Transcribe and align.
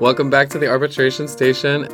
Welcome 0.00 0.30
back 0.30 0.48
to 0.48 0.58
the 0.58 0.66
arbitration 0.66 1.28
station. 1.28 1.86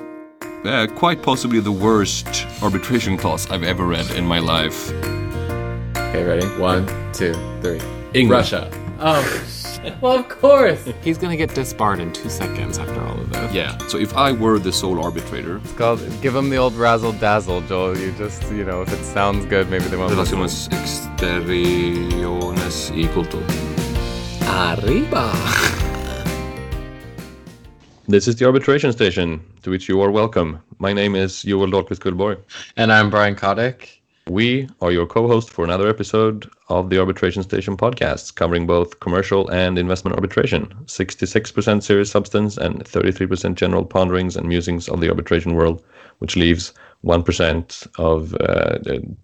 Uh, 0.64 0.86
quite 0.94 1.22
possibly 1.24 1.58
the 1.58 1.72
worst 1.72 2.46
arbitration 2.62 3.16
clause 3.16 3.50
I've 3.50 3.64
ever 3.64 3.84
read 3.84 4.08
in 4.12 4.24
my 4.24 4.38
life. 4.38 4.92
Okay, 4.92 6.22
ready? 6.22 6.46
One, 6.56 6.86
two, 7.12 7.34
three. 7.62 7.80
English. 8.14 8.52
Russia. 8.52 8.70
Oh, 9.00 9.24
well, 10.00 10.20
of 10.20 10.28
course. 10.28 10.84
He's 11.02 11.18
gonna 11.18 11.36
get 11.36 11.52
disbarred 11.52 11.98
in 11.98 12.12
two 12.12 12.30
seconds 12.30 12.78
after 12.78 13.00
all 13.00 13.18
of 13.18 13.28
this. 13.32 13.52
Yeah. 13.52 13.76
So 13.88 13.98
if 13.98 14.14
I 14.16 14.30
were 14.30 14.60
the 14.60 14.72
sole 14.72 15.02
arbitrator, 15.02 15.56
It's 15.64 15.72
called, 15.72 15.98
give 16.22 16.32
them 16.32 16.48
the 16.48 16.58
old 16.58 16.74
razzle 16.74 17.10
dazzle, 17.14 17.62
Joel. 17.62 17.98
You 17.98 18.12
just, 18.12 18.48
you 18.52 18.64
know, 18.64 18.82
if 18.82 18.92
it 18.92 19.02
sounds 19.04 19.46
good, 19.46 19.68
maybe 19.68 19.86
they 19.86 19.96
won't. 19.96 20.14
listen. 20.14 20.38
relaciones 20.38 20.68
exteriores 20.68 22.96
equal 22.96 23.24
to. 23.24 23.42
Arriba. 24.46 25.32
This 28.08 28.28
is 28.28 28.36
the 28.36 28.46
arbitration 28.46 28.92
station, 28.92 29.42
to 29.62 29.70
which 29.70 29.88
you 29.88 30.00
are 30.00 30.12
welcome. 30.12 30.60
My 30.78 30.92
name 30.92 31.16
is 31.16 31.42
Joel 31.42 31.66
Dahlquist 31.66 31.98
Cullborg. 31.98 32.38
And 32.76 32.92
I'm 32.92 33.10
Brian 33.10 33.34
Kotick. 33.34 34.00
We 34.28 34.68
are 34.80 34.92
your 34.92 35.06
co-host 35.06 35.50
for 35.50 35.64
another 35.64 35.88
episode 35.88 36.48
of 36.68 36.88
the 36.88 37.00
Arbitration 37.00 37.42
Station 37.42 37.76
podcast, 37.76 38.36
covering 38.36 38.64
both 38.64 39.00
commercial 39.00 39.48
and 39.48 39.76
investment 39.76 40.14
arbitration. 40.14 40.66
66% 40.84 41.82
serious 41.82 42.08
substance 42.08 42.56
and 42.56 42.84
33% 42.84 43.56
general 43.56 43.84
ponderings 43.84 44.36
and 44.36 44.46
musings 44.46 44.88
of 44.88 45.00
the 45.00 45.08
arbitration 45.08 45.56
world, 45.56 45.82
which 46.20 46.36
leaves 46.36 46.72
1% 47.04 47.88
of 47.98 48.36
uh, 48.36 48.78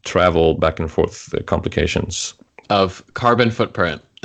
travel 0.04 0.54
back 0.54 0.80
and 0.80 0.90
forth 0.90 1.32
complications. 1.46 2.34
Of 2.68 3.04
carbon 3.14 3.52
footprint. 3.52 4.02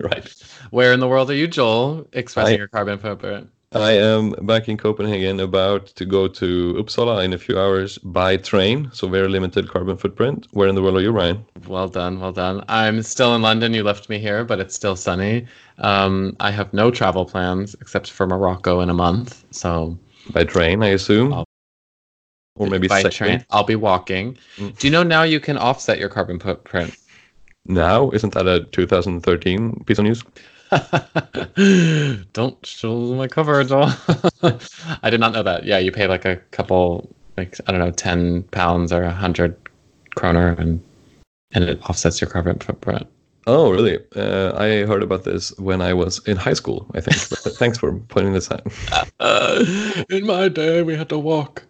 right. 0.00 0.34
Where 0.70 0.92
in 0.92 1.00
the 1.00 1.08
world 1.08 1.30
are 1.30 1.34
you, 1.34 1.48
Joel, 1.48 2.06
expressing 2.12 2.54
I- 2.54 2.58
your 2.58 2.68
carbon 2.68 2.98
footprint? 2.98 3.50
I 3.72 3.92
am 3.92 4.30
back 4.42 4.68
in 4.68 4.76
Copenhagen, 4.76 5.38
about 5.38 5.86
to 5.94 6.04
go 6.04 6.26
to 6.26 6.74
Uppsala 6.74 7.24
in 7.24 7.32
a 7.32 7.38
few 7.38 7.56
hours 7.56 7.98
by 7.98 8.36
train, 8.36 8.90
so 8.92 9.06
very 9.08 9.28
limited 9.28 9.68
carbon 9.68 9.96
footprint. 9.96 10.48
Where 10.50 10.66
in 10.66 10.74
the 10.74 10.82
world 10.82 10.96
are 10.96 11.00
you, 11.00 11.12
Brian? 11.12 11.44
Well 11.68 11.86
done, 11.86 12.18
well 12.18 12.32
done. 12.32 12.64
I'm 12.68 13.00
still 13.04 13.32
in 13.36 13.42
London. 13.42 13.72
You 13.72 13.84
left 13.84 14.08
me 14.08 14.18
here, 14.18 14.42
but 14.44 14.58
it's 14.58 14.74
still 14.74 14.96
sunny. 14.96 15.46
Um, 15.78 16.34
I 16.40 16.50
have 16.50 16.72
no 16.72 16.90
travel 16.90 17.24
plans 17.24 17.76
except 17.80 18.10
for 18.10 18.26
Morocco 18.26 18.80
in 18.80 18.90
a 18.90 18.94
month. 18.94 19.44
So 19.52 19.96
By 20.32 20.42
train, 20.42 20.82
I 20.82 20.88
assume. 20.88 21.32
I'll- 21.32 21.44
or 22.58 22.66
maybe 22.66 22.88
by 22.88 23.04
train, 23.04 23.44
I'll 23.50 23.62
be 23.62 23.76
walking. 23.76 24.36
Mm. 24.56 24.76
Do 24.78 24.86
you 24.88 24.90
know 24.90 25.04
now 25.04 25.22
you 25.22 25.38
can 25.38 25.56
offset 25.56 26.00
your 26.00 26.08
carbon 26.08 26.40
footprint? 26.40 26.96
Now, 27.66 28.10
isn't 28.10 28.34
that 28.34 28.48
a 28.48 28.64
2013 28.64 29.84
piece 29.86 29.98
of 29.98 30.04
news? 30.04 30.24
Don't 32.32 32.64
show 32.64 33.14
my 33.14 33.28
cover, 33.28 33.62
Joel. 33.64 33.92
I 35.02 35.10
did 35.10 35.20
not 35.20 35.32
know 35.32 35.42
that. 35.42 35.64
Yeah, 35.64 35.78
you 35.78 35.92
pay 35.92 36.06
like 36.06 36.24
a 36.24 36.36
couple, 36.52 37.14
like 37.36 37.56
I 37.66 37.72
don't 37.72 37.80
know, 37.80 37.90
ten 37.90 38.44
pounds 38.44 38.92
or 38.92 39.02
a 39.02 39.10
hundred 39.10 39.56
kroner, 40.14 40.52
and 40.58 40.82
and 41.52 41.64
it 41.64 41.80
offsets 41.88 42.20
your 42.20 42.30
carbon 42.30 42.58
footprint. 42.58 43.06
Oh, 43.46 43.70
really? 43.72 43.98
Uh, 44.14 44.52
I 44.56 44.86
heard 44.86 45.02
about 45.02 45.24
this 45.24 45.56
when 45.58 45.80
I 45.80 45.94
was 45.94 46.20
in 46.26 46.36
high 46.36 46.52
school, 46.52 46.86
I 46.94 47.00
think. 47.00 47.42
But 47.42 47.54
thanks 47.56 47.78
for 47.78 47.98
pointing 48.08 48.34
this 48.34 48.50
out. 48.50 48.66
in 50.10 50.26
my 50.26 50.48
day, 50.48 50.82
we 50.82 50.94
had 50.94 51.08
to 51.08 51.18
walk. 51.18 51.64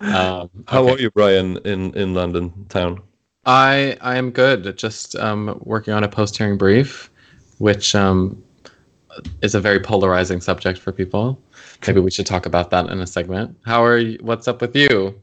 Um, 0.00 0.50
How 0.68 0.82
okay. 0.82 0.92
are 0.92 0.98
you, 0.98 1.10
Brian, 1.10 1.56
in, 1.64 1.94
in 1.94 2.14
London 2.14 2.66
town? 2.68 3.00
I 3.46 3.96
I 4.00 4.16
am 4.16 4.30
good. 4.30 4.76
Just 4.76 5.16
um, 5.16 5.58
working 5.64 5.94
on 5.94 6.04
a 6.04 6.08
post 6.08 6.36
hearing 6.36 6.56
brief, 6.56 7.10
which 7.58 7.94
um, 7.94 8.42
is 9.42 9.54
a 9.54 9.60
very 9.60 9.80
polarizing 9.80 10.40
subject 10.40 10.78
for 10.78 10.92
people. 10.92 11.40
Maybe 11.86 12.00
we 12.00 12.10
should 12.10 12.26
talk 12.26 12.46
about 12.46 12.70
that 12.70 12.88
in 12.90 13.00
a 13.00 13.06
segment. 13.06 13.56
How 13.64 13.84
are 13.84 13.98
you? 13.98 14.18
What's 14.22 14.48
up 14.48 14.60
with 14.60 14.74
you? 14.76 15.20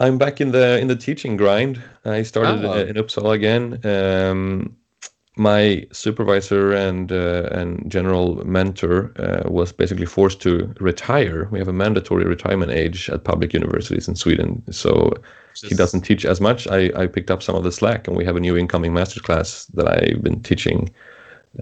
I'm 0.00 0.18
back 0.18 0.40
in 0.40 0.50
the 0.52 0.78
in 0.80 0.88
the 0.88 0.96
teaching 0.96 1.36
grind. 1.36 1.80
I 2.04 2.22
started 2.22 2.64
Oh. 2.64 2.72
in 2.74 2.96
Uppsala 2.96 3.32
again. 3.34 3.78
Um, 3.84 4.76
my 5.36 5.84
supervisor 5.92 6.72
and 6.72 7.10
uh, 7.10 7.48
and 7.52 7.90
general 7.90 8.44
mentor 8.44 9.12
uh, 9.18 9.48
was 9.50 9.72
basically 9.72 10.06
forced 10.06 10.40
to 10.42 10.72
retire. 10.80 11.48
We 11.50 11.58
have 11.58 11.68
a 11.68 11.72
mandatory 11.72 12.24
retirement 12.24 12.70
age 12.72 13.10
at 13.10 13.24
public 13.24 13.52
universities 13.54 14.08
in 14.08 14.14
Sweden, 14.16 14.62
so 14.70 15.12
he 15.68 15.74
doesn't 15.74 16.02
teach 16.02 16.24
as 16.24 16.40
much. 16.40 16.66
I, 16.68 16.90
I 16.96 17.06
picked 17.06 17.30
up 17.30 17.42
some 17.42 17.56
of 17.56 17.64
the 17.64 17.72
slack, 17.72 18.06
and 18.08 18.16
we 18.16 18.24
have 18.24 18.36
a 18.36 18.40
new 18.40 18.56
incoming 18.56 18.92
master's 18.94 19.22
class 19.22 19.66
that 19.74 19.88
I've 19.88 20.22
been 20.22 20.40
teaching 20.42 20.90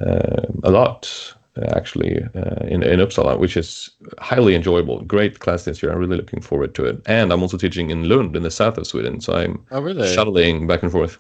uh, 0.01 0.47
a 0.65 0.71
lot. 0.71 1.35
Uh, 1.55 1.67
actually, 1.77 2.15
uh, 2.35 2.65
in 2.67 2.83
in 2.83 2.99
Uppsala, 2.99 3.39
which 3.39 3.57
is 3.59 3.91
highly 4.19 4.55
enjoyable. 4.55 5.03
Great 5.03 5.39
class 5.41 5.65
this 5.65 5.83
year. 5.83 5.93
I'm 5.93 5.99
really 5.99 6.17
looking 6.17 6.41
forward 6.41 6.75
to 6.77 6.87
it. 6.87 7.03
And 7.07 7.31
I'm 7.31 7.43
also 7.43 7.59
teaching 7.59 7.91
in 7.91 8.09
Lund, 8.09 8.35
in 8.37 8.43
the 8.43 8.51
south 8.51 8.79
of 8.79 8.87
Sweden. 8.87 9.21
So 9.21 9.35
I'm 9.35 9.63
Oh, 9.71 9.83
really? 9.83 10.09
shuttling 10.15 10.67
back 10.67 10.83
and 10.83 10.91
forth. 10.91 11.19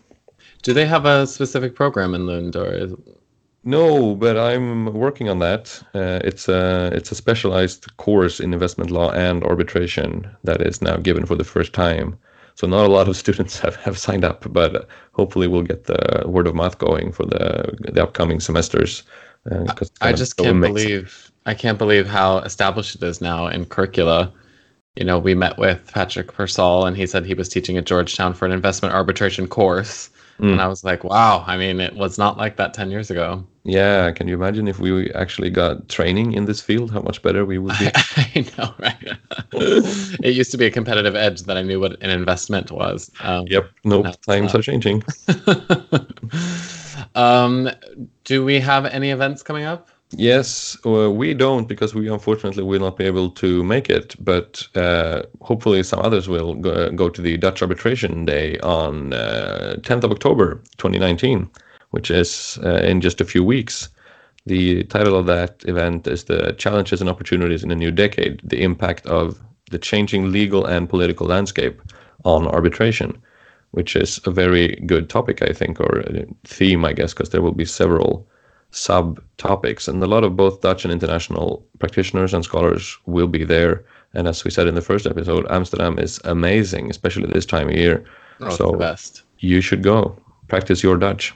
Do 0.63 0.73
they 0.73 0.87
have 0.87 1.05
a 1.05 1.27
specific 1.27 1.75
program 1.75 2.15
in 2.15 2.27
Lund, 2.27 2.57
or 2.57 2.73
is, 2.73 2.95
No, 3.65 4.15
but 4.17 4.37
I'm 4.39 4.87
working 4.95 5.29
on 5.29 5.39
that. 5.41 5.83
Uh, 5.95 6.21
it's 6.25 6.49
a 6.49 6.91
it's 6.95 7.13
a 7.13 7.15
specialized 7.15 7.95
course 7.99 8.41
in 8.41 8.53
investment 8.53 8.91
law 8.91 9.11
and 9.13 9.45
arbitration 9.45 10.27
that 10.45 10.61
is 10.63 10.81
now 10.83 10.97
given 10.97 11.27
for 11.27 11.37
the 11.37 11.45
first 11.45 11.73
time. 11.73 12.17
So 12.55 12.67
not 12.67 12.87
a 12.87 12.93
lot 12.93 13.09
of 13.09 13.17
students 13.25 13.59
have, 13.61 13.77
have 13.77 13.99
signed 13.99 14.25
up, 14.25 14.47
but 14.53 14.89
hopefully 15.13 15.47
we'll 15.49 15.63
get 15.73 15.85
the 15.85 16.25
word 16.27 16.47
of 16.47 16.55
mouth 16.55 16.79
going 16.79 17.13
for 17.13 17.25
the 17.27 17.45
the 17.95 18.03
upcoming 18.03 18.41
semesters. 18.41 19.03
Uh, 19.51 19.75
I 20.01 20.13
just 20.13 20.37
can't 20.37 20.61
believe 20.61 21.33
I 21.47 21.55
can't 21.55 21.79
believe 21.79 22.07
how 22.07 22.39
established 22.39 22.95
it 22.95 23.03
is 23.03 23.21
now 23.21 23.49
in 23.49 23.65
curricula. 23.67 24.33
You 24.97 25.05
know, 25.05 25.19
we 25.19 25.35
met 25.35 25.59
with 25.59 25.91
Patrick 25.93 26.33
Pearsall, 26.33 26.87
and 26.87 26.97
he 26.97 27.07
said 27.07 27.25
he 27.25 27.35
was 27.35 27.49
teaching 27.49 27.77
at 27.79 27.87
Georgetown 27.87 28.35
for 28.35 28.45
an 28.45 28.53
investment 28.53 28.95
arbitration 28.95 29.49
course, 29.49 30.11
Mm. 30.39 30.53
and 30.53 30.61
I 30.61 30.67
was 30.67 30.83
like, 30.83 31.05
wow. 31.05 31.45
I 31.47 31.57
mean, 31.57 31.79
it 31.81 31.95
was 31.95 32.19
not 32.19 32.37
like 32.37 32.57
that 32.57 32.75
ten 32.75 32.91
years 32.91 33.11
ago. 33.11 33.47
Yeah, 33.65 34.11
can 34.11 34.27
you 34.27 34.35
imagine 34.35 34.67
if 34.67 34.81
we 34.81 35.13
actually 35.13 35.51
got 35.51 35.89
training 35.89 36.33
in 36.33 36.47
this 36.47 36.61
field? 36.61 36.91
How 36.91 37.01
much 37.01 37.23
better 37.23 37.45
we 37.45 37.59
would 37.59 37.79
be. 37.79 37.91
I 38.17 38.47
know, 38.59 38.75
right? 38.79 39.19
it 39.53 40.35
used 40.35 40.51
to 40.51 40.59
be 40.59 40.67
a 40.67 40.71
competitive 40.71 41.15
edge 41.15 41.43
that 41.43 41.57
I 41.57 41.63
knew 41.63 41.79
what 41.79 41.93
an 42.03 42.11
investment 42.11 42.73
was. 42.73 43.11
Um, 43.21 43.47
yep. 43.49 43.71
Nope. 43.85 44.05
No, 44.07 44.13
times 44.27 44.55
are 44.55 44.63
changing. 44.63 45.05
um, 47.15 47.71
do 48.25 48.45
we 48.45 48.61
have 48.61 48.87
any 48.87 49.11
events 49.11 49.43
coming 49.43 49.65
up? 49.65 49.89
Yes, 50.15 50.77
uh, 50.85 51.11
we 51.11 51.33
don't 51.33 51.67
because 51.67 51.95
we 51.95 52.09
unfortunately 52.09 52.63
will 52.63 52.81
not 52.81 52.99
be 52.99 53.05
able 53.05 53.31
to 53.31 53.65
make 53.65 53.89
it. 53.89 54.15
But 54.23 54.67
uh, 54.75 55.23
hopefully, 55.41 55.83
some 55.83 56.01
others 56.01 56.29
will 56.29 56.55
go, 56.55 56.91
go 56.91 57.09
to 57.09 57.23
the 57.23 57.39
Dutch 57.39 57.63
Arbitration 57.63 58.27
Day 58.27 58.59
on 58.59 59.15
uh, 59.15 59.77
10th 59.81 60.05
of 60.05 60.13
October 60.13 60.57
2019, 60.77 61.49
which 61.91 62.11
is 62.11 62.59
uh, 62.63 62.83
in 62.85 63.01
just 63.01 63.21
a 63.23 63.25
few 63.25 63.43
weeks. 63.43 63.89
The 64.45 64.83
title 64.85 65.17
of 65.17 65.27
that 65.27 65.65
event 65.67 66.07
is 66.07 66.25
The 66.25 66.53
Challenges 66.59 67.01
and 67.01 67.09
Opportunities 67.09 67.63
in 67.63 67.71
a 67.71 67.77
New 67.77 67.93
Decade 67.93 68.41
The 68.43 68.63
Impact 68.63 69.07
of 69.07 69.41
the 69.71 69.79
Changing 69.79 70.33
Legal 70.33 70.67
and 70.67 70.89
Political 70.91 71.29
Landscape 71.29 71.81
on 72.25 72.47
Arbitration, 72.49 73.23
which 73.73 73.97
is 73.97 74.21
a 74.25 74.31
very 74.31 74.77
good 74.87 75.11
topic, 75.11 75.43
I 75.43 75.53
think, 75.53 75.81
or 75.81 76.03
theme, 76.45 76.85
I 76.85 76.93
guess, 76.93 77.13
because 77.13 77.31
there 77.31 77.43
will 77.43 77.53
be 77.53 77.65
several 77.65 78.27
subtopics, 78.71 79.89
and 79.89 80.03
a 80.03 80.07
lot 80.07 80.25
of 80.25 80.37
both 80.37 80.61
Dutch 80.61 80.85
and 80.85 80.93
international 80.93 81.65
practitioners 81.79 82.33
and 82.33 82.45
scholars 82.45 82.97
will 83.07 83.27
be 83.29 83.45
there. 83.45 83.85
And 84.15 84.29
as 84.29 84.45
we 84.45 84.51
said 84.51 84.67
in 84.67 84.75
the 84.75 84.81
first 84.83 85.07
episode, 85.07 85.47
Amsterdam 85.51 85.99
is 85.99 86.21
amazing, 86.25 86.91
especially 86.91 87.31
this 87.31 87.47
time 87.47 87.69
of 87.69 87.77
year. 87.77 88.05
Oh, 88.41 88.51
So- 88.51 88.73
the 88.73 88.79
best. 88.79 89.23
You 89.39 89.61
should 89.61 89.83
go 89.83 90.17
practice 90.49 90.83
your 90.83 90.97
Dutch. 90.97 91.35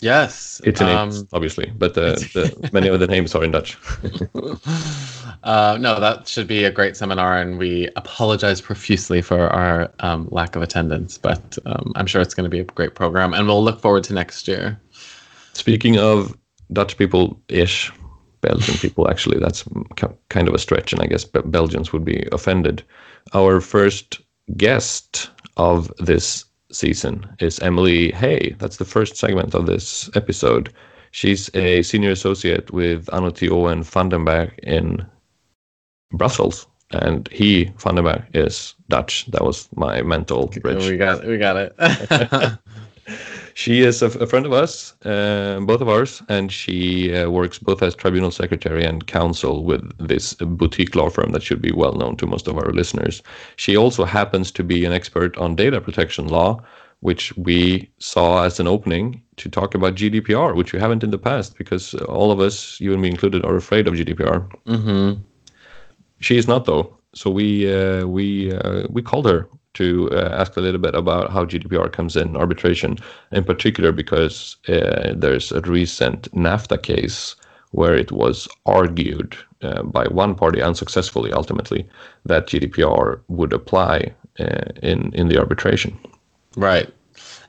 Yes, 0.00 0.60
It's 0.64 0.80
in 0.80 0.88
um, 0.88 1.10
English, 1.10 1.28
obviously, 1.32 1.72
but 1.76 1.94
the, 1.94 2.14
the, 2.34 2.70
many 2.72 2.88
of 2.88 2.98
the 2.98 3.06
names 3.06 3.34
are 3.34 3.44
in 3.44 3.52
Dutch. 3.52 3.78
uh, 5.44 5.78
no, 5.80 6.00
that 6.00 6.26
should 6.26 6.48
be 6.48 6.64
a 6.64 6.70
great 6.70 6.96
seminar, 6.96 7.38
and 7.38 7.58
we 7.58 7.88
apologize 7.96 8.60
profusely 8.60 9.22
for 9.22 9.48
our 9.48 9.92
um, 10.00 10.28
lack 10.30 10.56
of 10.56 10.62
attendance. 10.62 11.16
But 11.16 11.56
um, 11.64 11.92
I'm 11.94 12.06
sure 12.06 12.20
it's 12.20 12.34
going 12.34 12.44
to 12.44 12.50
be 12.50 12.60
a 12.60 12.64
great 12.64 12.96
program, 12.96 13.32
and 13.34 13.46
we'll 13.46 13.62
look 13.62 13.80
forward 13.80 14.04
to 14.04 14.14
next 14.14 14.48
year. 14.48 14.80
Speaking 15.52 15.96
of 15.96 16.36
Dutch 16.72 16.98
people 16.98 17.40
ish, 17.48 17.92
Belgian 18.40 18.76
people, 18.78 19.08
actually, 19.08 19.38
that's 19.38 19.64
kind 20.28 20.48
of 20.48 20.54
a 20.54 20.58
stretch, 20.58 20.92
and 20.92 21.00
I 21.00 21.06
guess 21.06 21.24
Belgians 21.24 21.92
would 21.92 22.04
be 22.04 22.28
offended. 22.32 22.82
Our 23.32 23.60
first 23.60 24.20
guest 24.56 25.30
of 25.56 25.90
this 25.98 26.44
season 26.74 27.26
is 27.38 27.58
Emily 27.60 28.12
Hay. 28.12 28.54
That's 28.58 28.76
the 28.76 28.84
first 28.84 29.16
segment 29.16 29.54
of 29.54 29.66
this 29.66 30.10
episode. 30.14 30.72
She's 31.12 31.50
a 31.54 31.82
senior 31.82 32.10
associate 32.10 32.72
with 32.72 33.06
Hanotiau 33.06 33.68
Vandenberg 33.84 34.58
in 34.58 35.06
Brussels. 36.12 36.66
And 36.90 37.28
he, 37.28 37.66
Vandenberg, 37.78 38.24
is 38.34 38.74
Dutch. 38.88 39.26
That 39.26 39.44
was 39.44 39.68
my 39.74 40.02
mental 40.02 40.48
bridge. 40.60 40.88
We 40.88 40.96
got 40.96 41.24
it. 41.24 41.28
we 41.28 41.38
got 41.38 41.56
it. 41.56 42.58
she 43.54 43.80
is 43.80 44.02
a, 44.02 44.06
a 44.06 44.26
friend 44.26 44.46
of 44.46 44.52
us, 44.52 44.94
uh, 45.04 45.60
both 45.60 45.80
of 45.80 45.88
ours, 45.88 46.22
and 46.28 46.50
she 46.50 47.14
uh, 47.14 47.30
works 47.30 47.58
both 47.58 47.82
as 47.82 47.94
tribunal 47.94 48.32
secretary 48.32 48.84
and 48.84 49.06
counsel 49.06 49.64
with 49.64 49.82
this 49.98 50.34
boutique 50.34 50.96
law 50.96 51.08
firm 51.08 51.30
that 51.30 51.42
should 51.42 51.62
be 51.62 51.72
well 51.72 51.92
known 51.92 52.16
to 52.16 52.26
most 52.26 52.48
of 52.48 52.58
our 52.58 52.72
listeners. 52.72 53.22
She 53.56 53.76
also 53.76 54.04
happens 54.04 54.50
to 54.52 54.64
be 54.64 54.84
an 54.84 54.92
expert 54.92 55.38
on 55.38 55.54
data 55.54 55.80
protection 55.80 56.26
law, 56.26 56.62
which 57.00 57.36
we 57.36 57.88
saw 57.98 58.42
as 58.42 58.58
an 58.58 58.66
opening 58.66 59.22
to 59.36 59.48
talk 59.48 59.74
about 59.76 59.94
GDPR, 59.94 60.56
which 60.56 60.72
we 60.72 60.80
haven't 60.80 61.04
in 61.04 61.10
the 61.10 61.18
past 61.18 61.56
because 61.56 61.94
all 62.08 62.32
of 62.32 62.40
us, 62.40 62.80
you 62.80 62.92
and 62.92 63.00
me 63.00 63.08
included, 63.08 63.44
are 63.44 63.56
afraid 63.56 63.86
of 63.86 63.94
GDPR. 63.94 64.50
Mm-hmm. 64.66 65.20
She 66.18 66.36
is 66.36 66.48
not 66.48 66.64
though. 66.64 66.98
So 67.14 67.30
we 67.30 67.72
uh, 67.72 68.06
we 68.06 68.52
uh, 68.52 68.88
we 68.90 69.00
called 69.00 69.26
her 69.26 69.48
to 69.74 70.10
uh, 70.12 70.30
ask 70.32 70.56
a 70.56 70.60
little 70.60 70.80
bit 70.80 70.94
about 70.94 71.30
how 71.30 71.44
GDPR 71.44 71.92
comes 71.92 72.16
in 72.16 72.36
arbitration, 72.36 72.98
in 73.32 73.44
particular 73.44 73.92
because 73.92 74.56
uh, 74.68 75.12
there's 75.14 75.52
a 75.52 75.60
recent 75.60 76.32
NAFTA 76.32 76.82
case 76.82 77.36
where 77.72 77.94
it 77.94 78.12
was 78.12 78.48
argued 78.66 79.36
uh, 79.62 79.82
by 79.82 80.04
one 80.04 80.34
party 80.34 80.62
unsuccessfully, 80.62 81.32
ultimately, 81.32 81.88
that 82.24 82.46
GDPR 82.46 83.20
would 83.28 83.52
apply 83.52 84.14
uh, 84.38 84.70
in 84.82 85.12
in 85.14 85.28
the 85.28 85.38
arbitration. 85.38 85.98
Right. 86.56 86.92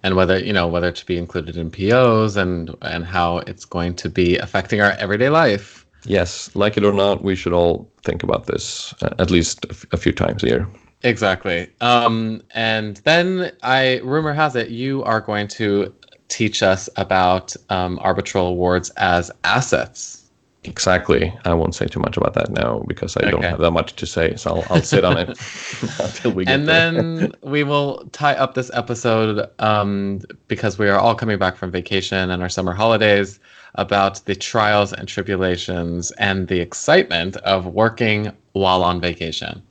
And 0.03 0.15
whether 0.15 0.39
you 0.39 0.53
know 0.53 0.67
whether 0.67 0.91
to 0.91 1.05
be 1.05 1.17
included 1.17 1.57
in 1.57 1.69
POs 1.69 2.37
and 2.37 2.75
and 2.81 3.05
how 3.05 3.37
it's 3.39 3.65
going 3.65 3.95
to 3.95 4.09
be 4.09 4.37
affecting 4.37 4.81
our 4.81 4.91
everyday 4.91 5.29
life. 5.29 5.85
Yes, 6.07 6.55
like 6.55 6.77
it 6.77 6.83
or 6.83 6.93
not, 6.93 7.23
we 7.23 7.35
should 7.35 7.53
all 7.53 7.89
think 8.03 8.21
about 8.21 8.45
this 8.45 8.93
uh, 9.01 9.15
at 9.17 9.31
least 9.31 9.65
a, 9.65 9.71
f- 9.71 9.85
a 9.91 9.97
few 9.97 10.11
times 10.11 10.43
a 10.43 10.47
year. 10.47 10.67
Exactly. 11.05 11.69
Um, 11.81 12.41
and 12.55 12.97
then 12.97 13.51
I 13.61 13.99
rumor 14.03 14.33
has 14.33 14.55
it 14.55 14.69
you 14.69 15.03
are 15.03 15.21
going 15.21 15.47
to 15.49 15.93
teach 16.29 16.63
us 16.63 16.89
about 16.97 17.55
um, 17.69 17.99
arbitral 18.01 18.47
awards 18.47 18.89
as 18.97 19.31
assets. 19.43 20.23
Exactly. 20.63 21.31
I 21.45 21.53
won't 21.53 21.75
say 21.75 21.85
too 21.85 21.99
much 21.99 22.17
about 22.17 22.33
that 22.33 22.49
now 22.49 22.83
because 22.87 23.15
I 23.17 23.29
don't 23.29 23.43
have 23.43 23.59
that 23.59 23.69
much 23.69 23.95
to 23.97 24.07
say. 24.07 24.35
So 24.35 24.55
I'll, 24.55 24.65
I'll 24.71 24.81
sit 24.81 25.05
on 25.05 25.15
it 25.15 25.29
until 25.99 26.31
we 26.31 26.45
get 26.45 26.55
and 26.55 26.67
then 26.67 27.31
we 27.43 27.63
will 27.63 28.09
tie 28.11 28.33
up 28.33 28.55
this 28.55 28.71
episode 28.73 29.47
um, 29.59 30.21
because 30.47 30.79
we 30.79 30.89
are 30.89 30.97
all 30.97 31.13
coming 31.13 31.37
back 31.37 31.55
from 31.55 31.69
vacation 31.69 32.31
and 32.31 32.41
our 32.41 32.49
summer 32.49 32.73
holidays 32.73 33.39
about 33.75 34.25
the 34.25 34.33
trials 34.33 34.91
and 34.91 35.07
tribulations 35.07 36.09
and 36.13 36.47
the 36.47 36.61
excitement 36.61 37.37
of 37.37 37.67
working 37.67 38.31
while 38.53 38.81
on 38.81 38.99
vacation. 38.99 39.61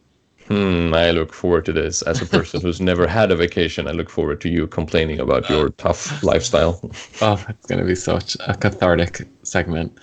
Hmm, 0.49 0.93
I 0.93 1.11
look 1.11 1.33
forward 1.33 1.65
to 1.67 1.73
this. 1.73 2.03
As 2.03 2.21
a 2.21 2.27
person 2.27 2.61
who's 2.61 2.81
never 2.91 3.07
had 3.07 3.31
a 3.31 3.37
vacation, 3.37 3.89
I 3.89 3.93
look 3.93 4.11
forward 4.11 4.41
to 4.43 4.49
you 4.49 4.67
complaining 4.67 5.19
about 5.19 5.49
your 5.49 5.71
tough 5.71 6.23
lifestyle. 6.23 6.81
Oh, 7.23 7.43
it's 7.49 7.67
going 7.67 7.79
to 7.79 7.87
be 7.87 7.95
such 7.95 8.37
a 8.47 8.55
cathartic 8.55 9.27
segment. 9.43 9.99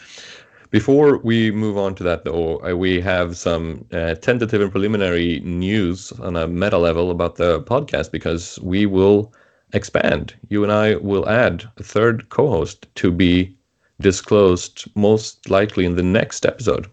Before 0.71 1.17
we 1.17 1.51
move 1.51 1.77
on 1.77 1.93
to 1.95 2.03
that, 2.03 2.23
though, 2.23 2.59
uh, 2.65 2.75
we 2.75 3.01
have 3.01 3.37
some 3.37 3.85
uh, 3.91 4.15
tentative 4.15 4.61
and 4.61 4.71
preliminary 4.71 5.41
news 5.41 6.11
on 6.13 6.35
a 6.37 6.47
meta 6.47 6.77
level 6.77 7.11
about 7.11 7.35
the 7.35 7.61
podcast 7.63 8.11
because 8.11 8.57
we 8.63 8.85
will 8.85 9.33
expand. 9.73 10.33
You 10.49 10.63
and 10.63 10.71
I 10.71 10.95
will 10.95 11.27
add 11.27 11.69
a 11.77 11.83
third 11.83 12.29
co 12.29 12.49
host 12.49 12.87
to 12.95 13.11
be 13.11 13.55
disclosed 13.99 14.89
most 14.95 15.49
likely 15.49 15.85
in 15.85 15.95
the 15.95 16.03
next 16.03 16.45
episode. 16.45 16.87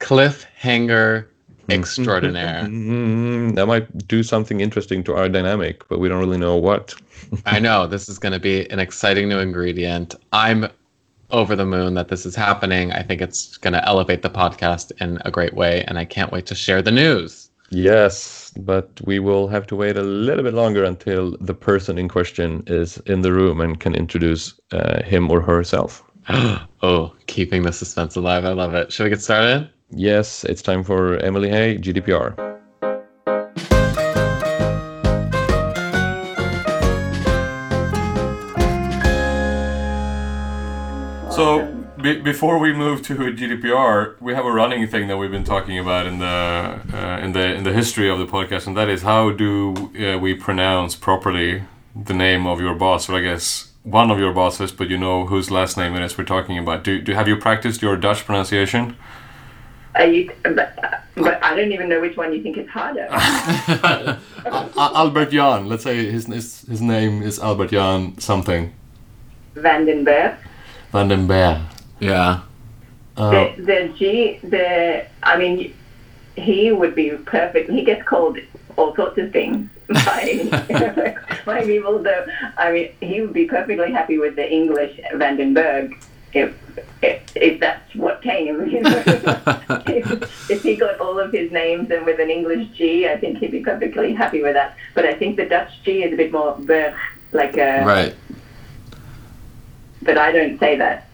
Cliffhanger 0.00 1.26
extraordinaire. 1.70 2.68
That 3.54 3.66
might 3.66 4.08
do 4.08 4.22
something 4.22 4.60
interesting 4.60 5.04
to 5.04 5.14
our 5.14 5.28
dynamic, 5.28 5.86
but 5.88 6.00
we 6.00 6.08
don't 6.08 6.18
really 6.18 6.38
know 6.38 6.56
what. 6.56 6.94
I 7.46 7.60
know 7.60 7.86
this 7.86 8.08
is 8.08 8.18
going 8.18 8.32
to 8.32 8.40
be 8.40 8.68
an 8.70 8.78
exciting 8.78 9.28
new 9.28 9.38
ingredient. 9.38 10.14
I'm 10.32 10.68
over 11.30 11.56
the 11.56 11.66
moon 11.66 11.94
that 11.94 12.08
this 12.08 12.26
is 12.26 12.34
happening. 12.34 12.92
I 12.92 13.02
think 13.02 13.20
it's 13.20 13.56
going 13.56 13.74
to 13.74 13.86
elevate 13.86 14.22
the 14.22 14.30
podcast 14.30 14.92
in 15.00 15.20
a 15.24 15.30
great 15.30 15.54
way, 15.54 15.84
and 15.84 15.98
I 15.98 16.04
can't 16.04 16.32
wait 16.32 16.46
to 16.46 16.54
share 16.54 16.82
the 16.82 16.92
news. 16.92 17.50
Yes, 17.70 18.52
but 18.56 18.88
we 19.04 19.18
will 19.18 19.48
have 19.48 19.66
to 19.68 19.76
wait 19.76 19.96
a 19.96 20.02
little 20.02 20.44
bit 20.44 20.54
longer 20.54 20.84
until 20.84 21.36
the 21.40 21.54
person 21.54 21.98
in 21.98 22.08
question 22.08 22.62
is 22.66 22.98
in 23.06 23.22
the 23.22 23.32
room 23.32 23.60
and 23.60 23.80
can 23.80 23.94
introduce 23.94 24.54
uh, 24.72 25.02
him 25.02 25.30
or 25.30 25.40
herself. 25.40 26.04
oh, 26.82 27.12
keeping 27.26 27.62
the 27.62 27.72
suspense 27.72 28.16
alive. 28.16 28.44
I 28.44 28.52
love 28.52 28.74
it. 28.74 28.92
Should 28.92 29.04
we 29.04 29.10
get 29.10 29.22
started? 29.22 29.68
Yes, 29.96 30.42
it's 30.44 30.60
time 30.60 30.82
for 30.82 31.16
Emily 31.18 31.50
Hay, 31.50 31.78
GDPR. 31.78 32.34
So 41.30 41.72
be- 42.00 42.20
before 42.20 42.58
we 42.58 42.72
move 42.72 43.02
to 43.02 43.14
GDPR, 43.14 44.20
we 44.20 44.34
have 44.34 44.44
a 44.44 44.50
running 44.50 44.86
thing 44.88 45.06
that 45.06 45.16
we've 45.16 45.30
been 45.30 45.44
talking 45.44 45.78
about 45.78 46.06
in 46.06 46.18
the 46.18 46.26
uh, 46.26 47.20
in 47.22 47.32
the 47.32 47.54
in 47.54 47.62
the 47.62 47.72
history 47.72 48.10
of 48.10 48.18
the 48.18 48.26
podcast, 48.26 48.66
and 48.66 48.76
that 48.76 48.88
is 48.88 49.02
how 49.02 49.30
do 49.30 49.92
uh, 49.96 50.18
we 50.18 50.34
pronounce 50.34 50.96
properly 50.96 51.62
the 51.94 52.14
name 52.14 52.48
of 52.48 52.60
your 52.60 52.74
boss, 52.74 53.08
or 53.08 53.14
I 53.14 53.20
guess 53.20 53.70
one 53.84 54.10
of 54.10 54.18
your 54.18 54.32
bosses, 54.32 54.72
but 54.72 54.90
you 54.90 54.98
know 54.98 55.26
whose 55.26 55.52
last 55.52 55.76
name 55.76 55.94
it 55.94 56.02
is 56.02 56.18
we're 56.18 56.24
talking 56.24 56.58
about. 56.58 56.82
Do, 56.82 57.00
do 57.00 57.12
have 57.12 57.28
you 57.28 57.36
practiced 57.36 57.80
your 57.80 57.96
Dutch 57.96 58.24
pronunciation? 58.24 58.96
Are 59.96 60.06
you, 60.06 60.30
but, 60.42 61.04
but 61.14 61.42
I 61.42 61.54
don't 61.54 61.72
even 61.72 61.88
know 61.88 62.00
which 62.00 62.16
one 62.16 62.32
you 62.32 62.42
think 62.42 62.56
is 62.56 62.68
harder. 62.68 63.06
Albert 64.76 65.30
Jan. 65.30 65.68
Let's 65.68 65.84
say 65.84 66.10
his 66.10 66.26
his, 66.26 66.62
his 66.62 66.80
name 66.82 67.22
is 67.22 67.38
Albert 67.38 67.70
Jan 67.70 68.18
something. 68.18 68.72
Vandenberg. 69.54 70.36
Van 70.92 71.08
den 71.08 71.26
Berg. 71.26 71.60
Yeah. 72.00 72.40
Uh, 73.16 73.30
The, 73.30 73.62
the 73.62 73.94
G, 73.96 74.38
the, 74.42 75.06
I 75.22 75.36
mean, 75.36 75.74
he 76.36 76.72
would 76.72 76.94
be 76.94 77.10
perfect. 77.10 77.70
He 77.70 77.84
gets 77.84 78.02
called 78.06 78.38
all 78.76 78.94
sorts 78.96 79.18
of 79.18 79.32
things 79.32 79.70
by, 79.88 81.14
by 81.46 81.64
people, 81.64 82.00
though. 82.00 82.26
I 82.58 82.72
mean, 82.72 82.90
he 83.00 83.20
would 83.20 83.32
be 83.32 83.46
perfectly 83.46 83.92
happy 83.92 84.18
with 84.18 84.34
the 84.34 84.50
English 84.50 84.98
Vandenberg 85.12 85.94
if, 86.34 86.54
if, 87.02 87.36
if 87.36 87.60
that's 87.60 87.94
what 87.94 88.22
came. 88.22 88.66
You 88.68 88.80
know? 88.80 89.02
if, 89.86 90.50
if 90.50 90.62
he 90.62 90.76
got 90.76 90.98
all 91.00 91.18
of 91.18 91.32
his 91.32 91.50
names 91.52 91.90
and 91.90 92.04
with 92.04 92.20
an 92.20 92.30
English 92.30 92.68
G, 92.76 93.08
I 93.08 93.16
think 93.16 93.38
he'd 93.38 93.52
be 93.52 93.60
perfectly 93.60 94.14
happy 94.14 94.42
with 94.42 94.54
that. 94.54 94.76
But 94.94 95.06
I 95.06 95.14
think 95.14 95.36
the 95.36 95.46
Dutch 95.46 95.70
G 95.84 96.02
is 96.02 96.12
a 96.12 96.16
bit 96.16 96.32
more 96.32 96.56
Berg, 96.58 96.94
like 97.32 97.56
a. 97.56 97.84
Right. 97.84 98.14
But 100.02 100.18
I 100.18 100.32
don't 100.32 100.58
say 100.58 100.76
that. 100.76 101.08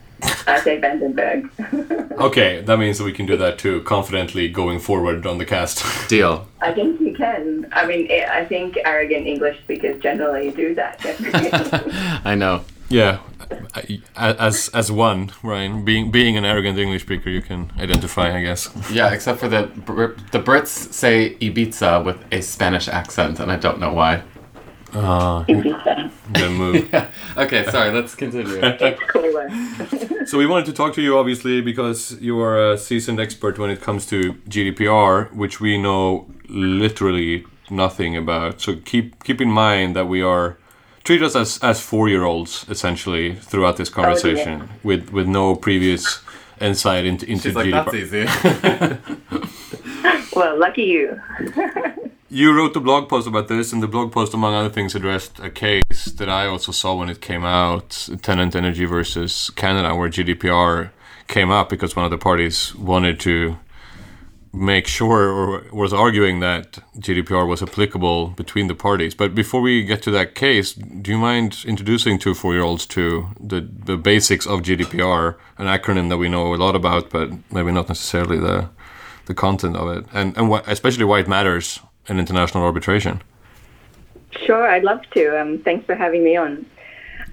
I 0.47 0.61
say 0.61 0.81
Vandenberg. 0.81 1.49
okay, 2.21 2.61
that 2.63 2.79
means 2.79 2.99
that 2.99 3.05
we 3.05 3.13
can 3.13 3.27
do 3.27 3.37
that 3.37 3.59
too, 3.59 3.83
confidently 3.83 4.49
going 4.49 4.79
forward 4.79 5.27
on 5.27 5.39
the 5.39 5.47
cast. 5.47 6.09
Deal. 6.09 6.47
I 6.61 6.73
think 6.73 7.01
you 7.01 7.15
can. 7.15 7.69
I 7.73 7.87
mean, 7.87 8.11
I 8.11 8.45
think 8.45 8.77
arrogant 8.85 9.27
English 9.27 9.59
speakers 9.61 10.03
generally 10.03 10.51
do 10.51 10.75
that. 10.75 11.01
I 12.25 12.35
know. 12.35 12.65
Yeah, 12.89 13.21
I- 13.21 13.30
as 14.17 14.69
as 14.71 14.93
one, 14.93 15.33
Brian, 15.43 15.85
being 15.85 16.11
being 16.11 16.37
an 16.37 16.45
arrogant 16.45 16.79
English 16.79 17.03
speaker, 17.03 17.31
you 17.31 17.43
can 17.43 17.73
identify, 17.79 18.37
I 18.37 18.43
guess. 18.43 18.71
Yeah, 18.91 19.13
except 19.13 19.41
for 19.41 19.49
the 19.49 19.71
the 20.33 20.41
Brits 20.41 20.93
say 20.93 21.37
Ibiza 21.41 22.05
with 22.05 22.19
a 22.33 22.41
Spanish 22.41 22.89
accent, 22.89 23.41
and 23.41 23.51
I 23.51 23.57
don't 23.57 23.79
know 23.79 23.93
why. 23.93 24.23
Uh, 24.93 25.45
good 25.45 26.51
move. 26.51 26.95
Okay, 27.37 27.65
sorry. 27.71 27.93
Let's 27.93 28.15
continue. 28.15 28.59
it's 28.63 29.03
cooler. 29.05 29.49
So 30.27 30.37
we 30.37 30.47
wanted 30.47 30.67
to 30.67 30.73
talk 30.73 30.95
to 30.95 31.03
you, 31.03 31.17
obviously, 31.17 31.61
because 31.61 32.21
you 32.21 32.39
are 32.41 32.73
a 32.73 32.79
seasoned 32.79 33.19
expert 33.19 33.59
when 33.59 33.71
it 33.71 33.81
comes 33.81 34.05
to 34.07 34.35
GDPR, 34.49 35.33
which 35.33 35.61
we 35.61 35.79
know 35.79 36.31
literally 36.49 37.47
nothing 37.71 38.17
about. 38.17 38.61
So 38.61 38.77
keep 38.77 39.23
keep 39.25 39.41
in 39.41 39.51
mind 39.51 39.97
that 39.97 40.07
we 40.07 40.23
are 40.23 40.59
treat 41.05 41.23
us 41.23 41.37
as 41.37 41.59
as 41.63 41.81
four 41.81 42.09
year 42.09 42.25
olds 42.25 42.67
essentially 42.69 43.35
throughout 43.37 43.77
this 43.77 43.91
oh, 43.91 43.95
conversation, 43.95 44.69
with 44.83 45.11
with 45.11 45.27
no 45.27 45.55
previous 45.55 46.21
insight 46.61 47.05
into 47.05 47.27
into 47.27 47.49
She's 47.49 47.55
like, 47.55 47.67
GDPR. 47.67 47.85
that's 47.85 47.95
easy. 47.95 49.41
Well, 50.35 50.59
lucky 50.59 50.85
you. 50.85 51.21
You 52.33 52.57
wrote 52.57 52.77
a 52.77 52.81
blog 52.81 53.09
post 53.09 53.27
about 53.27 53.49
this, 53.49 53.73
and 53.73 53.83
the 53.83 53.89
blog 53.89 54.13
post, 54.13 54.33
among 54.35 54.55
other 54.55 54.69
things, 54.69 54.95
addressed 54.95 55.41
a 55.41 55.51
case 55.51 56.05
that 56.05 56.29
I 56.29 56.47
also 56.47 56.71
saw 56.71 56.95
when 56.95 57.09
it 57.09 57.21
came 57.21 57.45
out 57.45 58.09
Tennant 58.23 58.55
Energy 58.55 58.85
versus 58.85 59.51
Canada, 59.57 59.97
where 59.97 60.09
GDPR 60.09 60.91
came 61.27 61.51
up 61.51 61.69
because 61.69 61.97
one 61.97 62.05
of 62.05 62.13
the 62.13 62.19
parties 62.19 62.73
wanted 62.77 63.19
to 63.21 63.59
make 64.53 64.87
sure 64.87 65.31
or 65.31 65.65
was 65.73 65.93
arguing 65.93 66.41
that 66.41 66.79
GDPR 66.99 67.47
was 67.47 67.63
applicable 67.63 68.29
between 68.29 68.67
the 68.67 68.75
parties. 68.75 69.15
But 69.15 69.35
before 69.35 69.61
we 69.61 69.85
get 69.85 70.03
to 70.03 70.11
that 70.11 70.35
case, 70.35 70.73
do 70.73 71.13
you 71.13 71.19
mind 71.19 71.65
introducing 71.65 72.19
two 72.19 72.35
four 72.35 72.53
year 72.55 72.63
olds 72.63 72.87
to 72.87 73.29
the, 73.39 73.61
the 73.61 73.97
basics 73.97 74.47
of 74.47 74.63
GDPR, 74.63 75.37
an 75.59 75.67
acronym 75.67 76.09
that 76.09 76.19
we 76.19 76.29
know 76.29 76.55
a 76.55 76.57
lot 76.57 76.75
about, 76.75 77.11
but 77.11 77.31
maybe 77.53 77.73
not 77.73 77.89
necessarily 77.89 78.39
the 78.39 78.69
the 79.27 79.35
content 79.35 79.77
of 79.77 79.89
it, 79.97 80.05
and 80.13 80.37
and 80.37 80.53
wh- 80.53 80.67
especially 80.67 81.05
why 81.05 81.21
it 81.21 81.29
matters 81.29 81.79
in 82.09 82.19
international 82.19 82.65
arbitration. 82.65 83.23
Sure, 84.45 84.67
I'd 84.69 84.85
love 84.85 85.03
to. 85.15 85.41
Um, 85.41 85.59
thanks 85.59 85.87
for 85.87 85.95
having 85.95 86.25
me 86.25 86.37
on. 86.37 86.67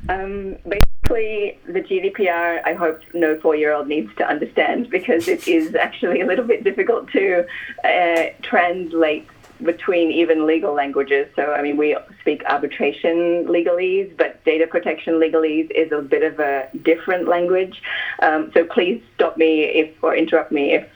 Um, 0.10 0.58
basically, 0.68 1.60
the 1.66 1.82
GDPR, 1.82 2.62
I 2.66 2.74
hope 2.74 3.02
no 3.14 3.40
four 3.40 3.56
year 3.56 3.74
old 3.74 3.88
needs 3.88 4.14
to 4.18 4.28
understand 4.28 4.90
because 4.90 5.28
it 5.28 5.48
is 5.48 5.76
actually 5.76 6.22
a 6.22 6.26
little 6.26 6.46
bit 6.46 6.64
difficult 6.64 7.10
to 7.12 7.46
uh, 7.84 8.24
translate 8.42 9.28
between 9.64 10.12
even 10.12 10.46
legal 10.46 10.74
languages. 10.74 11.28
So, 11.36 11.54
I 11.54 11.62
mean, 11.64 11.78
we 11.78 11.98
speak 12.22 12.44
arbitration 12.46 13.46
legalese, 13.46 14.16
but 14.16 14.44
data 14.44 14.68
protection 14.68 15.16
legalese 15.16 15.72
is 15.72 15.92
a 15.92 16.02
bit 16.02 16.24
of 16.24 16.40
a 16.40 16.70
different 16.84 17.28
language. 17.28 17.82
Um, 18.22 18.52
so, 18.54 18.66
please 18.66 19.02
stop 19.16 19.38
me 19.38 19.64
if 19.64 20.04
or 20.04 20.16
interrupt 20.16 20.52
me 20.52 20.74
if 20.74 20.88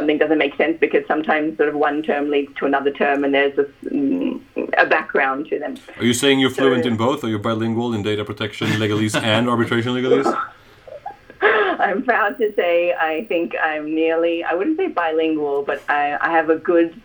something 0.00 0.16
doesn't 0.16 0.38
make 0.38 0.56
sense 0.56 0.78
because 0.80 1.06
sometimes 1.06 1.58
sort 1.58 1.68
of 1.68 1.74
one 1.74 2.02
term 2.02 2.30
leads 2.30 2.52
to 2.56 2.64
another 2.64 2.90
term 2.90 3.22
and 3.22 3.34
there's 3.34 3.58
a, 3.58 3.64
mm, 3.84 4.40
a 4.78 4.86
background 4.86 5.46
to 5.50 5.58
them. 5.58 5.76
Are 5.98 6.04
you 6.04 6.14
saying 6.14 6.40
you're 6.40 6.48
fluent 6.48 6.86
in 6.86 6.96
both? 6.96 7.22
Are 7.22 7.28
you 7.28 7.38
bilingual 7.38 7.92
in 7.92 8.02
data 8.02 8.24
protection 8.24 8.68
legalese 8.82 9.14
and 9.22 9.48
arbitration 9.48 9.92
legalese? 9.92 10.34
I'm 11.42 12.02
proud 12.02 12.38
to 12.38 12.50
say 12.54 12.94
I 12.94 13.26
think 13.26 13.54
I'm 13.62 13.94
nearly, 13.94 14.42
I 14.42 14.54
wouldn't 14.54 14.78
say 14.78 14.88
bilingual, 14.88 15.64
but 15.64 15.82
I, 15.90 16.16
I 16.18 16.30
have 16.30 16.48
a 16.48 16.56
good 16.56 16.98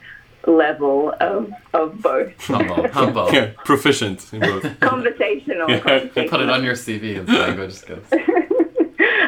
level 0.47 1.13
of, 1.19 1.51
of 1.73 2.01
both. 2.01 2.33
Humble, 2.45 2.87
humble. 2.89 3.33
Yeah, 3.33 3.51
proficient 3.65 4.31
in 4.31 4.39
both. 4.39 4.79
Conversational. 4.79 5.69
Yeah. 5.69 5.79
conversational. 5.79 6.29
Put 6.29 6.41
it 6.41 6.49
on 6.49 6.63
your 6.63 6.75
CV 6.75 7.17
in 7.17 7.25
language 7.25 7.73
skills. 7.73 8.05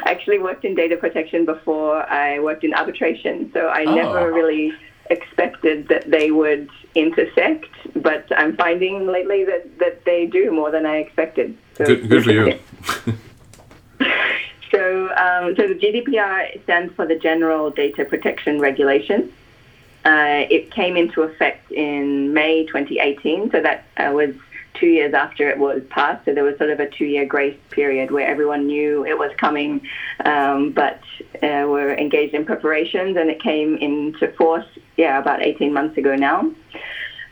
I 0.08 0.12
actually 0.12 0.40
worked 0.40 0.64
in 0.64 0.74
data 0.74 0.96
protection 0.96 1.44
before 1.44 2.10
I 2.10 2.40
worked 2.40 2.64
in 2.64 2.74
arbitration, 2.74 3.52
so 3.54 3.68
I 3.68 3.84
Oh. 3.84 3.94
never 3.94 4.32
really 4.32 4.74
expected 5.10 5.90
that 5.90 6.10
they 6.10 6.32
would 6.32 6.70
intersect, 6.96 7.72
but 7.94 8.26
I'm 8.36 8.56
finding 8.56 9.08
lately 9.08 9.44
that, 9.44 9.80
that 9.80 10.06
they 10.06 10.26
do 10.26 10.52
more 10.52 10.72
than 10.72 10.86
I 10.86 10.98
expected. 10.98 11.58
So 11.76 11.86
Good, 11.86 12.10
good 12.10 12.24
for 12.24 12.32
you. 12.32 12.60
So, 14.70 15.10
um, 15.16 15.56
so 15.56 15.66
the 15.66 15.76
GDPR 15.76 16.62
stands 16.64 16.94
for 16.94 17.06
the 17.08 17.16
General 17.16 17.72
Data 17.72 18.04
Protection 18.04 18.60
Regulation. 18.60 19.32
Uh, 20.04 20.46
it 20.50 20.72
came 20.72 20.98
into 20.98 21.22
effect 21.22 21.72
in 21.72 22.34
May 22.34 22.66
2018, 22.66 23.50
so 23.52 23.62
that 23.62 23.86
uh, 23.96 24.12
was 24.12 24.36
two 24.80 24.88
years 24.88 25.14
after 25.14 25.50
it 25.50 25.58
was 25.58 25.82
passed. 25.90 26.26
So 26.26 26.34
there 26.34 26.44
was 26.44 26.58
sort 26.58 26.70
of 26.70 26.80
a 26.80 26.90
two-year 26.90 27.26
grace 27.26 27.58
period 27.70 28.12
where 28.12 28.28
everyone 28.28 28.68
knew 28.68 29.06
it 29.06 29.18
was 29.18 29.32
coming, 29.38 29.82
um, 30.26 30.72
but 30.72 31.02
uh, 31.44 31.66
were 31.68 31.96
engaged 31.96 32.34
in 32.34 32.46
preparations, 32.46 33.18
and 33.18 33.30
it 33.30 33.42
came 33.42 33.78
into 33.78 34.32
force, 34.34 34.66
yeah, 34.98 35.20
about 35.20 35.42
18 35.42 35.74
months 35.74 35.98
ago 35.98 36.16
now 36.16 36.52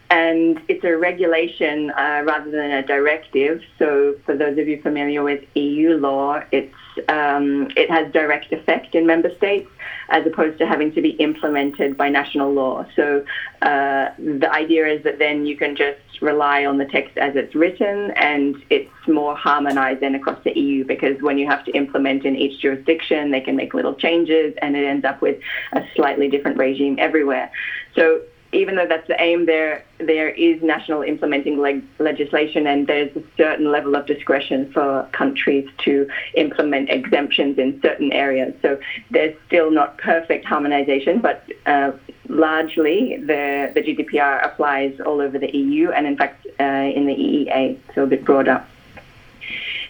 and 0.10 0.62
it's 0.68 0.84
a 0.84 0.96
regulation 0.96 1.90
uh, 1.92 2.22
rather 2.26 2.52
than 2.52 2.72
a 2.72 2.86
directive. 2.86 3.62
So, 3.80 4.16
for 4.26 4.36
those 4.36 4.58
of 4.58 4.68
you 4.68 4.82
familiar 4.82 5.24
with 5.24 5.44
EU 5.56 5.98
law, 5.98 6.44
it's 6.52 6.74
um, 7.10 7.70
it 7.76 7.90
has 7.90 8.12
direct 8.14 8.54
effect 8.54 8.96
in 8.96 9.06
member 9.06 9.36
states 9.36 9.70
as 10.10 10.26
opposed 10.26 10.58
to 10.60 10.68
having 10.68 10.94
to 10.94 11.02
be 11.02 11.10
implemented 11.12 11.98
by 11.98 12.10
national 12.10 12.54
law. 12.54 12.86
So, 12.96 13.26
uh, 13.64 14.10
the 14.18 14.50
idea 14.52 14.88
is 14.88 15.04
that 15.04 15.18
then 15.18 15.46
you 15.46 15.58
can 15.58 15.76
just 15.76 16.00
rely 16.22 16.66
on 16.66 16.78
the 16.78 16.86
text 16.86 17.18
as 17.18 17.36
it's 17.36 17.56
written, 17.56 18.12
and 18.12 18.64
it's 18.70 18.92
more 19.08 19.36
harmonized 19.36 20.02
then 20.02 20.14
across 20.14 20.42
the 20.44 20.58
EU 20.58 20.86
because 20.86 21.20
when 21.22 21.40
you 21.40 21.48
have 21.48 21.66
to 21.66 21.72
implement 21.72 22.26
in 22.26 22.36
each 22.36 22.62
jurisdiction, 22.62 23.32
they 23.32 23.42
can 23.42 23.56
make 23.56 23.74
little 23.74 23.96
changes, 23.96 24.54
and 24.62 24.76
it 24.76 24.86
ends 24.86 25.04
up 25.04 25.20
with 25.22 25.40
a 25.74 25.84
slightly 25.96 26.30
different 26.30 26.58
regime 26.58 26.98
everywhere. 27.00 27.52
So 27.96 28.22
even 28.52 28.75
though 28.75 28.88
that's 28.88 29.08
the 29.08 29.22
aim, 29.22 29.46
there 29.46 29.84
there 29.98 30.30
is 30.30 30.62
national 30.62 31.02
implementing 31.02 31.60
leg- 31.60 31.84
legislation, 32.00 32.68
and 32.68 32.88
there's 32.88 33.16
a 33.16 33.24
certain 33.38 33.72
level 33.72 33.96
of 33.96 34.06
discretion 34.06 34.72
for 34.72 35.08
countries 35.12 35.68
to 35.80 36.08
implement 36.36 36.90
exemptions 36.90 37.58
in 37.58 37.82
certain 37.82 38.12
areas. 38.12 38.54
So 38.62 38.80
there's 39.12 39.36
still 39.48 39.72
not 39.72 39.98
perfect 39.98 40.46
harmonization, 40.46 41.20
but 41.20 41.44
uh, 41.66 41.92
largely 42.30 43.18
the 43.18 43.72
the 43.74 43.82
GDPR 43.82 44.46
applies 44.46 45.00
all 45.00 45.22
over 45.22 45.38
the 45.38 45.56
EU, 45.56 45.92
and 45.92 46.08
in 46.08 46.18
fact 46.18 46.46
uh, 46.60 46.64
in 46.64 47.06
the 47.08 47.16
EEA, 47.16 47.78
so 47.94 48.04
a 48.04 48.08
bit 48.08 48.24
broader. 48.24 48.66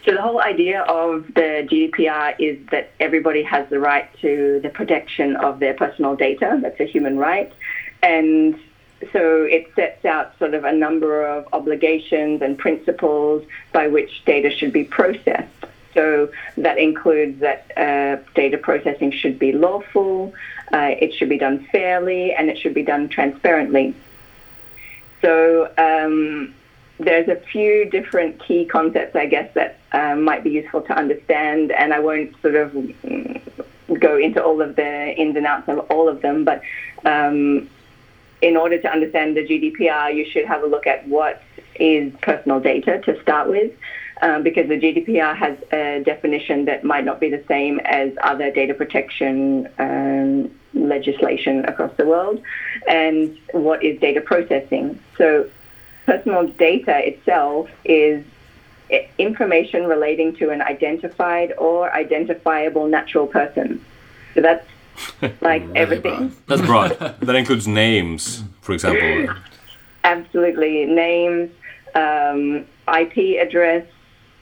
So 0.06 0.14
the 0.14 0.22
whole 0.22 0.40
idea 0.40 0.82
of 0.84 1.26
the 1.34 1.68
GDPR 1.68 2.36
is 2.38 2.60
that 2.70 2.92
everybody 3.00 3.42
has 3.42 3.68
the 3.70 3.80
right 3.80 4.08
to 4.22 4.60
the 4.62 4.70
protection 4.70 5.36
of 5.36 5.60
their 5.60 5.74
personal 5.74 6.16
data. 6.16 6.60
That's 6.62 6.80
a 6.80 6.86
human 6.86 7.18
right. 7.18 7.52
And 8.06 8.60
so 9.12 9.44
it 9.44 9.72
sets 9.76 10.06
out 10.06 10.38
sort 10.38 10.54
of 10.54 10.64
a 10.64 10.72
number 10.72 11.26
of 11.26 11.48
obligations 11.54 12.44
and 12.44 12.56
principles 12.56 13.44
by 13.74 13.88
which 13.88 14.24
data 14.26 14.52
should 14.52 14.72
be 14.72 14.84
processed. 14.84 15.50
So 15.96 16.30
that 16.58 16.78
includes 16.78 17.40
that 17.40 17.72
uh, 17.76 18.18
data 18.36 18.60
processing 18.60 19.12
should 19.12 19.40
be 19.40 19.54
lawful, 19.54 20.34
uh, 20.72 20.94
it 21.00 21.16
should 21.16 21.30
be 21.30 21.38
done 21.40 21.68
fairly, 21.72 22.34
and 22.34 22.50
it 22.50 22.60
should 22.60 22.76
be 22.76 22.84
done 22.84 23.10
transparently. 23.10 23.96
So 25.22 25.72
um, 25.78 26.54
there's 27.00 27.28
a 27.28 27.38
few 27.38 27.90
different 27.90 28.40
key 28.40 28.66
concepts, 28.66 29.16
I 29.16 29.26
guess, 29.26 29.52
that 29.56 29.80
um, 29.94 30.24
might 30.24 30.44
be 30.44 30.52
useful 30.52 30.82
to 30.82 30.94
understand, 30.96 31.72
and 31.72 31.92
I 31.92 32.00
won't 32.00 32.40
sort 32.42 32.56
of 32.56 32.74
go 34.00 34.18
into 34.18 34.44
all 34.44 34.62
of 34.62 34.76
the 34.76 35.16
ins 35.16 35.36
and 35.36 35.48
outs 35.48 35.68
of 35.70 35.80
all 35.90 36.08
of 36.08 36.22
them, 36.22 36.44
but 36.44 36.62
um, 37.06 37.70
in 38.46 38.56
order 38.56 38.78
to 38.78 38.92
understand 38.92 39.36
the 39.36 39.44
GDPR, 39.44 40.14
you 40.14 40.24
should 40.24 40.46
have 40.46 40.62
a 40.62 40.68
look 40.68 40.86
at 40.86 41.08
what 41.08 41.42
is 41.80 42.14
personal 42.22 42.60
data 42.60 43.00
to 43.00 43.20
start 43.24 43.50
with, 43.50 43.72
um, 44.22 44.44
because 44.44 44.68
the 44.68 44.78
GDPR 44.78 45.36
has 45.36 45.58
a 45.72 46.04
definition 46.06 46.66
that 46.66 46.84
might 46.84 47.04
not 47.04 47.20
be 47.20 47.28
the 47.28 47.44
same 47.48 47.80
as 47.86 48.12
other 48.22 48.52
data 48.52 48.76
protection 48.76 49.68
um, 49.80 50.52
legislation 50.76 51.66
across 51.66 51.92
the 51.98 52.06
world. 52.06 52.40
And 52.88 53.36
what 53.52 53.84
is 53.84 54.00
data 54.00 54.22
processing? 54.22 55.00
So, 55.18 55.50
personal 56.06 56.46
data 56.46 56.96
itself 57.08 57.68
is 57.84 58.24
information 59.18 59.88
relating 59.88 60.36
to 60.36 60.52
an 60.52 60.62
identified 60.62 61.52
or 61.58 61.92
identifiable 61.92 62.86
natural 62.86 63.26
person. 63.26 63.84
So 64.36 64.42
that's 64.42 64.68
like 65.42 65.64
everything. 65.76 66.36
That's 66.48 66.62
broad. 66.62 66.92
that 67.22 67.36
includes 67.36 67.68
names, 67.68 68.44
for 68.62 68.74
example. 68.74 69.36
Absolutely. 70.04 70.86
Names, 70.86 71.50
um, 71.96 72.66
IP 72.88 73.40
address, 73.42 73.86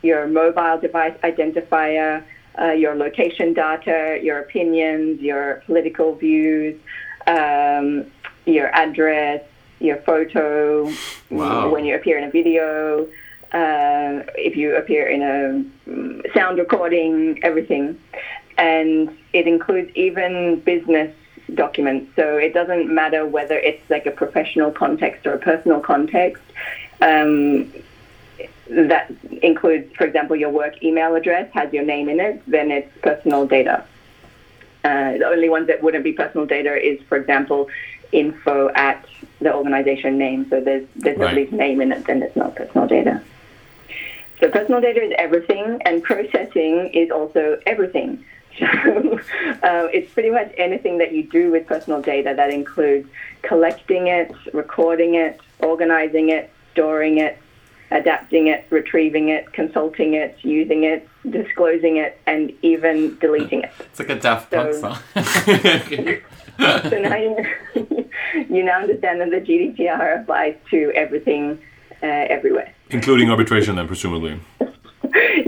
your 0.01 0.27
mobile 0.27 0.77
device 0.79 1.13
identifier, 1.23 2.23
uh, 2.59 2.71
your 2.71 2.95
location 2.95 3.53
data, 3.53 4.19
your 4.21 4.39
opinions, 4.39 5.21
your 5.21 5.63
political 5.65 6.15
views, 6.15 6.79
um, 7.27 8.05
your 8.45 8.67
address, 8.75 9.41
your 9.79 9.97
photo, 9.97 10.91
Wow. 11.29 11.69
when 11.69 11.85
you 11.85 11.95
appear 11.95 12.17
in 12.17 12.25
a 12.25 12.31
video, 12.31 13.07
uh, 13.53 14.23
if 14.35 14.55
you 14.55 14.75
appear 14.75 15.07
in 15.07 15.21
a 15.21 15.89
mm, 15.89 16.33
sound 16.33 16.57
recording, 16.57 17.39
everything. 17.43 17.97
And 18.63 19.09
it 19.33 19.45
includes 19.45 19.89
even 19.95 20.59
business 20.61 21.11
documents. 21.53 22.05
So 22.15 22.37
it 22.37 22.53
doesn't 22.53 22.85
matter 23.01 23.21
whether 23.25 23.57
it's 23.69 23.83
like 23.89 24.05
a 24.05 24.11
professional 24.11 24.71
context 24.71 25.27
or 25.27 25.33
a 25.33 25.37
personal 25.51 25.81
context. 25.81 26.41
Um, 27.01 27.71
that 28.69 29.05
includes, 29.41 29.87
for 29.97 30.05
example, 30.05 30.35
your 30.43 30.49
work 30.49 30.81
email 30.81 31.13
address 31.15 31.47
has 31.53 31.67
your 31.73 31.83
name 31.83 32.07
in 32.07 32.19
it, 32.21 32.41
then 32.47 32.71
it's 32.71 32.91
personal 33.01 33.45
data. 33.45 33.83
Uh, 34.85 35.11
the 35.21 35.27
only 35.35 35.49
ones 35.49 35.67
that 35.67 35.83
wouldn't 35.83 36.05
be 36.05 36.13
personal 36.13 36.45
data 36.45 36.73
is, 36.91 36.97
for 37.09 37.17
example, 37.17 37.67
info 38.13 38.69
at 38.75 38.99
the 39.41 39.53
organization 39.53 40.17
name. 40.17 40.47
So 40.49 40.61
there's 40.61 40.85
there's 40.95 41.17
Right. 41.17 41.35
nobody's 41.35 41.51
name 41.51 41.81
in 41.81 41.91
it, 41.91 42.05
then 42.05 42.23
it's 42.23 42.37
not 42.37 42.55
personal 42.55 42.87
data. 42.87 43.21
So 44.39 44.49
personal 44.49 44.79
data 44.79 45.01
is 45.07 45.13
everything, 45.17 45.81
and 45.87 46.01
processing 46.01 46.75
is 47.01 47.11
also 47.11 47.57
everything. 47.65 48.09
So 48.59 48.65
uh, 49.63 49.87
it's 49.93 50.11
pretty 50.13 50.29
much 50.29 50.53
anything 50.57 50.97
that 50.99 51.11
you 51.13 51.23
do 51.23 51.51
with 51.51 51.65
personal 51.67 52.01
data 52.01 52.33
that 52.35 52.51
includes 52.51 53.07
collecting 53.41 54.07
it, 54.07 54.31
recording 54.53 55.15
it, 55.15 55.39
organizing 55.59 56.29
it, 56.29 56.51
storing 56.71 57.17
it, 57.19 57.37
adapting 57.91 58.47
it, 58.47 58.65
retrieving 58.69 59.29
it, 59.29 59.51
consulting 59.53 60.13
it, 60.13 60.37
using 60.41 60.83
it, 60.83 61.07
disclosing 61.29 61.97
it, 61.97 62.19
and 62.25 62.51
even 62.61 63.17
deleting 63.19 63.61
it. 63.61 63.71
It's 63.79 63.99
like 63.99 64.09
a 64.09 64.15
Daft 64.19 64.51
Punk 64.51 64.73
So- 64.73 64.93
song. 64.93 66.17
So 66.59 66.99
now 66.99 67.15
you, 67.15 67.45
you 68.47 68.63
now 68.63 68.81
understand 68.81 69.19
that 69.21 69.31
the 69.31 69.41
GDPR 69.41 70.21
applies 70.21 70.55
to 70.69 70.91
everything, 70.93 71.59
uh, 72.03 72.05
everywhere. 72.05 72.71
Including 72.91 73.31
arbitration, 73.31 73.75
then, 73.75 73.87
presumably. 73.87 74.39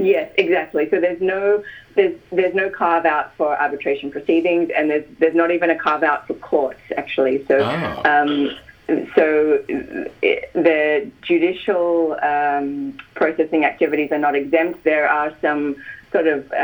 yes, 0.00 0.32
exactly. 0.36 0.90
So 0.90 1.00
there's 1.00 1.20
no 1.20 1.62
there's 1.96 2.16
there's 2.30 2.54
no 2.54 2.70
carve 2.70 3.04
out 3.06 3.34
for 3.36 3.58
arbitration 3.58 4.10
proceedings, 4.10 4.70
and 4.76 4.90
there's 4.90 5.04
there's 5.18 5.34
not 5.34 5.50
even 5.50 5.70
a 5.70 5.76
carve 5.76 6.02
out 6.02 6.26
for 6.26 6.34
courts 6.34 6.80
actually. 6.96 7.44
So 7.46 7.58
Oh. 7.58 8.02
um, 8.04 8.50
so 9.16 9.64
it, 10.22 10.50
the 10.52 11.10
judicial 11.22 12.16
um, 12.22 12.96
processing 13.14 13.64
activities 13.64 14.12
are 14.12 14.18
not 14.18 14.36
exempt. 14.36 14.84
There 14.84 15.08
are 15.08 15.32
some 15.40 15.76
sort 16.12 16.28
of 16.28 16.50
uh, 16.52 16.54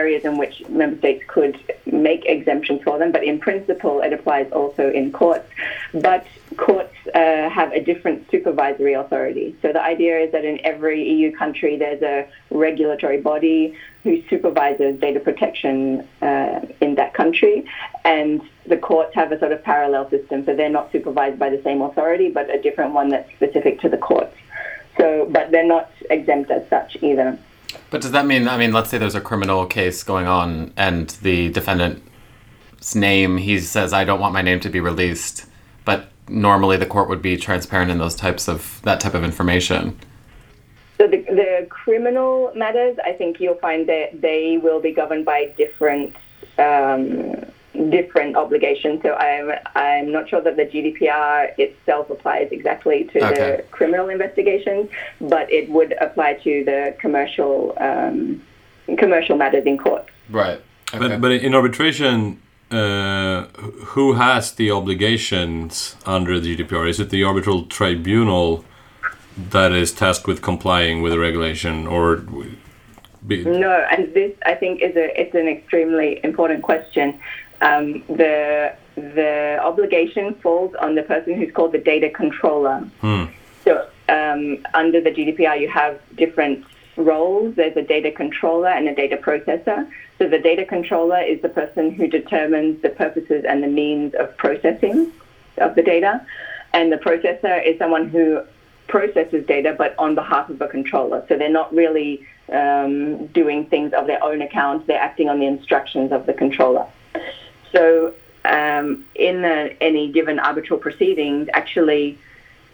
areas 0.00 0.24
in 0.24 0.38
which 0.38 0.68
member 0.68 0.98
states 0.98 1.22
could 1.28 1.56
make 1.86 2.26
exemptions 2.26 2.82
for 2.82 2.98
them, 2.98 3.12
but 3.12 3.22
in 3.22 3.38
principle, 3.38 4.00
it 4.00 4.12
applies 4.12 4.50
also 4.50 4.90
in 4.90 5.12
courts. 5.12 5.48
But 5.94 6.26
courts 6.56 6.94
uh, 7.18 7.50
have 7.50 7.72
a 7.72 7.80
different 7.80 8.30
supervisory 8.30 8.94
authority. 8.94 9.56
So 9.60 9.72
the 9.72 9.82
idea 9.82 10.20
is 10.20 10.30
that 10.30 10.44
in 10.44 10.64
every 10.64 11.02
EU 11.02 11.36
country, 11.36 11.76
there's 11.76 12.00
a 12.00 12.28
regulatory 12.50 13.20
body 13.20 13.76
who 14.04 14.22
supervises 14.30 15.00
data 15.00 15.18
protection 15.18 16.06
uh, 16.22 16.60
in 16.80 16.94
that 16.94 17.14
country, 17.14 17.64
and 18.04 18.40
the 18.66 18.76
courts 18.76 19.16
have 19.16 19.32
a 19.32 19.38
sort 19.40 19.50
of 19.50 19.64
parallel 19.64 20.08
system. 20.10 20.44
So 20.44 20.54
they're 20.54 20.70
not 20.70 20.92
supervised 20.92 21.40
by 21.40 21.50
the 21.50 21.60
same 21.62 21.82
authority, 21.82 22.30
but 22.30 22.54
a 22.54 22.62
different 22.62 22.92
one 22.92 23.08
that's 23.08 23.28
specific 23.32 23.80
to 23.80 23.88
the 23.88 23.98
courts. 23.98 24.36
So, 24.96 25.26
but 25.28 25.50
they're 25.50 25.66
not 25.66 25.90
exempt 26.10 26.52
as 26.52 26.68
such 26.68 26.96
either. 27.02 27.36
But 27.90 28.00
does 28.02 28.12
that 28.12 28.26
mean, 28.26 28.46
I 28.46 28.56
mean, 28.56 28.72
let's 28.72 28.90
say 28.90 28.98
there's 28.98 29.16
a 29.16 29.20
criminal 29.20 29.66
case 29.66 30.04
going 30.04 30.28
on 30.28 30.72
and 30.76 31.08
the 31.22 31.50
defendant's 31.50 32.94
name, 32.94 33.38
he 33.38 33.58
says, 33.58 33.92
I 33.92 34.04
don't 34.04 34.20
want 34.20 34.34
my 34.34 34.42
name 34.42 34.60
to 34.60 34.70
be 34.70 34.78
released, 34.78 35.46
but 35.84 36.10
normally 36.28 36.76
the 36.76 36.86
court 36.86 37.08
would 37.08 37.22
be 37.22 37.36
transparent 37.36 37.90
in 37.90 37.98
those 37.98 38.14
types 38.14 38.48
of, 38.48 38.80
that 38.82 39.00
type 39.00 39.14
of 39.14 39.24
information. 39.24 39.98
So 40.98 41.06
the, 41.06 41.18
the 41.18 41.66
criminal 41.70 42.52
matters, 42.56 42.98
I 43.04 43.12
think 43.12 43.40
you'll 43.40 43.54
find 43.56 43.88
that 43.88 44.20
they 44.20 44.58
will 44.58 44.80
be 44.80 44.92
governed 44.92 45.24
by 45.24 45.52
different 45.56 46.16
um, 46.58 47.36
different 47.90 48.36
obligations. 48.36 49.02
So 49.02 49.14
I'm 49.14 49.52
I'm 49.76 50.10
not 50.10 50.28
sure 50.28 50.40
that 50.40 50.56
the 50.56 50.64
GDPR 50.64 51.56
itself 51.58 52.10
applies 52.10 52.48
exactly 52.50 53.04
to 53.12 53.24
Okay. 53.24 53.56
the 53.56 53.62
criminal 53.70 54.08
investigations, 54.08 54.90
but 55.20 55.50
it 55.52 55.68
would 55.68 55.92
apply 56.00 56.34
to 56.34 56.64
the 56.64 56.96
commercial 56.98 57.76
um, 57.78 58.42
commercial 58.96 59.36
matters 59.36 59.66
in 59.66 59.78
court. 59.78 60.08
Right. 60.30 60.60
Okay. 60.92 60.98
But, 60.98 61.20
but 61.20 61.32
in 61.32 61.54
arbitration, 61.54 62.42
uh, 62.70 63.44
who 63.92 64.14
has 64.14 64.52
the 64.52 64.70
obligations 64.70 65.96
under 66.04 66.38
the 66.38 66.56
GDPR? 66.56 66.88
Is 66.88 67.00
it 67.00 67.10
the 67.10 67.24
arbitral 67.24 67.64
tribunal 67.66 68.64
that 69.36 69.72
is 69.72 69.92
tasked 69.92 70.26
with 70.26 70.42
complying 70.42 71.00
with 71.00 71.12
the 71.12 71.18
regulation, 71.18 71.86
or 71.86 72.16
be, 73.26 73.44
No, 73.44 73.86
and 73.90 74.12
this 74.14 74.32
I 74.44 74.54
think 74.54 74.82
is 74.82 74.96
a 74.96 75.20
it's 75.20 75.34
an 75.34 75.48
extremely 75.48 76.20
important 76.24 76.62
question. 76.62 77.20
Um, 77.60 78.02
the 78.08 78.74
the 78.96 79.58
obligation 79.62 80.34
falls 80.34 80.74
on 80.74 80.94
the 80.94 81.02
person 81.02 81.34
who's 81.34 81.52
called 81.52 81.72
the 81.72 81.78
data 81.78 82.10
controller. 82.10 82.88
So 83.64 83.88
um, 84.08 84.66
under 84.74 85.00
the 85.00 85.10
GDPR, 85.10 85.60
you 85.60 85.68
have 85.68 86.00
different 86.16 86.64
roles. 86.98 87.54
There's 87.54 87.76
a 87.76 87.82
data 87.82 88.10
controller 88.10 88.68
and 88.68 88.88
a 88.88 88.94
data 88.94 89.16
processor. 89.16 89.90
So 90.18 90.28
the 90.28 90.38
data 90.38 90.64
controller 90.64 91.20
is 91.20 91.40
the 91.40 91.48
person 91.48 91.90
who 91.92 92.08
determines 92.08 92.82
the 92.82 92.90
purposes 92.90 93.44
and 93.48 93.62
the 93.62 93.68
means 93.68 94.14
of 94.14 94.36
processing 94.36 95.12
of 95.58 95.74
the 95.74 95.82
data, 95.82 96.24
and 96.72 96.92
the 96.92 96.96
processor 96.96 97.64
is 97.64 97.78
someone 97.78 98.08
who 98.08 98.42
processes 98.88 99.46
data, 99.46 99.74
but 99.76 99.94
on 99.98 100.14
behalf 100.14 100.48
of 100.50 100.60
a 100.60 100.68
controller. 100.68 101.24
So 101.28 101.36
they're 101.36 101.48
not 101.48 101.72
really 101.74 102.26
um, 102.52 103.26
doing 103.28 103.66
things 103.66 103.92
of 103.92 104.06
their 104.06 104.22
own 104.22 104.40
account. 104.42 104.86
They're 104.86 105.00
acting 105.00 105.28
on 105.28 105.38
the 105.40 105.46
instructions 105.46 106.12
of 106.12 106.26
the 106.26 106.32
controller. 106.32 106.86
So 107.72 108.14
um, 108.44 109.04
in 109.14 109.44
any 109.44 110.10
given 110.10 110.38
arbitral 110.38 110.78
proceedings, 110.78 111.48
actually, 111.52 112.18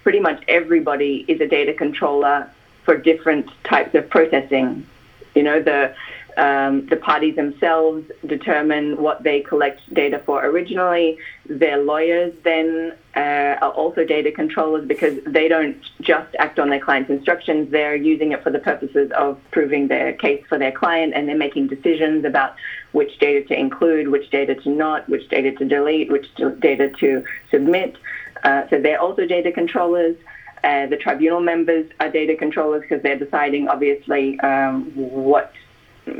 pretty 0.02 0.20
much 0.20 0.42
everybody 0.46 1.24
is 1.26 1.40
a 1.40 1.48
data 1.48 1.72
controller 1.72 2.48
for 2.84 2.96
different 2.96 3.50
types 3.64 3.94
of 3.94 4.08
processing. 4.08 4.86
You 5.34 5.42
know, 5.42 5.60
the 5.60 5.94
um, 6.36 6.86
the 6.86 6.96
parties 6.96 7.36
themselves 7.36 8.10
determine 8.26 8.96
what 9.00 9.22
they 9.22 9.40
collect 9.40 9.80
data 9.94 10.20
for 10.26 10.44
originally. 10.44 11.18
Their 11.46 11.78
lawyers 11.78 12.34
then 12.42 12.94
uh, 13.14 13.56
are 13.60 13.70
also 13.70 14.04
data 14.04 14.32
controllers 14.32 14.86
because 14.86 15.18
they 15.24 15.46
don't 15.46 15.76
just 16.00 16.34
act 16.38 16.58
on 16.58 16.70
their 16.70 16.80
client's 16.80 17.10
instructions. 17.10 17.70
They're 17.70 17.94
using 17.94 18.32
it 18.32 18.42
for 18.42 18.50
the 18.50 18.58
purposes 18.58 19.12
of 19.12 19.38
proving 19.52 19.88
their 19.88 20.12
case 20.14 20.44
for 20.48 20.58
their 20.58 20.72
client, 20.72 21.14
and 21.14 21.28
they're 21.28 21.36
making 21.36 21.68
decisions 21.68 22.24
about 22.24 22.56
which 22.92 23.18
data 23.18 23.46
to 23.48 23.58
include, 23.58 24.08
which 24.08 24.30
data 24.30 24.54
to 24.56 24.70
not, 24.70 25.08
which 25.08 25.28
data 25.28 25.52
to 25.52 25.64
delete, 25.64 26.10
which 26.10 26.26
data 26.58 26.90
to 26.98 27.24
submit. 27.50 27.96
Uh, 28.42 28.68
so 28.70 28.80
they're 28.80 29.00
also 29.00 29.24
data 29.24 29.52
controllers. 29.52 30.16
Uh, 30.64 30.86
the 30.86 30.96
tribunal 30.96 31.40
members 31.40 31.86
are 32.00 32.10
data 32.10 32.34
controllers 32.34 32.80
because 32.80 33.02
they're 33.02 33.18
deciding, 33.18 33.68
obviously, 33.68 34.40
um, 34.40 34.84
what 34.94 35.52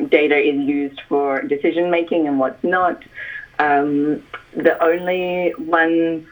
data 0.09 0.37
is 0.37 0.57
used 0.57 1.00
for 1.09 1.40
decision 1.42 1.90
making 1.90 2.28
and 2.28 2.38
what's 2.38 2.62
not. 2.62 3.02
Um, 3.59 4.22
the 4.54 4.76
only 4.83 5.54
ones 5.59 6.26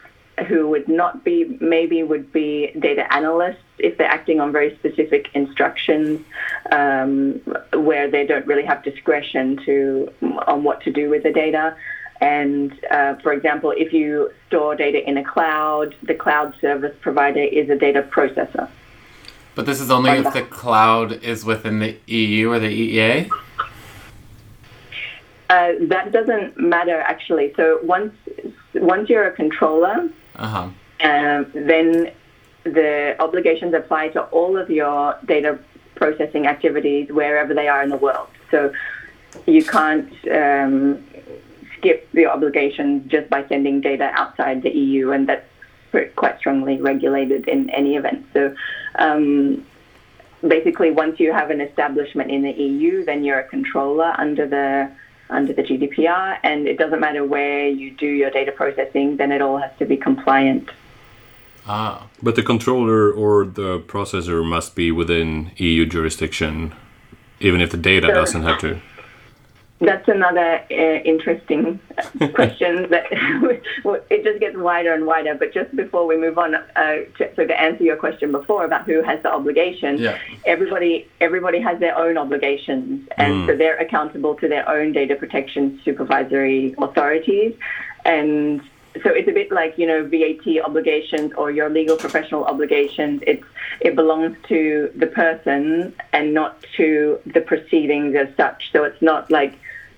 who 0.47 0.67
would 0.69 0.87
not 0.87 1.23
be, 1.23 1.57
maybe, 1.59 2.03
would 2.03 2.31
be 2.31 2.71
data 2.79 3.11
analysts 3.11 3.63
if 3.79 3.97
they're 3.97 4.07
acting 4.07 4.39
on 4.39 4.51
very 4.51 4.75
specific 4.75 5.29
instructions 5.33 6.21
um, 6.71 7.41
where 7.73 8.09
they 8.09 8.27
don't 8.27 8.45
really 8.45 8.63
have 8.63 8.83
discretion 8.83 9.57
to 9.65 10.11
on 10.47 10.63
what 10.63 10.81
to 10.81 10.91
do 10.91 11.09
with 11.09 11.23
the 11.23 11.31
data. 11.31 11.75
And 12.23 12.71
uh, 12.89 13.15
for 13.15 13.33
example, 13.33 13.73
if 13.75 13.91
you 13.91 14.31
store 14.47 14.75
data 14.75 15.05
in 15.05 15.17
a 15.17 15.25
cloud, 15.25 15.93
the 16.03 16.13
cloud 16.15 16.55
service 16.61 16.95
provider 17.01 17.41
is 17.41 17.69
a 17.69 17.75
data 17.75 18.01
processor. 18.01 18.69
But 19.55 19.65
this 19.65 19.81
is 19.81 19.91
only 19.91 20.11
if 20.11 20.31
the 20.33 20.43
cloud 20.43 21.11
is 21.21 21.43
within 21.43 21.79
the 21.79 21.97
EU 22.07 22.49
or 22.49 22.59
the 22.59 22.69
EEA? 22.69 23.29
Uh, 25.49 25.73
that 25.81 26.13
doesn't 26.13 26.57
matter 26.57 26.97
actually. 27.01 27.53
So 27.57 27.79
once 27.83 28.15
once 28.73 29.09
you're 29.09 29.27
a 29.27 29.35
controller, 29.43 30.09
Uh 30.37 30.47
huh. 30.47 30.69
um, 31.11 31.51
then 31.53 32.11
the 32.63 33.17
obligations 33.19 33.73
apply 33.73 34.07
to 34.15 34.21
all 34.37 34.57
of 34.57 34.69
your 34.69 35.17
data 35.25 35.59
processing 35.95 36.47
activities 36.47 37.09
wherever 37.11 37.53
they 37.53 37.67
are 37.67 37.83
in 37.83 37.89
the 37.89 37.97
world. 38.07 38.29
So 38.49 38.73
you 39.45 39.63
can't 39.65 40.11
um, 40.31 41.03
skip 41.83 42.09
the 42.13 42.25
obligations 42.25 43.11
just 43.11 43.29
by 43.29 43.45
sending 43.47 43.81
data 43.81 44.09
outside 44.13 44.63
the 44.63 44.69
EU, 44.69 45.11
and 45.11 45.27
that's 45.27 45.45
quite 46.15 46.39
strongly 46.39 46.81
regulated 46.81 47.47
in 47.47 47.69
any 47.69 47.95
event. 47.95 48.25
So 48.33 48.55
um, 48.95 49.65
basically, 50.47 50.91
once 50.91 51.19
you 51.19 51.33
have 51.33 51.49
an 51.51 51.61
establishment 51.61 52.31
in 52.31 52.41
the 52.41 52.51
EU, 52.51 53.03
then 53.03 53.23
you're 53.23 53.39
a 53.39 53.47
controller 53.47 54.15
under 54.17 54.47
the 54.47 54.91
under 55.29 55.53
the 55.53 55.63
GDPR, 55.63 56.37
and 56.43 56.67
it 56.67 56.77
doesn't 56.77 56.99
matter 56.99 57.25
where 57.25 57.67
you 57.67 57.91
do 57.91 58.07
your 58.07 58.29
data 58.29 58.51
processing, 58.51 59.17
then 59.17 59.31
it 59.31 59.41
all 59.41 59.57
has 59.57 59.71
to 59.79 59.85
be 59.85 59.97
compliant. 59.97 60.69
Ah. 61.65 62.07
but 62.21 62.35
the 62.35 62.43
controller 62.43 63.09
or 63.09 63.45
the 63.45 63.79
processor 63.79 64.43
must 64.45 64.75
be 64.75 64.91
within 64.91 65.51
EU 65.55 65.85
jurisdiction, 65.85 66.73
even 67.39 67.61
if 67.61 67.71
the 67.71 67.77
data 67.77 68.07
Sure. 68.07 68.15
doesn't 68.15 68.43
have 68.43 68.59
to. 68.59 68.81
That's 69.83 70.07
another 70.07 70.63
uh, 70.71 70.73
interesting 71.03 71.77
question 72.33 72.89
that 72.89 73.05
it 74.09 74.23
just 74.23 74.39
gets 74.39 74.55
wider 74.55 74.93
and 74.93 75.05
wider. 75.05 75.35
But 75.35 75.53
just 75.53 75.75
before 75.75 76.07
we 76.07 76.15
move 76.15 76.37
on, 76.37 76.55
uh, 76.55 76.61
to, 77.17 77.35
so 77.35 77.45
to 77.45 77.61
answer 77.61 77.83
your 77.83 77.97
question 77.97 78.31
before 78.31 78.63
about 78.63 78.85
who 78.85 79.01
has 79.03 79.21
the 79.23 79.31
obligation, 79.31 79.97
Yeah. 79.97 80.17
everybody 80.45 81.07
everybody 81.19 81.59
has 81.59 81.79
their 81.79 81.97
own 81.97 82.17
obligations, 82.17 83.09
and 83.17 83.45
so 83.45 83.57
they're 83.57 83.77
accountable 83.77 84.35
to 84.35 84.47
their 84.47 84.67
own 84.69 84.93
data 84.93 85.15
protection 85.15 85.81
supervisory 85.83 86.73
authorities, 86.77 87.53
and 88.05 88.61
so 89.03 89.09
it's 89.09 89.27
a 89.27 89.31
bit 89.33 89.51
like 89.51 89.77
you 89.77 89.87
know 89.87 90.05
VAT 90.05 90.47
obligations 90.63 91.33
or 91.35 91.51
your 91.51 91.69
legal 91.69 91.97
professional 91.97 92.45
obligations. 92.45 93.21
It's 93.27 93.43
it 93.81 93.95
belongs 93.95 94.37
to 94.47 94.91
the 94.95 95.07
person 95.07 95.93
and 96.13 96.33
not 96.33 96.63
to 96.77 97.19
the 97.25 97.41
proceedings 97.41 98.15
as 98.15 98.29
such. 98.37 98.71
So 98.71 98.85
it's 98.85 99.01
not 99.01 99.29
like 99.29 99.55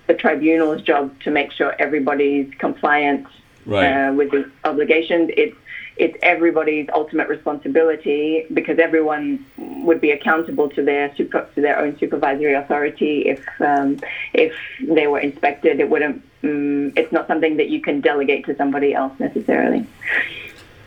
the 0.08 0.14
tribunal's 0.14 0.82
job 0.82 1.20
to 1.22 1.32
make 1.32 1.52
sure 1.52 1.76
everybody's 1.80 2.52
compliant 2.58 3.28
Right. 3.66 4.10
uh, 4.10 4.14
with 4.14 4.30
the 4.30 4.50
obligations. 4.64 5.32
It's 5.36 5.56
it's 5.98 6.18
everybody's 6.22 6.88
ultimate 6.94 7.30
responsibility 7.30 8.46
because 8.54 8.80
everyone 8.80 9.46
would 9.58 10.02
be 10.02 10.12
accountable 10.12 10.70
to 10.70 10.84
their 10.84 11.16
super, 11.16 11.48
to 11.56 11.62
their 11.62 11.80
own 11.80 11.98
supervisory 11.98 12.54
authority 12.54 13.22
if 13.22 13.44
um, 13.62 14.00
if 14.34 14.54
they 14.82 15.08
were 15.08 15.20
inspected. 15.20 15.80
It 15.80 15.90
wouldn't. 15.90 16.22
Um, 16.44 16.94
it's 16.96 17.12
not 17.12 17.28
something 17.28 17.58
that 17.58 17.70
you 17.70 17.82
can 17.82 18.02
delegate 18.02 18.46
to 18.46 18.56
somebody 18.56 18.94
else 18.94 19.20
necessarily. 19.20 19.88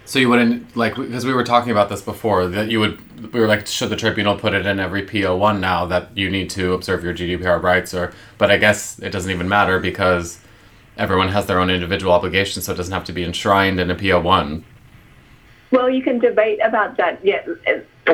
So 0.08 0.18
you 0.18 0.30
wouldn't 0.30 0.74
like 0.74 0.94
because 0.94 1.26
we 1.26 1.34
were 1.34 1.44
talking 1.44 1.70
about 1.70 1.90
this 1.90 2.00
before 2.00 2.48
that 2.48 2.70
you 2.70 2.80
would 2.80 3.30
we 3.30 3.40
were 3.40 3.46
like 3.46 3.66
should 3.66 3.90
the 3.90 3.96
tribunal 3.96 4.38
put 4.38 4.54
it 4.54 4.64
in 4.64 4.80
every 4.80 5.02
PO 5.02 5.36
one 5.36 5.60
now 5.60 5.84
that 5.84 6.16
you 6.16 6.30
need 6.30 6.48
to 6.50 6.72
observe 6.72 7.04
your 7.04 7.12
GDPR 7.12 7.62
rights 7.62 7.92
or 7.92 8.14
but 8.38 8.50
I 8.50 8.56
guess 8.56 8.98
it 9.00 9.10
doesn't 9.10 9.30
even 9.30 9.50
matter 9.50 9.78
because 9.78 10.40
everyone 10.96 11.28
has 11.28 11.44
their 11.44 11.60
own 11.60 11.68
individual 11.68 12.10
obligations 12.10 12.64
so 12.64 12.72
it 12.72 12.76
doesn't 12.76 12.94
have 12.94 13.04
to 13.04 13.12
be 13.12 13.22
enshrined 13.22 13.78
in 13.80 13.90
a 13.90 13.94
PO 13.94 14.22
one. 14.22 14.64
Well, 15.72 15.90
you 15.90 16.02
can 16.02 16.18
debate 16.18 16.60
about 16.64 16.96
that. 16.96 17.22
Yeah, 17.22 17.46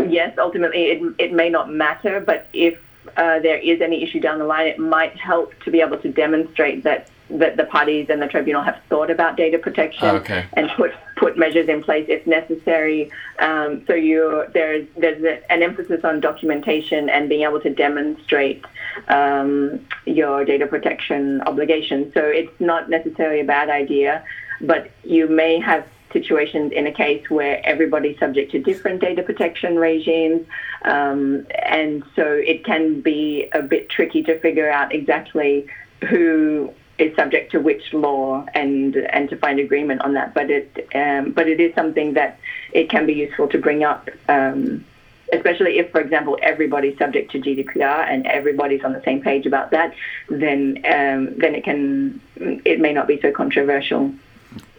yes, 0.09 0.37
ultimately 0.37 0.87
it, 0.87 1.15
it 1.21 1.33
may 1.33 1.49
not 1.49 1.71
matter, 1.71 2.19
but 2.19 2.49
if 2.53 2.77
uh, 3.17 3.39
there 3.39 3.59
is 3.59 3.81
any 3.81 4.03
issue 4.03 4.19
down 4.19 4.41
the 4.41 4.47
line, 4.47 4.67
it 4.67 4.81
might 4.81 5.17
help 5.17 5.55
to 5.63 5.71
be 5.71 5.81
able 5.81 5.99
to 5.99 6.11
demonstrate 6.11 6.83
that 6.83 7.09
that 7.31 7.57
the 7.57 7.65
parties 7.65 8.09
and 8.11 8.21
the 8.21 8.27
tribunal 8.27 8.63
have 8.63 8.79
thought 8.89 9.11
about 9.11 9.37
data 9.37 9.59
protection 9.59 10.07
Oh, 10.09 10.17
okay. 10.17 10.45
and 10.53 10.69
put 10.77 10.93
put 11.17 11.39
measures 11.39 11.69
in 11.69 11.83
place 11.83 12.07
if 12.09 12.27
necessary. 12.27 13.11
Um, 13.39 13.85
so 13.87 13.95
you 13.95 14.45
there's 14.53 14.87
there's 14.97 15.23
a, 15.25 15.53
an 15.53 15.63
emphasis 15.63 16.05
on 16.05 16.21
documentation 16.21 17.09
and 17.09 17.29
being 17.29 17.43
able 17.43 17.61
to 17.61 17.71
demonstrate 17.71 18.65
um, 19.09 19.81
your 20.05 20.45
data 20.45 20.67
protection 20.67 21.41
obligations. 21.43 22.13
So 22.15 22.21
it's 22.25 22.61
not 22.61 22.91
necessarily 22.91 23.41
a 23.41 23.45
bad 23.45 23.71
idea, 23.71 24.23
but 24.61 24.91
you 25.03 25.27
may 25.27 25.59
have 25.61 25.87
situations 26.13 26.73
in 26.73 26.87
a 26.87 26.93
case 26.93 27.29
where 27.29 27.61
everybody's 27.67 28.19
subject 28.19 28.53
to 28.53 28.59
different 28.61 29.01
data 29.01 29.23
protection 29.23 29.77
regimes, 29.77 30.47
um, 30.83 31.45
and 31.65 32.05
so 32.15 32.25
it 32.25 32.65
can 32.65 33.01
be 33.01 33.49
a 33.53 33.63
bit 33.63 33.89
tricky 33.89 34.23
to 34.23 34.39
figure 34.39 34.71
out 34.71 34.95
exactly 34.95 35.67
who 36.09 36.73
is 36.99 37.15
subject 37.17 37.53
to 37.53 37.59
which 37.61 37.93
law 37.93 38.45
and 38.55 38.97
and 38.97 39.29
to 39.31 39.37
find 39.37 39.59
agreement 39.59 40.01
on 40.03 40.15
that. 40.15 40.35
But 40.35 40.51
it 40.51 40.89
um, 40.95 41.33
but 41.33 41.49
it 41.49 41.61
is 41.61 41.75
something 41.75 42.15
that 42.15 42.39
it 42.73 42.89
can 42.91 43.07
be 43.07 43.15
useful 43.15 43.49
to 43.49 43.59
bring 43.59 43.85
up. 43.85 44.09
Um, 44.29 44.85
Especially 45.33 45.79
if, 45.79 45.91
for 45.91 46.01
example, 46.01 46.39
everybody's 46.43 46.97
subject 46.99 47.33
to 47.33 47.41
GDPR 47.41 48.07
and 48.09 48.27
everybody's 48.27 48.85
on 48.85 48.93
the 48.93 49.03
same 49.05 49.23
page 49.23 49.47
about 49.47 49.71
that, 49.71 49.93
then 50.29 50.77
um, 50.85 51.35
then 51.39 51.55
it 51.55 51.65
can 51.65 52.21
it 52.37 52.79
may 52.79 52.93
not 52.93 53.09
be 53.09 53.19
so 53.21 53.33
controversial. 53.33 54.15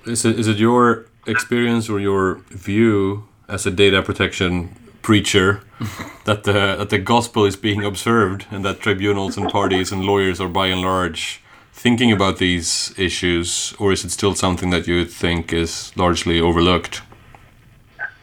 Is 0.06 0.23
it, 0.23 0.39
is 0.39 0.47
it 0.47 0.58
your 0.58 1.08
experience 1.25 1.89
or 1.89 1.99
your 1.99 2.36
view 2.51 3.28
as 3.49 3.65
a 3.65 3.71
data 3.71 4.04
protection 4.04 4.69
preacher 5.01 5.62
that 6.25 6.43
the 6.43 6.75
that 6.78 6.89
the 6.89 6.99
gospel 6.99 7.43
is 7.43 7.56
being 7.56 7.84
observed 7.84 8.45
and 8.51 8.63
that 8.63 8.80
tribunals 8.80 9.38
and 9.38 9.49
parties 9.49 9.91
and 9.91 10.06
lawyers 10.06 10.39
are 10.39 10.47
by 10.47 10.67
and 10.67 10.82
large 10.82 11.41
thinking 11.76 12.12
about 12.12 12.38
these 12.38 12.94
issues, 12.98 13.76
or 13.78 13.92
is 13.92 14.04
it 14.06 14.12
still 14.12 14.34
something 14.34 14.70
that 14.72 14.88
you 14.88 15.06
think 15.06 15.54
is 15.54 15.92
largely 15.96 16.40
overlooked? 16.40 17.02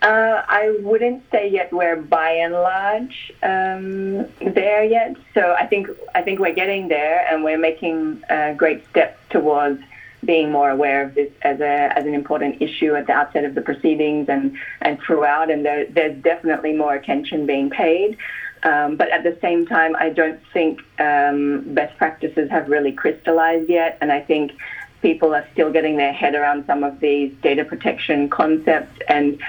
Uh, 0.00 0.42
I 0.48 0.76
wouldn't 0.80 1.22
say 1.30 1.48
yet 1.48 1.72
we're 1.72 1.96
by 1.96 2.30
and 2.30 2.54
large 2.54 3.32
um, 3.42 4.26
there 4.40 4.82
yet. 4.82 5.16
So 5.32 5.54
I 5.56 5.66
think 5.66 5.86
I 6.14 6.22
think 6.22 6.40
we're 6.40 6.54
getting 6.54 6.88
there, 6.88 7.24
and 7.28 7.44
we're 7.44 7.62
making 7.70 8.24
uh, 8.28 8.54
great 8.54 8.88
steps 8.88 9.18
towards 9.30 9.80
being 10.24 10.50
more 10.50 10.70
aware 10.70 11.04
of 11.04 11.14
this 11.14 11.30
as 11.42 11.60
a 11.60 11.96
as 11.96 12.04
an 12.04 12.14
important 12.14 12.60
issue 12.60 12.94
at 12.94 13.06
the 13.06 13.12
outset 13.12 13.44
of 13.44 13.54
the 13.54 13.60
proceedings 13.60 14.28
and 14.28 14.58
and 14.80 14.98
throughout. 15.00 15.50
And 15.52 15.64
there, 15.64 15.86
there's 15.86 16.20
definitely 16.22 16.72
more 16.72 16.94
attention 16.94 17.46
being 17.46 17.70
paid. 17.70 18.16
Um, 18.64 18.96
but 18.96 19.10
at 19.10 19.24
the 19.24 19.36
same 19.40 19.66
time, 19.66 19.96
I 19.96 20.10
don't 20.10 20.40
think 20.52 20.80
um, 21.00 21.74
best 21.74 21.96
practices 21.96 22.48
have 22.50 22.68
really 22.68 22.92
crystallized 22.92 23.68
yet, 23.68 23.98
and 24.00 24.12
I 24.12 24.20
think 24.20 24.52
people 25.00 25.34
are 25.34 25.46
still 25.52 25.72
getting 25.72 25.96
their 25.96 26.12
head 26.12 26.34
around 26.34 26.64
some 26.66 26.84
of 26.84 27.00
these 27.00 27.32
data 27.42 27.64
protection 27.64 28.28
concepts. 28.28 29.00
And 29.08 29.40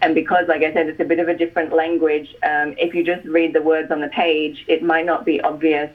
and 0.00 0.14
because, 0.14 0.46
like 0.48 0.62
I 0.62 0.72
said, 0.72 0.88
it's 0.88 1.00
a 1.00 1.04
bit 1.04 1.18
of 1.18 1.28
a 1.28 1.34
different 1.34 1.72
language, 1.72 2.34
um, 2.44 2.74
if 2.78 2.94
you 2.94 3.02
just 3.02 3.26
read 3.26 3.52
the 3.52 3.62
words 3.62 3.90
on 3.90 4.00
the 4.00 4.08
page, 4.08 4.64
it 4.68 4.82
might 4.82 5.04
not 5.04 5.24
be 5.24 5.40
obvious 5.40 5.90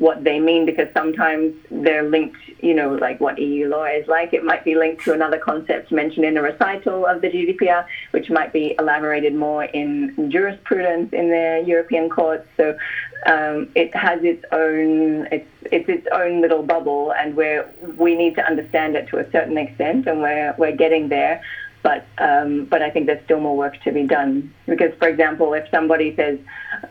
what 0.00 0.24
they 0.24 0.40
mean 0.40 0.64
because 0.64 0.88
sometimes 0.94 1.54
they're 1.70 2.08
linked, 2.08 2.38
you 2.60 2.72
know, 2.72 2.94
like 2.94 3.20
what 3.20 3.38
EU 3.38 3.68
law 3.68 3.84
is 3.84 4.08
like. 4.08 4.32
It 4.32 4.42
might 4.42 4.64
be 4.64 4.74
linked 4.74 5.04
to 5.04 5.12
another 5.12 5.38
concept 5.38 5.92
mentioned 5.92 6.24
in 6.24 6.38
a 6.38 6.42
recital 6.42 7.04
of 7.04 7.20
the 7.20 7.28
GDPR, 7.28 7.84
which 8.12 8.30
might 8.30 8.50
be 8.50 8.74
elaborated 8.78 9.34
more 9.34 9.64
in 9.64 10.30
jurisprudence 10.30 11.12
in 11.12 11.28
the 11.28 11.62
European 11.66 12.08
courts. 12.08 12.48
So 12.56 12.78
um, 13.26 13.70
it 13.74 13.94
has 13.94 14.24
its 14.24 14.42
own, 14.52 15.28
it's, 15.30 15.50
it's 15.70 15.88
its 15.90 16.06
own 16.14 16.40
little 16.40 16.62
bubble, 16.62 17.12
and 17.12 17.36
where 17.36 17.70
we 17.98 18.16
need 18.16 18.36
to 18.36 18.46
understand 18.46 18.96
it 18.96 19.06
to 19.08 19.18
a 19.18 19.30
certain 19.30 19.58
extent, 19.58 20.06
and 20.06 20.22
we're 20.22 20.54
we're 20.56 20.74
getting 20.74 21.10
there 21.10 21.42
but 21.82 22.04
um, 22.18 22.64
but 22.64 22.82
I 22.82 22.90
think 22.90 23.06
there's 23.06 23.22
still 23.24 23.40
more 23.40 23.56
work 23.56 23.80
to 23.84 23.92
be 23.92 24.04
done. 24.04 24.52
Because, 24.66 24.92
for 24.98 25.08
example, 25.08 25.54
if 25.54 25.64
somebody 25.70 26.14
says 26.14 26.38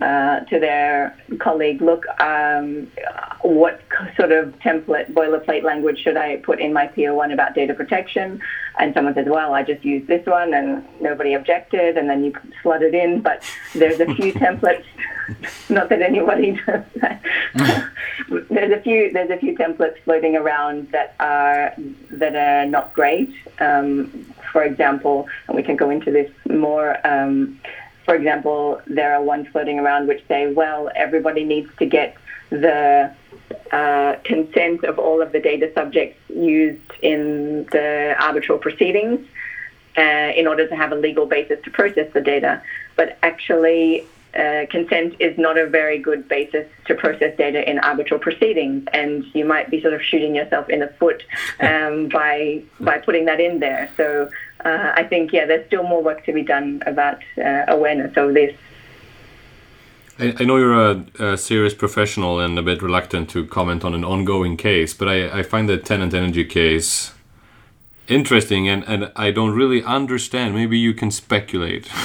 uh, 0.02 0.40
to 0.42 0.60
their 0.60 1.16
colleague, 1.40 1.82
"Look, 1.82 2.06
um, 2.20 2.88
what 3.42 3.80
sort 4.18 4.32
of 4.32 4.54
template 4.60 5.12
boilerplate 5.12 5.64
language 5.64 6.00
should 6.04 6.18
I 6.18 6.38
put 6.38 6.60
in 6.60 6.74
my 6.74 6.88
PO1 6.88 7.32
about 7.32 7.54
data 7.54 7.74
protection?" 7.74 8.42
And 8.80 8.94
someone 8.94 9.14
says, 9.14 9.28
"Well, 9.28 9.54
I 9.54 9.64
just 9.64 9.84
used 9.84 10.08
this 10.08 10.26
one, 10.26 10.54
and 10.54 10.86
nobody 11.00 11.34
objected," 11.34 11.98
and 11.98 12.10
then 12.10 12.24
you 12.24 12.34
slot 12.64 12.82
it 12.82 12.96
in, 12.96 13.22
but 13.22 13.44
there's 13.76 14.00
a 14.00 14.06
few 14.16 14.34
templates. 14.46 14.86
Not 15.70 15.90
that 15.90 16.02
anybody 16.02 16.52
does 16.66 16.84
that. 16.96 17.22
there's 18.50 18.72
a 18.72 18.82
few 18.82 19.12
there's 19.12 19.30
a 19.30 19.38
few 19.38 19.56
templates 19.56 20.02
floating 20.04 20.36
around 20.36 20.92
that 20.92 21.14
are 21.20 21.74
that 22.12 22.36
are 22.36 22.66
not 22.66 22.94
great. 22.94 23.32
Um, 23.60 24.26
for 24.52 24.64
example, 24.64 25.28
and 25.48 25.56
we 25.56 25.62
can 25.62 25.76
go 25.76 25.90
into 25.90 26.10
this 26.10 26.32
more. 26.50 26.98
Um, 27.06 27.60
for 28.06 28.16
example, 28.16 28.82
there 28.88 29.14
are 29.14 29.22
ones 29.22 29.48
floating 29.52 29.78
around 29.78 30.08
which 30.08 30.26
say, 30.28 30.52
well, 30.52 30.90
everybody 30.96 31.44
needs 31.44 31.70
to 31.78 31.86
get 31.86 32.18
the 32.50 33.14
uh, 33.72 34.16
consent 34.24 34.84
of 34.84 35.00
all 35.00 35.22
of 35.22 35.32
the 35.32 35.40
data 35.40 35.72
subjects 35.74 36.20
used 36.30 36.82
in 37.02 37.66
the 37.72 38.16
arbitral 38.20 38.58
proceedings 38.58 39.26
uh, 39.98 40.32
in 40.36 40.48
order 40.48 40.68
to 40.68 40.76
have 40.76 40.92
a 40.92 40.96
legal 40.96 41.26
basis 41.26 41.62
to 41.64 41.72
process 41.72 42.12
the 42.14 42.22
data. 42.22 42.62
But 42.96 43.18
actually, 43.24 44.06
uh, 44.38 44.66
consent 44.70 45.16
is 45.20 45.38
not 45.38 45.58
a 45.58 45.66
very 45.68 45.98
good 45.98 46.28
basis 46.28 46.68
to 46.86 46.94
process 46.96 47.36
data 47.38 47.68
in 47.70 47.80
arbitral 47.80 48.20
proceedings, 48.20 48.88
and 48.94 49.26
you 49.34 49.46
might 49.46 49.70
be 49.72 49.82
sort 49.82 49.94
of 49.94 50.02
shooting 50.02 50.36
yourself 50.36 50.70
in 50.70 50.80
the 50.80 50.88
foot 51.00 51.24
um, 51.60 52.10
by 52.10 52.62
by 52.80 52.98
putting 53.00 53.26
that 53.26 53.40
in 53.40 53.60
there. 53.60 53.90
So 53.98 54.30
uh, 54.64 54.92
I 54.96 55.04
think 55.04 55.34
yeah, 55.34 55.46
there's 55.46 55.66
still 55.68 55.84
more 55.84 56.04
work 56.04 56.26
to 56.26 56.34
be 56.34 56.44
done 56.44 56.84
about 56.86 57.20
uh, 57.38 57.66
awareness 57.68 58.16
of 58.18 58.34
this. 58.34 58.56
I, 60.20 60.36
I 60.40 60.44
know 60.44 60.58
you're 60.58 60.92
a, 60.92 61.06
a, 61.20 61.38
serious 61.38 61.74
professional 61.74 62.40
and 62.40 62.58
a 62.60 62.62
bit 62.62 62.82
reluctant 62.82 63.30
to 63.32 63.46
comment 63.46 63.86
on 63.86 63.94
an 63.94 64.04
ongoing 64.04 64.58
case, 64.58 64.94
but 64.94 65.08
I, 65.08 65.40
I 65.40 65.44
find 65.44 65.70
the 65.70 65.78
Tennant 65.78 66.14
Energy 66.14 66.46
case 66.46 67.14
interesting, 68.08 68.68
and, 68.68 68.84
and 68.88 69.12
I 69.16 69.32
don't 69.32 69.56
really 69.56 69.84
understand. 69.84 70.56
Maybe 70.56 70.78
you 70.78 70.94
can 70.94 71.12
speculate. 71.12 71.88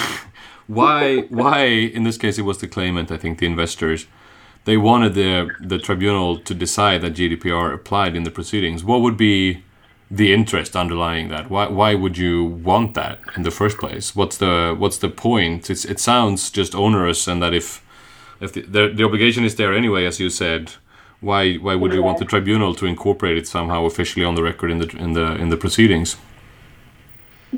why 0.66 1.20
why 1.28 1.64
in 1.64 2.04
this 2.04 2.16
case 2.16 2.38
it 2.38 2.42
was 2.42 2.58
the 2.58 2.66
claimant 2.66 3.10
i 3.10 3.16
think 3.16 3.38
the 3.38 3.46
investors 3.46 4.06
they 4.64 4.76
wanted 4.76 5.14
the 5.14 5.50
the 5.60 5.78
tribunal 5.78 6.38
to 6.38 6.54
decide 6.54 7.02
that 7.02 7.14
gdpr 7.14 7.74
applied 7.74 8.16
in 8.16 8.22
the 8.22 8.30
proceedings 8.30 8.82
what 8.82 9.00
would 9.00 9.16
be 9.16 9.62
the 10.10 10.32
interest 10.32 10.74
underlying 10.74 11.28
that 11.28 11.50
why 11.50 11.66
why 11.66 11.94
would 11.94 12.16
you 12.16 12.44
want 12.44 12.94
that 12.94 13.18
in 13.36 13.42
the 13.42 13.50
first 13.50 13.76
place 13.76 14.16
what's 14.16 14.38
the 14.38 14.74
what's 14.78 14.98
the 14.98 15.08
point 15.08 15.68
it's, 15.68 15.84
it 15.84 16.00
sounds 16.00 16.50
just 16.50 16.74
onerous 16.74 17.28
and 17.28 17.42
that 17.42 17.52
if 17.52 17.83
if 18.44 18.52
the, 18.52 18.62
the, 18.62 18.92
the 18.96 19.04
obligation 19.04 19.44
is 19.44 19.56
there 19.56 19.72
anyway 19.72 20.04
as 20.04 20.20
you 20.20 20.30
said 20.30 20.72
why 21.20 21.54
why 21.56 21.74
would 21.74 21.92
you 21.92 22.02
want 22.02 22.18
the 22.18 22.24
tribunal 22.24 22.74
to 22.74 22.86
incorporate 22.86 23.36
it 23.36 23.46
somehow 23.46 23.84
officially 23.84 24.24
on 24.24 24.34
the 24.34 24.42
record 24.42 24.70
in 24.70 24.78
the 24.78 24.88
in 24.96 25.12
the 25.14 25.34
in 25.36 25.48
the 25.48 25.56
proceedings 25.56 26.16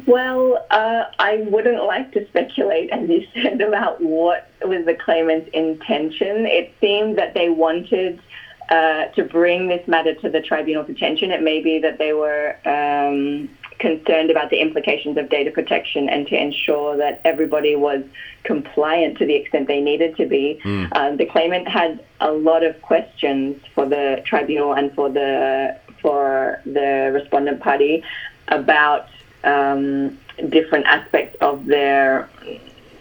well, 0.04 0.66
uh, 0.70 1.04
I 1.18 1.46
wouldn't 1.48 1.82
like 1.84 2.12
to 2.12 2.26
speculate, 2.28 2.90
as 2.90 3.08
you 3.08 3.26
said, 3.34 3.60
about 3.60 4.00
what 4.02 4.50
was 4.62 4.84
the 4.84 4.94
claimant's 4.94 5.48
intention. 5.54 6.46
It 6.46 6.74
seemed 6.80 7.16
that 7.16 7.32
they 7.34 7.48
wanted 7.48 8.20
uh, 8.68 9.06
to 9.06 9.24
bring 9.24 9.68
this 9.68 9.86
matter 9.88 10.14
to 10.14 10.28
the 10.28 10.42
tribunal's 10.42 10.90
attention. 10.90 11.30
It 11.30 11.42
may 11.42 11.62
be 11.62 11.78
that 11.78 11.98
they 11.98 12.12
were 12.12 12.56
um, 12.66 13.48
concerned 13.78 14.30
about 14.30 14.50
the 14.50 14.60
implications 14.60 15.16
of 15.16 15.28
data 15.28 15.50
protection 15.50 16.08
and 16.08 16.26
to 16.28 16.40
ensure 16.40 16.96
that 16.96 17.20
everybody 17.24 17.76
was 17.76 18.02
compliant 18.42 19.18
to 19.18 19.26
the 19.26 19.34
extent 19.34 19.68
they 19.68 19.80
needed 19.80 20.16
to 20.16 20.26
be. 20.26 20.60
Mm. 20.64 20.96
Um, 20.96 21.16
the 21.16 21.26
claimant 21.26 21.68
had 21.68 22.02
a 22.20 22.32
lot 22.32 22.62
of 22.62 22.80
questions 22.82 23.60
for 23.74 23.86
the 23.86 24.22
tribunal 24.24 24.72
and 24.74 24.94
for 24.94 25.10
the 25.10 25.76
for 26.00 26.60
the 26.64 27.10
respondent 27.12 27.60
party 27.60 28.02
about 28.48 29.08
um, 29.44 30.18
different 30.48 30.86
aspects 30.86 31.36
of 31.40 31.66
their 31.66 32.28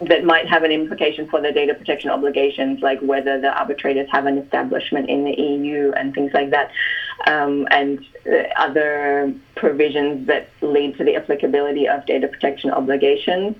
that 0.02 0.24
might 0.24 0.46
have 0.48 0.62
an 0.62 0.70
implication 0.70 1.28
for 1.28 1.40
their 1.40 1.52
data 1.52 1.74
protection 1.74 2.10
obligations, 2.10 2.80
like 2.82 3.00
whether 3.00 3.40
the 3.40 3.56
arbitrators 3.58 4.08
have 4.10 4.26
an 4.26 4.38
establishment 4.38 5.08
in 5.08 5.24
the 5.24 5.32
EU 5.32 5.92
and 5.96 6.14
things 6.14 6.32
like 6.34 6.50
that, 6.50 6.70
um, 7.26 7.66
and 7.70 8.04
other 8.56 9.32
provisions 9.54 10.26
that 10.26 10.48
lead 10.60 10.96
to 10.98 11.04
the 11.04 11.16
applicability 11.16 11.88
of 11.88 12.04
data 12.06 12.28
protection 12.28 12.70
obligations. 12.70 13.56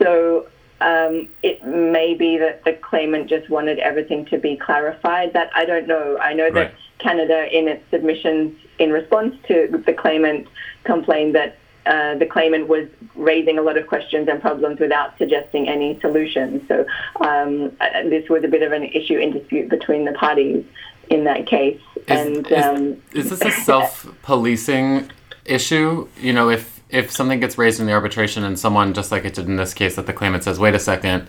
So 0.00 0.48
um, 0.80 1.28
it 1.42 1.64
may 1.66 2.14
be 2.14 2.38
that 2.38 2.64
the 2.64 2.72
claimant 2.74 3.28
just 3.28 3.48
wanted 3.48 3.78
everything 3.78 4.26
to 4.26 4.38
be 4.38 4.56
clarified. 4.56 5.32
That 5.32 5.50
I 5.54 5.64
don't 5.64 5.88
know. 5.88 6.18
I 6.18 6.34
know 6.34 6.44
right. 6.44 6.54
that 6.54 6.74
Canada, 6.98 7.46
in 7.56 7.66
its 7.68 7.82
submissions 7.90 8.56
in 8.78 8.92
response 8.92 9.34
to 9.48 9.82
the 9.84 9.92
claimant, 9.92 10.46
complained 10.84 11.34
that 11.34 11.57
uh, 11.86 12.16
the 12.16 12.26
claimant 12.26 12.68
was 12.68 12.86
raising 13.14 13.58
a 13.58 13.62
lot 13.62 13.78
of 13.78 13.86
questions 13.86 14.28
and 14.28 14.40
problems 14.40 14.78
without 14.78 15.16
suggesting 15.18 15.68
any 15.68 15.98
solutions. 16.00 16.62
So 16.68 16.86
um, 17.20 17.72
uh, 17.80 18.02
this 18.04 18.28
was 18.28 18.44
a 18.44 18.48
bit 18.48 18.62
of 18.62 18.72
an 18.72 18.84
issue 18.84 19.18
in 19.18 19.32
dispute 19.32 19.68
between 19.68 20.04
the 20.04 20.12
parties 20.12 20.64
in 21.10 21.24
that 21.24 21.46
case. 21.46 21.80
Is, 21.96 22.02
and 22.08 22.46
is, 22.46 22.64
um, 22.64 23.02
is 23.12 23.30
this 23.30 23.42
a 23.42 23.50
self-policing 23.50 25.10
issue? 25.44 26.08
You 26.20 26.32
know, 26.32 26.50
if 26.50 26.78
if 26.90 27.10
something 27.10 27.40
gets 27.40 27.58
raised 27.58 27.80
in 27.80 27.86
the 27.86 27.92
arbitration 27.92 28.44
and 28.44 28.58
someone, 28.58 28.94
just 28.94 29.12
like 29.12 29.24
it 29.24 29.34
did 29.34 29.46
in 29.46 29.56
this 29.56 29.74
case, 29.74 29.96
that 29.96 30.06
the 30.06 30.12
claimant 30.12 30.44
says, 30.44 30.58
"Wait 30.58 30.74
a 30.74 30.78
second, 30.78 31.26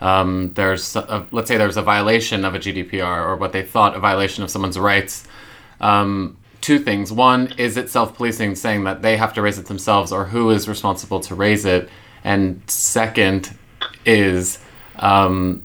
um, 0.00 0.52
there's 0.54 0.96
a, 0.96 1.26
let's 1.30 1.48
say 1.48 1.56
there's 1.56 1.76
a 1.76 1.82
violation 1.82 2.44
of 2.44 2.54
a 2.54 2.58
GDPR 2.58 3.26
or 3.26 3.36
what 3.36 3.52
they 3.52 3.62
thought 3.62 3.96
a 3.96 4.00
violation 4.00 4.42
of 4.42 4.50
someone's 4.50 4.78
rights." 4.78 5.26
Um, 5.80 6.36
two 6.60 6.78
things: 6.78 7.12
one, 7.12 7.52
is 7.58 7.76
it 7.76 7.90
self-policing, 7.90 8.54
saying 8.54 8.84
that 8.84 9.02
they 9.02 9.16
have 9.16 9.32
to 9.34 9.42
raise 9.42 9.58
it 9.58 9.66
themselves, 9.66 10.12
or 10.12 10.26
who 10.26 10.50
is 10.50 10.68
responsible 10.68 11.20
to 11.20 11.34
raise 11.34 11.64
it? 11.64 11.88
And 12.24 12.62
second, 12.66 13.56
is 14.04 14.58
um, 14.96 15.62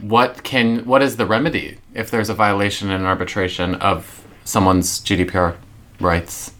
what 0.00 0.42
can 0.42 0.84
what 0.84 1.02
is 1.02 1.16
the 1.16 1.26
remedy 1.26 1.78
if 1.94 2.10
there's 2.10 2.28
a 2.28 2.34
violation 2.34 2.90
in 2.90 3.04
arbitration 3.04 3.76
of 3.76 4.24
someone's 4.44 5.00
GDPR 5.00 5.56
rights? 6.00 6.52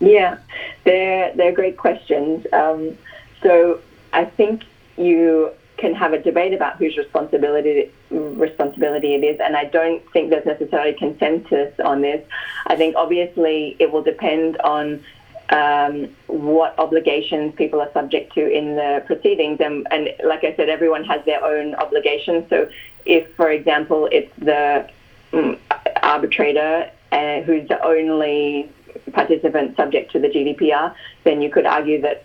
Yeah, 0.00 0.38
they're 0.84 1.34
they're 1.34 1.52
great 1.52 1.76
questions. 1.76 2.46
Um, 2.52 2.96
so 3.42 3.80
I 4.12 4.24
think 4.24 4.64
you 4.96 5.52
can 5.78 5.94
have 5.94 6.12
a 6.12 6.20
debate 6.20 6.52
about 6.52 6.76
whose 6.76 6.96
responsibility 6.96 7.90
responsibility 8.10 9.14
it 9.14 9.24
is, 9.24 9.40
and 9.40 9.56
I 9.56 9.64
don't 9.64 10.02
think 10.12 10.30
there's 10.30 10.44
necessarily 10.44 10.94
consensus 10.94 11.72
on 11.80 12.00
this. 12.02 12.26
I 12.66 12.76
think 12.76 12.96
obviously 12.96 13.76
it 13.78 13.90
will 13.90 14.02
depend 14.02 14.58
on 14.60 15.02
um, 15.50 16.08
what 16.26 16.78
obligations 16.78 17.54
people 17.54 17.80
are 17.80 17.90
subject 17.92 18.34
to 18.34 18.46
in 18.50 18.76
the 18.76 19.02
proceedings, 19.06 19.60
and, 19.60 19.86
and 19.90 20.10
like 20.24 20.44
I 20.44 20.54
said, 20.56 20.68
everyone 20.68 21.04
has 21.04 21.24
their 21.24 21.42
own 21.42 21.74
obligations. 21.76 22.44
So 22.50 22.68
if, 23.06 23.32
for 23.34 23.50
example, 23.50 24.08
it's 24.12 24.34
the 24.36 24.90
um, 25.32 25.56
arbitrator 26.02 26.90
uh, 27.12 27.40
who's 27.42 27.66
the 27.68 27.82
only 27.82 28.70
participant 29.12 29.76
subject 29.76 30.12
to 30.12 30.18
the 30.18 30.28
GDPR, 30.28 30.94
then 31.24 31.40
you 31.42 31.50
could 31.50 31.66
argue 31.66 32.00
that 32.02 32.24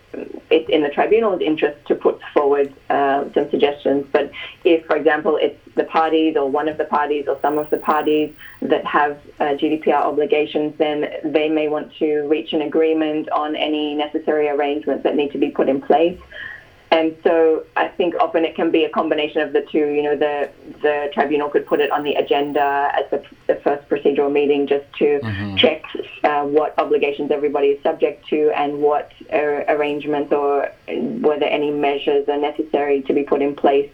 it's 0.50 0.69
in 0.69 0.84
the 0.84 0.89
tribunal's 0.89 1.41
interest 1.41 1.78
to 1.88 1.96
put 1.96 2.19
forward 2.34 2.74
uh, 2.89 3.26
some 3.34 3.50
suggestions. 3.50 4.06
But 4.12 4.32
if, 4.63 4.86
for 4.86 4.96
example, 4.96 5.38
it's 5.41 5.58
the 5.76 5.84
parties 5.84 6.36
or 6.36 6.50
one 6.50 6.67
of 6.67 6.78
the 6.78 6.86
parties 6.86 7.26
or 7.28 7.39
some 7.41 7.58
of 7.58 7.69
the 7.69 7.78
parties 7.78 8.32
that 8.62 8.86
have 8.86 9.19
uh, 9.39 9.56
GDPR 9.56 9.93
obligations, 9.93 10.78
then 10.78 11.10
they 11.24 11.50
may 11.50 11.67
want 11.67 11.93
to 11.96 12.22
reach 12.28 12.54
an 12.54 12.62
agreement 12.62 13.30
on 13.32 13.56
any 13.56 13.96
necessary 13.96 14.50
arrangements 14.50 15.04
that 15.04 15.15
need 15.15 15.32
to 15.32 15.38
be 15.38 15.50
put 15.50 15.67
in 15.67 15.82
place. 15.82 16.19
And 16.94 17.16
so 17.24 17.64
I 17.76 17.88
think 17.88 18.14
often 18.20 18.46
it 18.46 18.54
can 18.54 18.70
be 18.70 18.84
a 18.84 18.90
combination 18.90 19.42
of 19.42 19.52
the 19.52 19.62
two. 19.62 19.88
You 19.98 20.04
know, 20.04 20.16
the 20.16 20.48
the 20.84 21.10
tribunal 21.12 21.50
could 21.50 21.66
put 21.66 21.80
it 21.80 21.90
on 21.90 22.04
the 22.04 22.14
agenda 22.14 22.92
at 22.94 23.10
the, 23.10 23.20
the 23.48 23.56
first 23.56 23.90
procedural 23.90 24.32
meeting 24.32 24.68
just 24.68 24.86
to 25.00 25.20
Mm-hmm. 25.24 25.56
check 25.56 25.82
uh, 26.24 26.44
what 26.44 26.78
obligations 26.78 27.32
everybody 27.32 27.68
is 27.68 27.82
subject 27.82 28.28
to 28.28 28.52
and 28.56 28.80
what 28.80 29.12
uh, 29.32 29.64
arrangements 29.68 30.32
or 30.32 30.70
whether 31.28 31.46
any 31.46 31.72
measures 31.72 32.28
are 32.28 32.38
necessary 32.38 33.02
to 33.02 33.14
be 33.14 33.24
put 33.24 33.42
in 33.42 33.56
place 33.56 33.90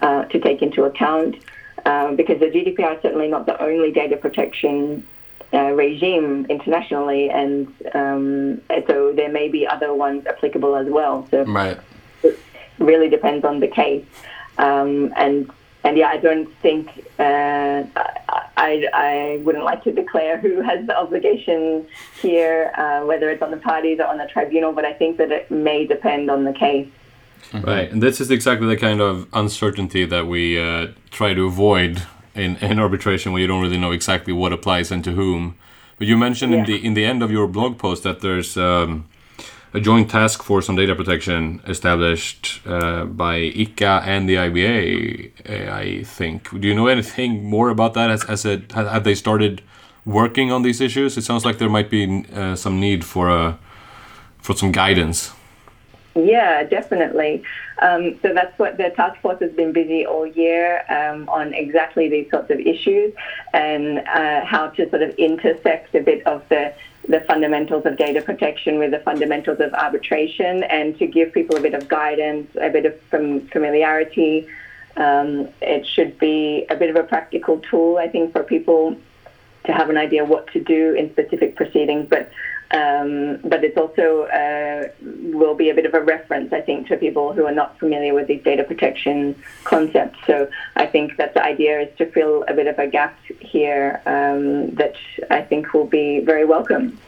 uh, 0.00 0.24
to 0.32 0.38
take 0.38 0.62
into 0.62 0.84
account. 0.84 1.36
Um, 1.84 2.16
because 2.16 2.38
the 2.38 2.46
GDPR 2.46 2.96
is 2.96 3.02
certainly 3.02 3.28
not 3.28 3.46
the 3.46 3.60
only 3.62 3.90
data 3.90 4.16
protection 4.16 5.06
uh, 5.52 5.70
regime 5.72 6.46
internationally, 6.48 7.30
and, 7.30 7.66
um, 7.94 8.60
so 8.86 9.12
there 9.12 9.28
may 9.30 9.48
be 9.48 9.66
other 9.66 9.92
ones 9.94 10.26
applicable 10.26 10.76
as 10.76 10.86
well. 10.86 11.26
So 11.30 11.44
Right. 11.44 11.78
Really 12.78 13.08
depends 13.08 13.44
on 13.44 13.60
the 13.60 13.68
case. 13.68 14.04
Um, 14.58 15.12
and 15.16 15.50
and 15.84 15.96
yeah, 15.96 16.08
I 16.08 16.16
don't 16.16 16.52
think 16.56 17.06
uh, 17.18 17.84
I, 18.56 18.88
I 18.92 19.40
wouldn't 19.44 19.64
like 19.64 19.84
to 19.84 19.92
declare 19.92 20.36
who 20.38 20.60
has 20.60 20.84
the 20.86 20.98
obligation 20.98 21.86
here, 22.20 22.72
uh, 22.76 23.06
whether 23.06 23.30
it's 23.30 23.42
on 23.42 23.52
the 23.52 23.58
parties 23.58 24.00
or 24.00 24.06
on 24.06 24.18
the 24.18 24.26
tribunal. 24.26 24.72
But 24.72 24.84
I 24.84 24.92
think 24.92 25.18
that 25.18 25.30
it 25.30 25.50
may 25.50 25.86
depend 25.86 26.30
on 26.30 26.44
the 26.44 26.52
case. 26.52 26.88
Right, 27.54 27.90
and 27.90 28.02
this 28.02 28.20
is 28.20 28.30
exactly 28.30 28.66
the 28.66 28.76
kind 28.76 29.00
of 29.00 29.28
uncertainty 29.32 30.04
that 30.04 30.26
we 30.26 30.60
uh, 30.60 30.88
try 31.10 31.32
to 31.32 31.46
avoid 31.46 32.02
in, 32.34 32.56
in 32.56 32.78
arbitration, 32.78 33.32
where 33.32 33.40
you 33.40 33.46
don't 33.46 33.62
really 33.62 33.78
know 33.78 33.92
exactly 33.92 34.32
what 34.32 34.52
applies 34.52 34.90
and 34.90 35.02
to 35.04 35.12
whom. 35.12 35.56
But 35.98 36.08
you 36.08 36.16
mentioned 36.16 36.52
in 36.54 36.64
the 36.64 36.84
in 36.84 36.94
the 36.94 37.04
end 37.04 37.22
of 37.22 37.30
your 37.30 37.46
blog 37.46 37.78
post 37.78 38.02
that 38.02 38.20
there's 38.20 38.56
um, 38.56 39.08
a 39.74 39.80
joint 39.80 40.10
task 40.10 40.42
force 40.42 40.68
on 40.68 40.76
data 40.76 40.94
protection 40.94 41.60
established 41.66 42.60
uh, 42.66 43.04
by 43.04 43.38
ICCA 43.38 44.02
and 44.06 44.28
the 44.28 44.36
IBA. 44.36 45.32
uh, 45.48 45.74
I 45.74 46.02
think. 46.04 46.50
Do 46.60 46.66
you 46.66 46.74
know 46.74 46.86
anything 46.86 47.44
more 47.44 47.68
about 47.70 47.94
that? 47.94 48.10
Has 48.28 48.44
it 48.44 48.72
have 48.72 49.04
they 49.04 49.14
started 49.14 49.62
working 50.04 50.50
on 50.50 50.62
these 50.62 50.80
issues? 50.80 51.16
It 51.16 51.22
sounds 51.22 51.44
like 51.44 51.58
there 51.58 51.68
might 51.68 51.90
be 51.90 52.24
uh, 52.34 52.56
some 52.56 52.80
need 52.80 53.04
for 53.04 53.28
a 53.28 53.58
for 54.38 54.54
some 54.56 54.72
guidance. 54.72 55.32
Yeah, 56.14 56.64
definitely. 56.64 57.44
Um, 57.80 58.18
so 58.22 58.34
that's 58.34 58.58
what 58.58 58.76
the 58.76 58.90
task 58.90 59.20
force 59.20 59.38
has 59.40 59.52
been 59.52 59.72
busy 59.72 60.04
all 60.04 60.26
year 60.26 60.84
um, 60.90 61.28
on 61.28 61.54
exactly 61.54 62.08
these 62.08 62.28
sorts 62.30 62.50
of 62.50 62.58
issues 62.58 63.12
and 63.52 64.00
uh, 64.00 64.44
how 64.44 64.68
to 64.68 64.90
sort 64.90 65.02
of 65.02 65.10
intersect 65.10 65.94
a 65.94 66.00
bit 66.00 66.26
of 66.26 66.42
the 66.48 66.74
the 67.08 67.20
fundamentals 67.20 67.86
of 67.86 67.96
data 67.96 68.20
protection 68.20 68.78
with 68.78 68.90
the 68.90 68.98
fundamentals 69.00 69.60
of 69.60 69.72
arbitration 69.72 70.62
and 70.64 70.98
to 70.98 71.06
give 71.06 71.32
people 71.32 71.56
a 71.56 71.60
bit 71.60 71.74
of 71.74 71.88
guidance, 71.88 72.54
a 72.60 72.68
bit 72.68 72.84
of 72.84 73.00
fam- 73.10 73.46
familiarity. 73.48 74.46
Um, 74.96 75.48
it 75.62 75.86
should 75.86 76.18
be 76.18 76.66
a 76.68 76.76
bit 76.76 76.90
of 76.90 76.96
a 76.96 77.04
practical 77.04 77.60
tool, 77.60 77.96
I 77.96 78.08
think, 78.08 78.32
for 78.32 78.42
people 78.42 78.96
to 79.68 79.74
have 79.74 79.90
an 79.90 79.98
idea 79.98 80.24
what 80.24 80.50
to 80.54 80.60
do 80.60 80.94
in 80.94 81.12
specific 81.12 81.54
proceedings, 81.54 82.06
but 82.08 82.30
um, 82.70 83.38
but 83.44 83.64
it's 83.64 83.78
also 83.78 84.24
uh, 84.24 84.88
will 85.38 85.54
be 85.54 85.70
a 85.70 85.74
bit 85.74 85.86
of 85.86 85.94
a 85.94 86.00
reference, 86.00 86.52
I 86.52 86.60
think, 86.60 86.88
to 86.88 86.96
people 86.96 87.32
who 87.32 87.46
are 87.46 87.52
not 87.52 87.78
familiar 87.78 88.12
with 88.12 88.26
these 88.26 88.42
data 88.42 88.62
protection 88.62 89.34
concepts. 89.64 90.18
So 90.26 90.50
I 90.76 90.86
think 90.86 91.16
that 91.16 91.32
the 91.32 91.42
idea 91.42 91.80
is 91.80 91.88
to 91.96 92.04
fill 92.06 92.44
a 92.46 92.52
bit 92.52 92.66
of 92.66 92.78
a 92.78 92.86
gap 92.86 93.18
here 93.40 94.02
um, 94.04 94.74
that 94.74 94.96
I 95.30 95.40
think 95.42 95.72
will 95.72 95.86
be 95.86 96.20
very 96.20 96.44
welcome. 96.44 96.98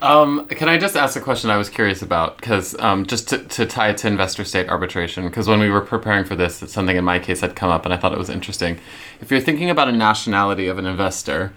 Um, 0.00 0.46
can 0.46 0.68
I 0.68 0.78
just 0.78 0.96
ask 0.96 1.16
a 1.16 1.20
question 1.20 1.50
I 1.50 1.56
was 1.56 1.68
curious 1.68 2.02
about? 2.02 2.36
Because 2.36 2.78
um, 2.78 3.06
just 3.06 3.28
to, 3.30 3.38
to 3.38 3.66
tie 3.66 3.90
it 3.90 3.98
to 3.98 4.08
investor 4.08 4.44
state 4.44 4.68
arbitration, 4.68 5.26
because 5.26 5.48
when 5.48 5.60
we 5.60 5.70
were 5.70 5.80
preparing 5.80 6.24
for 6.24 6.36
this, 6.36 6.62
it's 6.62 6.72
something 6.72 6.96
in 6.96 7.04
my 7.04 7.18
case 7.18 7.40
had 7.40 7.56
come 7.56 7.70
up 7.70 7.84
and 7.84 7.92
I 7.92 7.96
thought 7.96 8.12
it 8.12 8.18
was 8.18 8.30
interesting. 8.30 8.78
If 9.20 9.30
you're 9.30 9.40
thinking 9.40 9.70
about 9.70 9.88
a 9.88 9.92
nationality 9.92 10.66
of 10.68 10.78
an 10.78 10.86
investor, 10.86 11.52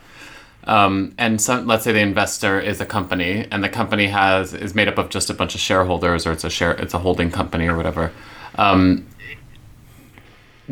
um, 0.65 1.13
and 1.17 1.39
some, 1.39 1.67
let's 1.67 1.83
say 1.83 1.91
the 1.91 1.99
investor 1.99 2.59
is 2.59 2.81
a 2.81 2.85
company, 2.85 3.47
and 3.51 3.63
the 3.63 3.69
company 3.69 4.07
has 4.07 4.53
is 4.53 4.73
made 4.73 4.87
up 4.87 4.97
of 4.97 5.09
just 5.09 5.29
a 5.29 5.33
bunch 5.33 5.53
of 5.53 5.61
shareholders, 5.61 6.25
or 6.25 6.31
it's 6.31 6.43
a 6.43 6.49
share, 6.49 6.71
it's 6.71 6.93
a 6.95 6.99
holding 6.99 7.29
company, 7.29 7.67
or 7.67 7.77
whatever. 7.77 8.11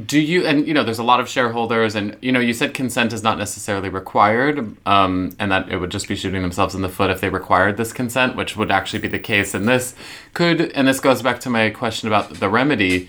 Do 0.07 0.19
you 0.19 0.45
and 0.45 0.67
you 0.67 0.73
know 0.73 0.83
there's 0.83 0.99
a 0.99 1.03
lot 1.03 1.19
of 1.19 1.29
shareholders 1.29 1.93
and 1.93 2.17
you 2.19 2.31
know 2.31 2.39
you 2.39 2.53
said 2.53 2.73
consent 2.73 3.13
is 3.13 3.21
not 3.21 3.37
necessarily 3.37 3.89
required 3.89 4.75
um, 4.87 5.35
and 5.37 5.51
that 5.51 5.69
it 5.69 5.77
would 5.77 5.91
just 5.91 6.07
be 6.07 6.15
shooting 6.15 6.41
themselves 6.41 6.73
in 6.73 6.81
the 6.81 6.89
foot 6.89 7.11
if 7.11 7.21
they 7.21 7.29
required 7.29 7.77
this 7.77 7.93
consent 7.93 8.35
which 8.35 8.57
would 8.57 8.71
actually 8.71 8.99
be 8.99 9.07
the 9.07 9.19
case. 9.19 9.53
And 9.53 9.67
this 9.67 9.93
could 10.33 10.61
and 10.71 10.87
this 10.87 10.99
goes 10.99 11.21
back 11.21 11.39
to 11.41 11.49
my 11.49 11.69
question 11.69 12.07
about 12.07 12.33
the 12.33 12.49
remedy 12.49 13.07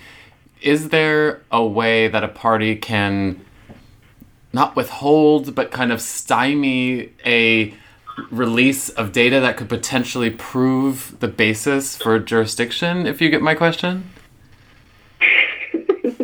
is 0.61 0.89
there 0.89 1.41
a 1.51 1.65
way 1.65 2.07
that 2.07 2.23
a 2.23 2.27
party 2.27 2.75
can 2.75 3.43
not 4.53 4.75
withhold 4.75 5.55
but 5.55 5.71
kind 5.71 5.91
of 5.91 6.01
stymie 6.01 7.11
a 7.25 7.73
release 8.29 8.89
of 8.89 9.11
data 9.11 9.39
that 9.39 9.57
could 9.57 9.69
potentially 9.69 10.29
prove 10.29 11.15
the 11.19 11.27
basis 11.27 11.97
for 11.97 12.19
jurisdiction 12.19 13.05
if 13.05 13.21
you 13.21 13.29
get 13.29 13.41
my 13.41 13.55
question 13.55 14.09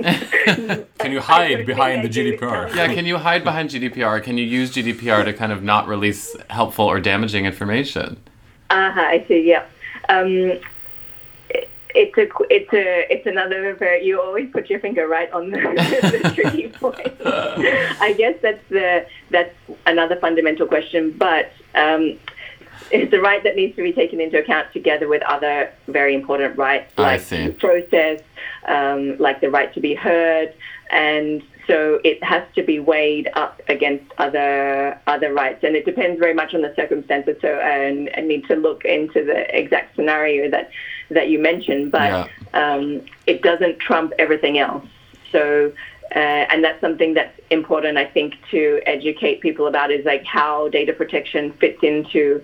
Can 0.03 1.11
you 1.11 1.19
hide 1.33 1.65
behind 1.65 2.03
the 2.03 2.09
GDPR? 2.09 2.73
Yeah, 2.75 2.93
can 2.93 3.05
you 3.05 3.17
hide 3.17 3.43
behind 3.43 3.69
GDPR? 3.69 4.21
Can 4.23 4.37
you 4.37 4.45
use 4.45 4.73
GDPR 4.73 5.25
to 5.25 5.33
kind 5.33 5.51
of 5.51 5.63
not 5.63 5.87
release 5.87 6.35
helpful 6.49 6.85
or 6.85 6.99
damaging 6.99 7.45
information? 7.45 8.17
Uh-huh, 8.69 8.99
I 9.01 9.25
see. 9.27 9.41
Yeah. 9.47 9.65
Um, 10.09 10.59
it- 11.49 11.69
it's 11.93 12.17
a 12.17 12.29
it's 12.49 12.71
a 12.73 13.13
it's 13.13 13.25
another 13.27 13.73
very 13.75 14.05
you 14.05 14.21
always 14.21 14.49
put 14.49 14.69
your 14.69 14.79
finger 14.79 15.09
right 15.09 15.29
on 15.33 15.49
the, 15.51 15.57
the 16.23 16.31
tricky 16.33 16.69
point. 16.69 17.11
I 17.25 18.13
guess 18.17 18.35
that's 18.41 18.63
the 18.69 19.05
that's 19.29 19.53
another 19.85 20.15
fundamental 20.15 20.67
question, 20.67 21.11
but 21.17 21.51
um, 21.75 22.17
it's 23.01 23.13
a 23.13 23.19
right 23.19 23.43
that 23.43 23.55
needs 23.55 23.75
to 23.75 23.83
be 23.83 23.93
taken 23.93 24.19
into 24.19 24.37
account 24.39 24.71
together 24.73 25.07
with 25.07 25.21
other 25.23 25.71
very 25.87 26.13
important 26.13 26.57
rights 26.57 26.91
like 26.97 27.59
process, 27.59 28.21
um, 28.67 29.17
like 29.17 29.41
the 29.41 29.49
right 29.49 29.73
to 29.73 29.79
be 29.79 29.93
heard, 29.93 30.53
and 30.91 31.41
so 31.67 31.99
it 32.03 32.23
has 32.23 32.43
to 32.55 32.63
be 32.63 32.79
weighed 32.79 33.29
up 33.33 33.61
against 33.69 34.05
other 34.17 34.99
other 35.07 35.33
rights, 35.33 35.63
and 35.63 35.75
it 35.75 35.85
depends 35.85 36.19
very 36.19 36.33
much 36.33 36.53
on 36.53 36.61
the 36.61 36.73
circumstances. 36.75 37.37
So, 37.41 37.47
and 37.59 38.09
I 38.17 38.21
need 38.21 38.45
to 38.47 38.55
look 38.55 38.83
into 38.85 39.23
the 39.23 39.57
exact 39.57 39.95
scenario 39.95 40.49
that 40.49 40.69
that 41.09 41.29
you 41.29 41.39
mentioned, 41.39 41.91
but 41.91 42.09
Yeah. 42.11 42.27
um, 42.53 43.01
it 43.27 43.41
doesn't 43.41 43.79
trump 43.79 44.13
everything 44.17 44.57
else. 44.57 44.85
So, 45.31 45.71
uh, 46.15 46.19
and 46.51 46.63
that's 46.63 46.81
something 46.81 47.13
that's 47.13 47.37
important, 47.49 47.97
I 47.97 48.05
think, 48.05 48.35
to 48.51 48.81
educate 48.85 49.39
people 49.41 49.67
about 49.67 49.91
is 49.91 50.05
like 50.05 50.25
how 50.25 50.67
data 50.69 50.93
protection 50.93 51.51
fits 51.53 51.81
into 51.83 52.41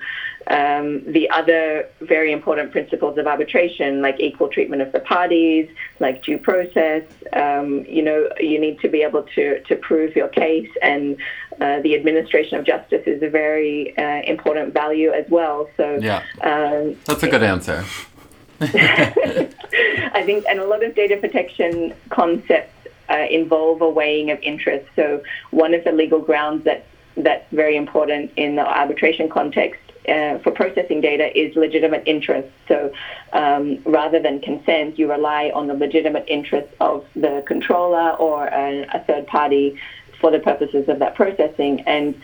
um, 0.49 1.03
the 1.11 1.29
other 1.29 1.89
very 2.01 2.31
important 2.31 2.71
principles 2.71 3.17
of 3.17 3.27
arbitration, 3.27 4.01
like 4.01 4.19
equal 4.19 4.47
treatment 4.47 4.81
of 4.81 4.91
the 4.93 4.99
parties, 4.99 5.69
like 5.99 6.23
due 6.23 6.37
process. 6.37 7.03
Um, 7.33 7.85
you 7.85 8.01
know, 8.01 8.29
you 8.39 8.59
need 8.59 8.79
to 8.79 8.87
be 8.87 9.01
able 9.03 9.23
to, 9.35 9.61
to 9.63 9.75
prove 9.75 10.15
your 10.15 10.29
case, 10.29 10.69
and 10.81 11.17
uh, 11.59 11.81
the 11.81 11.95
administration 11.95 12.57
of 12.57 12.65
justice 12.65 13.03
is 13.05 13.21
a 13.21 13.29
very 13.29 13.97
uh, 13.97 14.21
important 14.23 14.73
value 14.73 15.11
as 15.11 15.29
well. 15.29 15.69
So, 15.75 15.99
Yeah. 16.01 16.23
um, 16.41 16.95
That's 17.05 17.23
a 17.23 17.29
good 17.29 17.43
answer. 17.43 17.83
I 18.59 20.23
think, 20.25 20.45
and 20.49 20.59
a 20.59 20.65
lot 20.65 20.83
of 20.83 20.95
data 20.95 21.17
protection 21.17 21.93
concepts 22.09 22.73
uh, 23.09 23.25
involve 23.29 23.81
a 23.81 23.89
weighing 23.89 24.31
of 24.31 24.39
interests. 24.41 24.89
So 24.95 25.21
one 25.51 25.73
of 25.73 25.83
the 25.83 25.91
legal 25.91 26.19
grounds 26.19 26.63
that 26.63 26.85
that's 27.15 27.51
very 27.51 27.75
important 27.75 28.31
in 28.35 28.55
the 28.55 28.61
arbitration 28.61 29.27
context 29.27 29.81
uh, 30.07 30.37
for 30.39 30.51
processing 30.51 31.01
data 31.01 31.37
is 31.37 31.55
legitimate 31.55 32.03
interest. 32.05 32.47
So 32.67 32.91
um, 33.33 33.79
rather 33.85 34.19
than 34.19 34.39
consent, 34.39 34.97
you 34.97 35.09
rely 35.09 35.51
on 35.53 35.67
the 35.67 35.73
legitimate 35.73 36.25
interest 36.27 36.69
of 36.79 37.05
the 37.15 37.43
controller 37.45 38.11
or 38.11 38.47
a, 38.47 38.85
a 38.93 38.99
third 38.99 39.27
party 39.27 39.79
for 40.19 40.31
the 40.31 40.39
purposes 40.39 40.87
of 40.89 40.99
that 40.99 41.15
processing. 41.15 41.81
And 41.81 42.19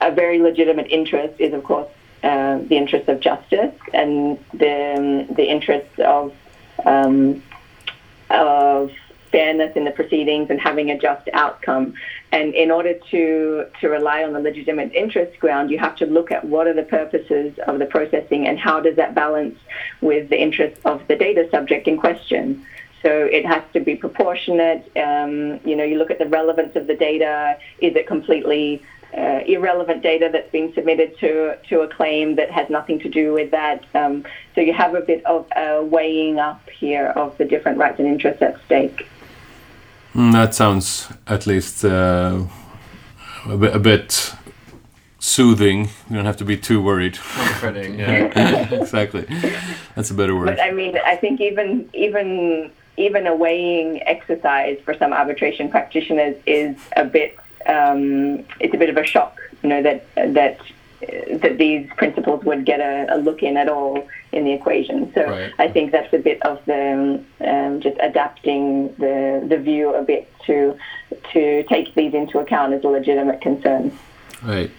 a- 0.00 0.10
very 0.10 0.38
legitimate 0.38 0.88
interest 0.90 1.34
is, 1.40 1.52
of 1.52 1.64
course, 1.64 1.88
uh, 2.22 2.58
the 2.58 2.76
interest 2.76 3.08
of 3.08 3.20
justice 3.20 3.74
and 3.92 4.38
the 4.54 5.26
the 5.30 5.44
interest 5.44 6.00
of 6.00 6.32
um, 6.84 7.42
of 8.30 8.90
fairness 9.30 9.72
in 9.74 9.84
the 9.84 9.90
proceedings 9.90 10.48
and 10.48 10.60
having 10.60 10.90
a 10.90 10.98
just 10.98 11.28
outcome. 11.32 11.94
And 12.34 12.52
in 12.52 12.72
order 12.72 12.94
to 13.12 13.66
to 13.80 13.88
rely 13.88 14.24
on 14.24 14.32
the 14.32 14.40
legitimate 14.40 14.92
interest 14.92 15.38
ground, 15.38 15.70
you 15.70 15.78
have 15.78 15.94
to 16.02 16.06
look 16.06 16.32
at 16.32 16.44
what 16.44 16.66
are 16.66 16.74
the 16.74 16.82
purposes 16.98 17.56
of 17.68 17.78
the 17.78 17.86
processing 17.86 18.48
and 18.48 18.58
how 18.58 18.80
does 18.80 18.96
that 18.96 19.14
balance 19.14 19.56
with 20.00 20.30
the 20.30 20.40
interests 20.46 20.80
of 20.84 21.06
the 21.06 21.14
data 21.14 21.48
subject 21.52 21.86
in 21.86 21.96
question. 21.96 22.66
So 23.02 23.10
it 23.38 23.46
has 23.46 23.62
to 23.74 23.78
be 23.78 23.94
proportionate. 23.94 24.82
Um, 24.96 25.60
you 25.64 25.76
know, 25.76 25.84
you 25.84 25.96
look 25.96 26.10
at 26.10 26.18
the 26.18 26.26
relevance 26.26 26.74
of 26.74 26.88
the 26.88 26.96
data. 26.96 27.56
Is 27.78 27.94
it 27.94 28.08
completely 28.08 28.82
uh, 29.16 29.40
irrelevant 29.46 30.02
data 30.02 30.28
that's 30.32 30.50
being 30.50 30.72
submitted 30.74 31.16
to 31.20 31.56
to 31.68 31.82
a 31.82 31.88
claim 31.88 32.34
that 32.34 32.50
has 32.50 32.68
nothing 32.68 32.98
to 32.98 33.08
do 33.08 33.32
with 33.32 33.52
that? 33.52 33.84
Um, 33.94 34.24
so 34.56 34.60
you 34.60 34.72
have 34.72 34.96
a 34.96 35.02
bit 35.02 35.24
of 35.24 35.46
a 35.54 35.84
weighing 35.84 36.40
up 36.40 36.68
here 36.68 37.08
of 37.14 37.38
the 37.38 37.44
different 37.44 37.78
rights 37.78 38.00
and 38.00 38.08
interests 38.08 38.42
at 38.42 38.56
stake. 38.64 39.06
Mm, 40.14 40.32
that 40.32 40.54
sounds 40.54 41.08
at 41.26 41.46
least 41.46 41.84
uh, 41.84 42.44
a, 43.46 43.56
bit, 43.56 43.74
a 43.74 43.78
bit 43.78 44.34
soothing. 45.18 45.88
You 46.08 46.16
don't 46.16 46.24
have 46.24 46.36
to 46.36 46.44
be 46.44 46.56
too 46.56 46.80
worried. 46.80 47.16
Comforting. 47.18 47.98
Yeah, 47.98 48.74
exactly. 48.74 49.26
That's 49.94 50.10
a 50.10 50.14
better 50.14 50.36
word. 50.36 50.46
But 50.46 50.60
I 50.60 50.70
mean, 50.70 50.96
I 51.04 51.16
think 51.16 51.40
even 51.40 51.88
even 51.92 52.70
even 52.96 53.26
a 53.26 53.34
weighing 53.34 54.02
exercise 54.06 54.78
for 54.84 54.94
some 54.94 55.12
arbitration 55.12 55.68
practitioners 55.68 56.36
is 56.46 56.76
a 56.96 57.04
bit 57.04 57.36
um, 57.66 58.44
it's 58.60 58.74
a 58.74 58.78
bit 58.78 58.90
of 58.90 58.96
a 58.96 59.04
shock. 59.04 59.40
You 59.62 59.68
know 59.70 59.82
that 59.82 60.06
that 60.14 60.60
that 61.00 61.56
these 61.58 61.88
principles 61.96 62.44
would 62.44 62.64
get 62.64 62.80
a, 62.80 63.06
a 63.14 63.18
look 63.18 63.42
in 63.42 63.56
at 63.56 63.68
all 63.68 64.06
in 64.32 64.44
the 64.44 64.52
equation. 64.52 65.12
So 65.14 65.24
Right. 65.24 65.52
I 65.58 65.68
think 65.68 65.92
that's 65.92 66.12
a 66.12 66.18
bit 66.18 66.42
of 66.42 66.64
the 66.66 67.22
um, 67.40 67.80
just 67.80 67.96
adapting 68.00 68.94
the 68.96 69.44
the 69.48 69.58
view 69.58 69.94
a 69.94 70.02
bit 70.02 70.32
to 70.46 70.76
to 71.32 71.62
take 71.64 71.94
these 71.94 72.14
into 72.14 72.38
account 72.38 72.72
as 72.74 72.84
a 72.84 72.88
legitimate 72.88 73.40
concern. 73.40 73.96
Right. 74.42 74.70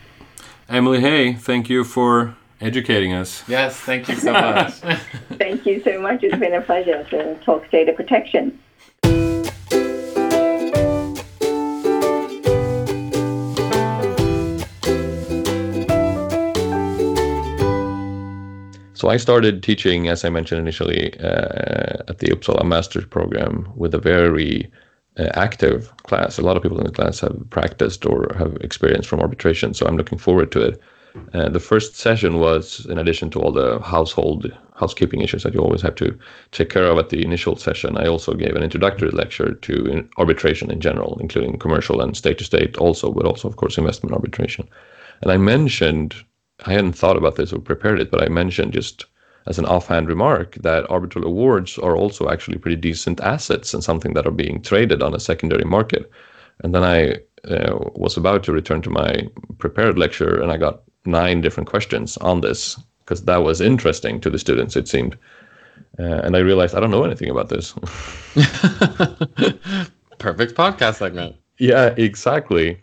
Emily 0.67 0.99
Hay, 1.01 1.33
thank 1.33 1.69
you 1.69 1.83
for 1.83 2.35
educating 2.59 3.13
us. 3.13 3.43
Yes, 3.47 3.75
thank 3.77 4.07
you 4.07 4.15
so 4.15 4.33
much. 4.33 4.73
Thank 5.37 5.65
you 5.65 5.81
so 5.83 5.99
much. 5.99 6.23
It's 6.23 6.37
been 6.37 6.53
a 6.53 6.61
pleasure 6.61 7.03
to 7.09 7.35
talk 7.43 7.69
data 7.69 7.91
protection. 7.93 8.57
So 18.95 19.09
I 19.09 19.17
started 19.17 19.61
teaching, 19.61 20.07
as 20.07 20.23
I 20.23 20.29
mentioned 20.29 20.61
initially, 20.61 21.13
uh, 21.19 22.01
at 22.07 22.19
the 22.19 22.27
Uppsala 22.27 22.63
Master's 22.63 23.05
Program 23.05 23.69
with 23.75 23.93
a 23.93 23.99
very 23.99 24.71
uh, 25.19 25.29
active 25.33 25.95
class. 26.03 26.39
A 26.39 26.41
lot 26.41 26.55
of 26.55 26.63
people 26.63 26.79
in 26.79 26.85
the 26.85 26.91
class 26.91 27.19
have 27.19 27.37
practiced 27.49 28.05
or 28.05 28.33
have 28.37 28.55
experience 28.61 29.05
from 29.05 29.19
arbitration, 29.19 29.73
so 29.73 29.85
I'm 29.85 29.97
looking 29.97 30.17
forward 30.17 30.49
to 30.53 30.61
it. 30.61 30.81
Uh, 31.33 31.49
the 31.49 31.59
first 31.59 31.95
session 31.95 32.39
was, 32.39 32.85
in 32.85 32.97
addition 32.97 33.29
to 33.31 33.39
all 33.39 33.51
the 33.51 33.79
household 33.79 34.51
housekeeping 34.75 35.21
issues 35.21 35.43
that 35.43 35.53
you 35.53 35.61
always 35.61 35.81
have 35.81 35.95
to 35.95 36.17
take 36.51 36.69
care 36.69 36.85
of 36.85 36.97
at 36.97 37.09
the 37.09 37.21
initial 37.21 37.55
session, 37.57 37.97
I 37.97 38.07
also 38.07 38.33
gave 38.33 38.55
an 38.55 38.63
introductory 38.63 39.11
lecture 39.11 39.53
to 39.53 40.09
arbitration 40.17 40.71
in 40.71 40.79
general, 40.79 41.17
including 41.21 41.59
commercial 41.59 42.01
and 42.01 42.15
state-to-state 42.15 42.77
also, 42.77 43.11
but 43.11 43.25
also, 43.25 43.47
of 43.47 43.57
course, 43.57 43.77
investment 43.77 44.13
arbitration. 44.13 44.67
And 45.21 45.31
I 45.31 45.37
mentioned 45.37 46.15
I 46.65 46.73
hadn't 46.73 46.93
thought 46.93 47.17
about 47.17 47.35
this 47.35 47.51
or 47.51 47.59
prepared 47.59 47.99
it, 47.99 48.11
but 48.11 48.23
I 48.23 48.29
mentioned 48.29 48.73
just 48.73 49.05
as 49.47 49.59
an 49.59 49.65
offhand 49.65 50.07
remark 50.07 50.55
that 50.55 50.89
arbitral 50.89 51.25
awards 51.25 51.77
are 51.77 51.95
also 51.95 52.29
actually 52.29 52.57
pretty 52.57 52.77
decent 52.77 53.19
assets 53.21 53.73
and 53.73 53.83
something 53.83 54.13
that 54.13 54.25
are 54.25 54.31
being 54.31 54.61
traded 54.61 55.03
on 55.03 55.13
a 55.13 55.19
secondary 55.19 55.65
market. 55.65 56.09
And 56.63 56.73
then 56.73 56.83
I 56.83 57.15
uh, 57.47 57.77
was 57.95 58.17
about 58.17 58.43
to 58.45 58.51
return 58.51 58.81
to 58.83 58.89
my 58.89 59.27
prepared 59.59 59.99
lecture 59.99 60.41
and 60.41 60.51
I 60.51 60.57
got 60.57 60.81
nine 61.05 61.41
different 61.41 61.69
questions 61.69 62.17
on 62.17 62.41
this 62.41 62.79
because 62.99 63.23
that 63.25 63.43
was 63.43 63.61
interesting 63.61 64.19
to 64.21 64.29
the 64.31 64.39
students, 64.39 64.75
it 64.75 64.87
seemed. 64.87 65.15
Uh, 65.99 66.21
and 66.23 66.35
I 66.35 66.39
realized 66.39 66.73
I 66.73 66.79
don't 66.79 66.91
know 66.91 67.03
anything 67.03 67.29
about 67.29 67.49
this. 67.49 67.73
Perfect 70.17 70.55
podcast 70.55 70.95
segment. 70.95 71.35
Yeah, 71.57 71.93
exactly. 71.97 72.81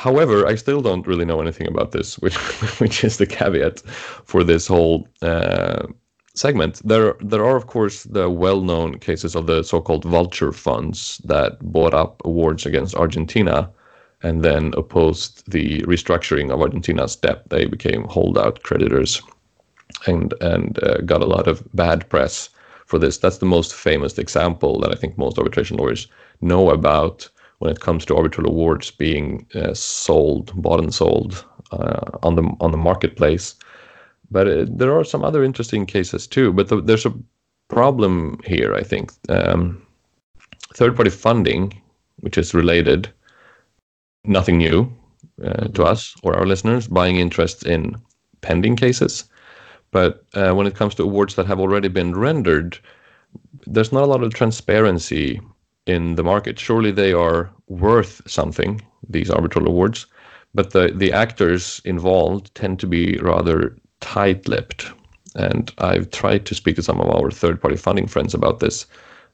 However, 0.00 0.46
I 0.46 0.54
still 0.54 0.80
don't 0.80 1.06
really 1.06 1.26
know 1.26 1.42
anything 1.42 1.68
about 1.68 1.92
this, 1.92 2.18
which 2.22 2.36
which 2.80 3.04
is 3.04 3.18
the 3.18 3.26
caveat 3.26 3.80
for 4.24 4.42
this 4.42 4.66
whole 4.66 5.06
uh, 5.20 5.86
segment. 6.34 6.80
There 6.82 7.16
there 7.20 7.44
are 7.44 7.56
of 7.56 7.66
course 7.66 8.04
the 8.04 8.30
well-known 8.30 8.98
cases 8.98 9.36
of 9.36 9.46
the 9.46 9.62
so-called 9.62 10.04
vulture 10.04 10.52
funds 10.52 11.20
that 11.24 11.52
bought 11.60 11.92
up 11.92 12.22
awards 12.24 12.64
against 12.64 12.94
Argentina 12.94 13.70
and 14.22 14.42
then 14.42 14.72
opposed 14.76 15.50
the 15.50 15.82
restructuring 15.82 16.50
of 16.50 16.62
Argentina's 16.62 17.16
debt. 17.16 17.48
They 17.50 17.66
became 17.66 18.04
holdout 18.04 18.62
creditors 18.62 19.20
and 20.06 20.32
and 20.40 20.82
uh, 20.82 21.02
got 21.12 21.22
a 21.22 21.32
lot 21.36 21.46
of 21.46 21.62
bad 21.74 22.08
press 22.08 22.48
for 22.86 22.98
this. 22.98 23.18
That's 23.18 23.38
the 23.38 23.54
most 23.56 23.74
famous 23.74 24.16
example 24.18 24.80
that 24.80 24.92
I 24.92 24.98
think 25.00 25.18
most 25.18 25.36
arbitration 25.36 25.76
lawyers 25.76 26.08
know 26.40 26.70
about 26.70 27.28
when 27.60 27.70
it 27.70 27.80
comes 27.80 28.04
to 28.06 28.16
arbitral 28.16 28.48
awards 28.48 28.90
being 28.90 29.46
uh, 29.54 29.74
sold, 29.74 30.50
bought 30.54 30.80
and 30.80 30.94
sold 30.94 31.44
uh, 31.72 32.18
on 32.22 32.34
the 32.34 32.42
on 32.60 32.70
the 32.72 32.76
marketplace. 32.78 33.54
But 34.30 34.48
uh, 34.48 34.66
there 34.68 34.96
are 34.96 35.04
some 35.04 35.24
other 35.24 35.44
interesting 35.44 35.86
cases 35.86 36.26
too. 36.26 36.52
But 36.52 36.68
the, 36.68 36.80
there's 36.80 37.06
a 37.06 37.14
problem 37.68 38.40
here, 38.44 38.74
I 38.74 38.82
think. 38.82 39.12
Um, 39.28 39.86
third-party 40.74 41.10
funding, 41.10 41.82
which 42.20 42.38
is 42.38 42.54
related, 42.54 43.12
nothing 44.24 44.58
new 44.58 44.90
uh, 45.44 45.68
to 45.68 45.84
us 45.84 46.14
or 46.22 46.34
our 46.36 46.46
listeners, 46.46 46.88
buying 46.88 47.16
interest 47.16 47.66
in 47.66 47.94
pending 48.40 48.76
cases. 48.76 49.24
But 49.90 50.24
uh, 50.34 50.54
when 50.54 50.66
it 50.66 50.76
comes 50.76 50.94
to 50.94 51.02
awards 51.02 51.34
that 51.34 51.46
have 51.46 51.60
already 51.60 51.88
been 51.88 52.14
rendered, 52.14 52.78
there's 53.66 53.92
not 53.92 54.04
a 54.04 54.06
lot 54.06 54.22
of 54.22 54.32
transparency 54.32 55.40
in 55.90 56.14
the 56.16 56.22
market. 56.22 56.58
Surely 56.58 56.92
they 56.92 57.12
are 57.12 57.50
worth 57.68 58.22
something, 58.26 58.80
these 59.08 59.30
arbitral 59.30 59.66
awards, 59.66 60.06
but 60.54 60.70
the, 60.70 60.92
the 60.94 61.12
actors 61.12 61.80
involved 61.84 62.54
tend 62.54 62.78
to 62.80 62.86
be 62.86 63.18
rather 63.18 63.76
tight 64.00 64.48
lipped. 64.48 64.92
And 65.34 65.72
I've 65.78 66.10
tried 66.10 66.46
to 66.46 66.54
speak 66.54 66.76
to 66.76 66.82
some 66.82 67.00
of 67.00 67.10
our 67.10 67.30
third 67.30 67.60
party 67.60 67.76
funding 67.76 68.08
friends 68.08 68.34
about 68.34 68.60
this, 68.60 68.86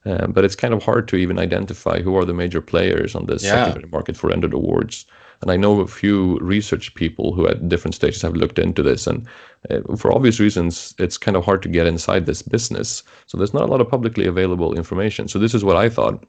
uh, 0.04 0.26
but 0.26 0.44
it's 0.44 0.56
kind 0.56 0.74
of 0.74 0.82
hard 0.82 1.08
to 1.08 1.16
even 1.16 1.38
identify 1.38 2.00
who 2.02 2.16
are 2.16 2.24
the 2.26 2.34
major 2.34 2.60
players 2.60 3.14
on 3.14 3.26
this 3.26 3.42
Yeah. 3.42 3.64
secondary 3.64 3.88
market 3.90 4.16
for 4.16 4.28
rendered 4.28 4.54
awards. 4.54 5.06
And 5.42 5.50
I 5.50 5.56
know 5.56 5.80
a 5.80 5.86
few 5.86 6.38
research 6.38 6.94
people 6.94 7.34
who 7.34 7.46
at 7.46 7.68
different 7.68 7.94
stages 7.94 8.22
have 8.22 8.36
looked 8.36 8.58
into 8.58 8.82
this. 8.82 9.06
And 9.06 9.26
uh, 9.70 9.96
for 9.96 10.12
obvious 10.12 10.40
reasons, 10.40 10.94
it's 10.98 11.18
kind 11.18 11.36
of 11.36 11.44
hard 11.44 11.62
to 11.62 11.68
get 11.68 11.86
inside 11.86 12.24
this 12.26 12.42
business. 12.42 13.02
So 13.26 13.36
there's 13.36 13.54
not 13.54 13.64
a 13.68 13.72
lot 13.72 13.80
of 13.80 13.88
publicly 13.90 14.26
available 14.26 14.74
information. 14.74 15.28
So 15.28 15.38
this 15.38 15.54
is 15.54 15.64
what 15.64 15.76
I 15.76 15.88
thought. 15.90 16.24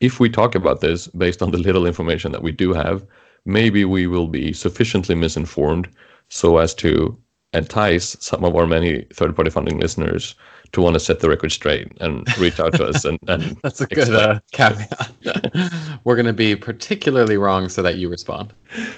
If 0.00 0.18
we 0.20 0.28
talk 0.28 0.54
about 0.54 0.80
this 0.80 1.06
based 1.08 1.42
on 1.42 1.50
the 1.50 1.58
little 1.58 1.86
information 1.86 2.32
that 2.32 2.42
we 2.42 2.52
do 2.52 2.72
have, 2.72 3.04
maybe 3.44 3.84
we 3.84 4.06
will 4.06 4.26
be 4.28 4.52
sufficiently 4.52 5.14
misinformed 5.14 5.88
so 6.28 6.58
as 6.58 6.74
to 6.74 7.16
entice 7.52 8.16
some 8.20 8.44
of 8.44 8.56
our 8.56 8.66
many 8.66 9.02
third 9.12 9.36
party 9.36 9.50
funding 9.50 9.78
listeners 9.78 10.34
to 10.74 10.80
want 10.80 10.94
to 10.94 11.00
set 11.00 11.20
the 11.20 11.28
record 11.28 11.52
straight 11.52 11.90
and 12.00 12.26
reach 12.36 12.58
out 12.58 12.74
to 12.74 12.84
us 12.84 13.04
and, 13.04 13.18
and 13.28 13.56
That's 13.62 13.80
a 13.80 13.86
good 13.86 14.12
uh, 14.12 14.40
caveat. 14.52 15.12
We're 16.04 16.16
going 16.16 16.26
to 16.26 16.32
be 16.32 16.56
particularly 16.56 17.36
wrong 17.36 17.68
so 17.68 17.80
that 17.82 17.96
you 17.96 18.08
respond. 18.08 18.52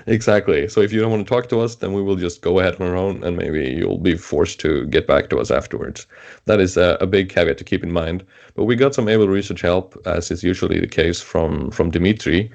exactly. 0.07 0.69
So 0.69 0.81
if 0.81 0.91
you 0.93 1.01
don't 1.01 1.11
want 1.11 1.27
to 1.27 1.33
talk 1.33 1.49
to 1.51 1.61
us 1.61 1.77
then 1.77 1.93
we 1.93 2.03
will 2.03 2.17
just 2.17 2.41
go 2.41 2.59
ahead 2.59 2.81
on 2.81 2.87
our 2.87 2.97
own 2.97 3.23
and 3.23 3.37
maybe 3.37 3.71
you'll 3.71 3.99
be 3.99 4.17
forced 4.17 4.59
to 4.61 4.87
get 4.87 5.07
back 5.07 5.29
to 5.31 5.39
us 5.39 5.51
afterwards. 5.51 6.07
That 6.47 6.61
is 6.61 6.79
a, 6.79 6.97
a 7.01 7.07
big 7.07 7.29
caveat 7.29 7.59
to 7.59 7.65
keep 7.65 7.85
in 7.85 7.93
mind. 7.93 8.25
But 8.55 8.65
we 8.65 8.75
got 8.75 8.95
some 8.95 9.09
able 9.09 9.29
research 9.29 9.61
help 9.61 10.01
as 10.07 10.31
is 10.31 10.43
usually 10.43 10.81
the 10.81 10.87
case 10.87 11.21
from 11.21 11.71
from 11.71 11.91
dimitri. 11.91 12.51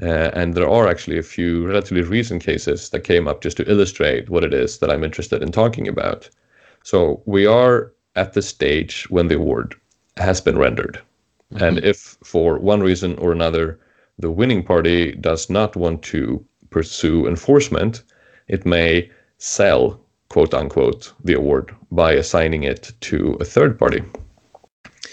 Uh, 0.00 0.30
and 0.32 0.54
there 0.54 0.68
are 0.68 0.88
actually 0.88 1.18
a 1.18 1.22
few 1.22 1.66
relatively 1.66 2.00
recent 2.00 2.42
cases 2.42 2.88
that 2.88 3.00
came 3.00 3.28
up 3.28 3.42
just 3.42 3.58
to 3.58 3.70
illustrate 3.70 4.30
what 4.30 4.42
it 4.42 4.54
is 4.54 4.78
that 4.78 4.90
i'm 4.90 5.04
interested 5.04 5.42
in 5.42 5.52
talking 5.52 5.86
about. 5.86 6.30
So 6.82 7.22
we 7.26 7.44
are 7.44 7.92
at 8.14 8.32
the 8.32 8.42
stage 8.42 9.06
when 9.10 9.28
the 9.28 9.36
award 9.36 9.74
has 10.16 10.40
been 10.40 10.58
rendered. 10.58 11.00
And 11.58 11.78
if 11.84 12.16
for 12.24 12.58
one 12.58 12.80
reason 12.80 13.16
or 13.18 13.32
another 13.32 13.78
the 14.18 14.30
winning 14.30 14.62
party 14.62 15.12
does 15.12 15.50
not 15.50 15.76
want 15.76 16.02
to 16.02 16.44
pursue 16.70 17.26
enforcement, 17.26 18.02
it 18.48 18.64
may 18.64 19.10
sell, 19.38 20.00
quote 20.28 20.54
unquote, 20.54 21.12
the 21.24 21.34
award 21.34 21.74
by 21.90 22.12
assigning 22.12 22.62
it 22.62 22.92
to 23.00 23.36
a 23.40 23.44
third 23.44 23.78
party. 23.78 24.02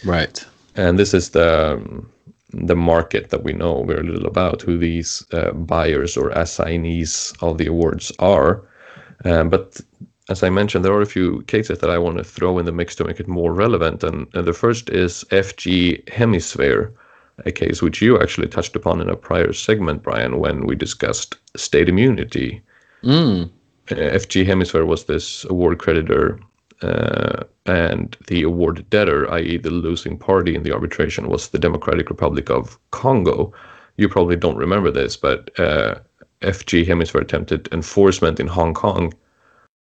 Right. 0.06 0.46
And 0.76 0.98
this 0.98 1.14
is 1.14 1.32
the 1.32 1.82
the 2.52 2.76
market 2.76 3.30
that 3.30 3.44
we 3.44 3.54
know 3.54 3.84
very 3.84 4.04
little 4.04 4.26
about, 4.26 4.62
who 4.64 4.78
these 4.78 5.24
uh, 5.34 5.52
buyers 5.52 6.18
or 6.18 6.32
assignees 6.32 7.32
of 7.42 7.60
the 7.60 7.68
awards 7.68 8.12
are. 8.18 8.64
Um, 9.24 9.50
but 9.50 9.80
as 10.30 10.44
I 10.44 10.50
mentioned, 10.50 10.86
there 10.86 10.94
are 10.94 11.02
a 11.02 11.08
few 11.08 11.42
cases 11.44 11.80
that 11.80 11.90
I 11.90 11.98
want 11.98 12.18
to 12.18 12.24
throw 12.24 12.60
in 12.60 12.66
the 12.66 12.72
mix 12.72 12.96
to 12.96 13.04
make 13.04 13.20
it 13.20 13.28
more 13.28 13.52
relevant. 13.52 14.04
And, 14.04 14.28
and 14.36 14.46
the 14.46 14.54
first 14.54 14.90
is 14.92 15.26
FG 15.32 16.08
Hemisphere, 16.08 16.94
a 17.46 17.52
case 17.52 17.82
which 17.82 18.00
you 18.02 18.22
actually 18.22 18.48
touched 18.48 18.76
upon 18.76 19.02
in 19.02 19.10
a 19.10 19.16
prior 19.16 19.54
segment, 19.54 20.04
Brian, 20.04 20.38
when 20.38 20.68
we 20.68 20.76
discussed 20.76 21.38
state 21.56 21.90
immunity. 21.90 22.62
Mm. 23.04 23.50
Uh, 23.90 23.96
FG 23.96 24.46
Hemisphere 24.46 24.86
was 24.86 25.06
this 25.06 25.46
award 25.46 25.80
creditor, 25.80 26.40
uh, 26.84 27.44
and 27.66 28.16
the 28.28 28.44
award 28.44 28.88
debtor, 28.92 29.32
i.e., 29.34 29.58
the 29.58 29.72
losing 29.72 30.18
party 30.18 30.54
in 30.54 30.62
the 30.62 30.72
arbitration, 30.72 31.28
was 31.28 31.48
the 31.48 31.60
Democratic 31.60 32.08
Republic 32.08 32.52
of 32.52 32.78
Congo. 32.92 33.52
You 33.98 34.08
probably 34.08 34.36
don't 34.36 34.58
remember 34.58 34.92
this, 34.92 35.18
but 35.18 35.50
uh, 35.60 35.96
FG 36.42 36.86
Hemisphere 36.86 37.22
attempted 37.22 37.68
enforcement 37.72 38.40
in 38.40 38.46
Hong 38.48 38.76
Kong 38.76 39.12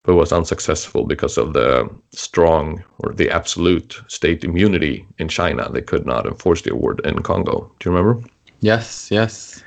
but 0.05 0.15
was 0.15 0.33
unsuccessful 0.33 1.05
because 1.05 1.37
of 1.37 1.53
the 1.53 1.89
strong 2.13 2.83
or 2.99 3.13
the 3.13 3.31
absolute 3.31 4.01
state 4.09 4.45
immunity 4.45 5.07
in 5.19 5.29
China. 5.29 5.71
They 5.71 5.83
could 5.83 6.07
not 6.07 6.27
enforce 6.27 6.63
the 6.63 6.73
award 6.73 7.01
in 7.05 7.23
Congo. 7.23 7.71
Do 7.79 7.91
you 7.91 7.97
remember? 7.97 8.23
Yes, 8.61 9.11
yes. 9.11 9.63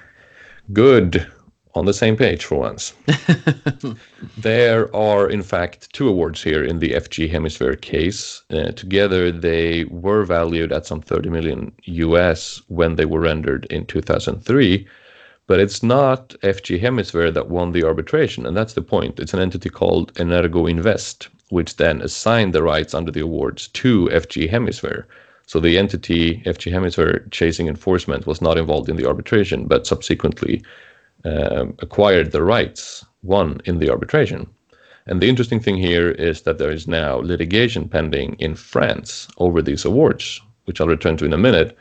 Good. 0.72 1.28
On 1.76 1.86
the 1.86 1.94
same 1.94 2.16
page 2.16 2.46
for 2.46 2.60
once. 2.60 2.94
there 4.38 4.96
are, 4.96 5.28
in 5.28 5.42
fact, 5.42 5.92
two 5.92 6.08
awards 6.08 6.44
here 6.44 6.64
in 6.64 6.78
the 6.78 6.92
FG 6.92 7.30
Hemisphere 7.32 7.76
case. 7.76 8.44
Uh, 8.52 8.72
together, 8.72 9.32
they 9.32 9.86
were 9.86 10.24
valued 10.24 10.72
at 10.72 10.86
some 10.86 11.02
30 11.02 11.30
million 11.30 11.72
US 11.86 12.62
when 12.68 12.96
they 12.96 13.06
were 13.06 13.22
rendered 13.22 13.66
in 13.72 13.88
2003 13.88 14.88
but 15.48 15.60
it's 15.60 15.84
not 15.84 16.30
FG 16.42 16.80
Hemisphere 16.80 17.32
that 17.32 17.50
won 17.50 17.72
the 17.72 17.84
arbitration, 17.84 18.46
and 18.46 18.56
that's 18.56 18.74
the 18.74 18.82
point. 18.82 19.20
It's 19.20 19.34
an 19.34 19.40
entity 19.40 19.70
called 19.70 20.14
Energoinvest, 20.14 21.28
which 21.50 21.76
then 21.78 22.02
assigned 22.02 22.54
the 22.54 22.64
rights 22.64 22.94
under 22.94 23.12
the 23.12 23.20
awards 23.20 23.68
to 23.70 24.08
FG 24.08 24.50
Hemisphere. 24.50 25.06
So 25.46 25.60
the 25.60 25.78
entity 25.78 26.42
FG 26.46 26.72
Hemisphere 26.72 27.28
chasing 27.32 27.68
enforcement 27.68 28.26
was 28.26 28.42
not 28.42 28.58
involved 28.58 28.90
in 28.90 28.96
the 28.96 29.06
arbitration, 29.06 29.66
but 29.66 29.86
subsequently 29.86 30.64
um, 31.26 31.76
acquired 31.80 32.32
the 32.32 32.44
rights 32.44 33.06
won 33.22 33.62
in 33.66 33.80
the 33.80 33.90
arbitration. 33.90 34.48
And 35.06 35.22
the 35.22 35.28
interesting 35.28 35.60
thing 35.60 35.76
here 35.76 36.12
is 36.12 36.44
that 36.44 36.58
there 36.58 36.72
is 36.72 36.88
now 36.88 37.18
litigation 37.18 37.90
pending 37.90 38.36
in 38.40 38.56
France 38.56 39.28
over 39.38 39.62
these 39.62 39.84
awards, 39.84 40.42
which 40.64 40.80
I'll 40.80 40.88
return 40.88 41.18
to 41.18 41.26
in 41.26 41.34
a 41.34 41.38
minute 41.38 41.78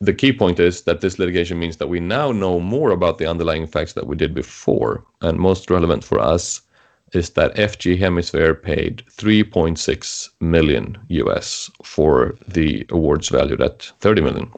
the 0.00 0.14
key 0.14 0.32
point 0.32 0.60
is 0.60 0.82
that 0.82 1.00
this 1.00 1.18
litigation 1.18 1.58
means 1.58 1.78
that 1.78 1.88
we 1.88 2.00
now 2.00 2.30
know 2.30 2.60
more 2.60 2.90
about 2.90 3.18
the 3.18 3.26
underlying 3.26 3.66
facts 3.66 3.94
that 3.94 4.06
we 4.06 4.16
did 4.16 4.34
before. 4.34 5.04
And 5.22 5.38
most 5.38 5.70
relevant 5.70 6.04
for 6.04 6.20
us 6.20 6.62
is 7.12 7.30
that 7.30 7.54
FG 7.56 7.98
Hemisphere 7.98 8.54
paid 8.54 9.02
3.6 9.10 10.28
million 10.40 10.98
US 11.08 11.70
for 11.82 12.36
the 12.46 12.86
awards 12.90 13.28
valued 13.28 13.60
at 13.60 13.92
30 14.00 14.20
million. 14.20 14.50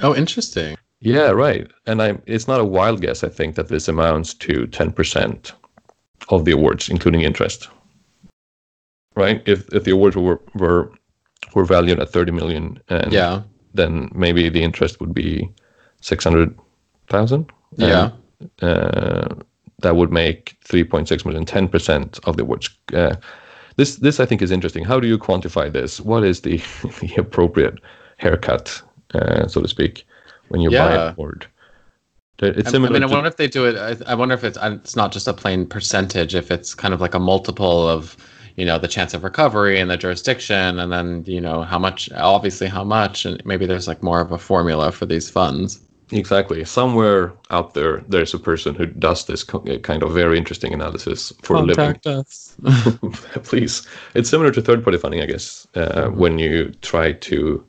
Oh, 0.00 0.14
interesting. 0.14 0.76
Yeah, 1.00 1.30
right. 1.30 1.70
And 1.86 2.02
I, 2.02 2.18
it's 2.26 2.48
not 2.48 2.60
a 2.60 2.64
wild 2.64 3.00
guess, 3.00 3.24
I 3.24 3.28
think, 3.28 3.54
that 3.54 3.68
this 3.68 3.88
amounts 3.88 4.34
to 4.34 4.66
10% 4.66 5.52
of 6.28 6.44
the 6.44 6.52
awards, 6.52 6.88
including 6.88 7.22
interest. 7.22 7.68
Right? 9.14 9.42
If, 9.46 9.72
if 9.72 9.84
the 9.84 9.92
awards 9.92 10.16
were, 10.16 10.42
were, 10.54 10.92
were 11.54 11.64
valued 11.64 12.00
at 12.00 12.10
30 12.10 12.32
million 12.32 12.80
and 12.88 13.12
Yeah. 13.12 13.42
Then 13.76 14.10
maybe 14.14 14.48
the 14.48 14.62
interest 14.62 15.00
would 15.00 15.14
be 15.14 15.50
600,000. 16.00 17.50
Yeah. 17.76 18.10
Uh, 18.62 19.34
that 19.82 19.96
would 19.96 20.12
make 20.12 20.56
3.6 20.64 21.24
million, 21.24 21.44
10% 21.44 22.20
of 22.24 22.36
the 22.36 22.42
awards. 22.42 22.70
Uh, 22.92 23.16
this, 23.76 23.96
this 23.96 24.20
I 24.20 24.26
think 24.26 24.40
is 24.42 24.50
interesting. 24.50 24.84
How 24.84 24.98
do 24.98 25.06
you 25.06 25.18
quantify 25.18 25.70
this? 25.72 26.00
What 26.00 26.24
is 26.24 26.40
the, 26.40 26.56
the 27.00 27.14
appropriate 27.18 27.78
haircut, 28.16 28.82
uh, 29.14 29.46
so 29.46 29.60
to 29.60 29.68
speak, 29.68 30.06
when 30.48 30.60
you 30.60 30.70
buy 30.70 30.76
Yeah. 30.76 31.08
an 31.08 31.12
award? 31.14 31.46
It's 32.38 32.68
I- 32.68 32.72
similar 32.72 32.90
I 32.90 32.92
mean, 33.00 33.02
I 33.02 33.06
wonder 33.06 33.28
if 33.28 33.36
they 33.36 33.48
do 33.48 33.66
it. 33.66 33.76
I, 33.76 34.12
I 34.12 34.14
wonder 34.14 34.34
if 34.34 34.44
it's 34.44 34.58
it's 34.60 34.94
not 34.94 35.10
just 35.10 35.26
a 35.26 35.32
plain 35.32 35.66
percentage. 35.66 36.34
If 36.34 36.50
it's 36.50 36.74
kind 36.74 36.92
of 36.92 37.00
like 37.00 37.14
a 37.14 37.18
multiple 37.18 37.88
of, 37.88 38.14
you 38.56 38.64
know, 38.64 38.78
the 38.78 38.88
chance 38.88 39.14
of 39.14 39.22
recovery 39.22 39.78
and 39.78 39.90
the 39.90 39.96
jurisdiction, 39.96 40.78
and 40.78 40.92
then 40.92 41.24
you 41.26 41.40
know 41.40 41.62
how 41.62 41.78
much, 41.78 42.10
obviously 42.12 42.66
how 42.66 42.84
much, 42.84 43.24
and 43.24 43.44
maybe 43.44 43.66
there's 43.66 43.88
like 43.88 44.02
more 44.02 44.20
of 44.20 44.32
a 44.32 44.38
formula 44.38 44.92
for 44.92 45.06
these 45.06 45.30
funds. 45.30 45.80
Exactly. 46.12 46.64
Somewhere 46.64 47.32
out 47.50 47.74
there, 47.74 48.04
there's 48.08 48.32
a 48.32 48.38
person 48.38 48.74
who 48.76 48.86
does 48.86 49.26
this 49.26 49.42
kind 49.42 50.02
of 50.02 50.12
very 50.12 50.38
interesting 50.38 50.72
analysis 50.72 51.32
for 51.42 51.56
a 51.56 51.62
living. 51.62 52.00
us. 52.06 52.56
Please. 53.42 53.86
It's 54.14 54.30
similar 54.30 54.52
to 54.52 54.62
third 54.62 54.84
party 54.84 54.98
funding, 54.98 55.20
I 55.20 55.26
guess, 55.26 55.66
uh, 55.74 56.08
when 56.08 56.38
you 56.38 56.70
try 56.80 57.12
to 57.12 57.64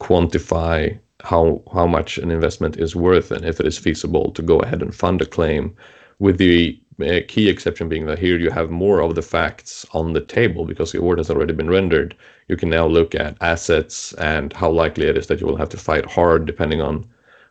quantify 0.00 0.98
how 1.22 1.62
how 1.72 1.86
much 1.86 2.18
an 2.18 2.30
investment 2.30 2.76
is 2.76 2.94
worth 2.94 3.30
and 3.30 3.44
if 3.44 3.58
it 3.58 3.66
is 3.66 3.78
feasible 3.78 4.30
to 4.32 4.42
go 4.42 4.58
ahead 4.60 4.82
and 4.82 4.94
fund 4.94 5.20
a 5.20 5.26
claim, 5.26 5.76
with 6.18 6.38
the 6.38 6.80
uh, 7.00 7.20
key 7.28 7.48
exception 7.48 7.88
being 7.88 8.06
that 8.06 8.18
here 8.18 8.38
you 8.38 8.50
have 8.50 8.70
more 8.70 9.00
of 9.00 9.14
the 9.14 9.22
facts 9.22 9.84
on 9.92 10.12
the 10.12 10.20
table 10.20 10.64
because 10.64 10.92
the 10.92 10.98
award 10.98 11.18
has 11.18 11.30
already 11.30 11.52
been 11.52 11.70
rendered. 11.70 12.16
You 12.48 12.56
can 12.56 12.70
now 12.70 12.86
look 12.86 13.14
at 13.14 13.36
assets 13.40 14.12
and 14.14 14.52
how 14.52 14.70
likely 14.70 15.06
it 15.06 15.18
is 15.18 15.26
that 15.26 15.40
you 15.40 15.46
will 15.46 15.56
have 15.56 15.68
to 15.70 15.76
fight 15.76 16.06
hard 16.06 16.46
depending 16.46 16.80
on 16.80 17.06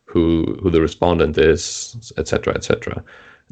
who 0.06 0.58
who 0.62 0.70
the 0.70 0.82
respondent 0.82 1.38
is, 1.38 2.14
etc., 2.18 2.54
etc. 2.56 3.04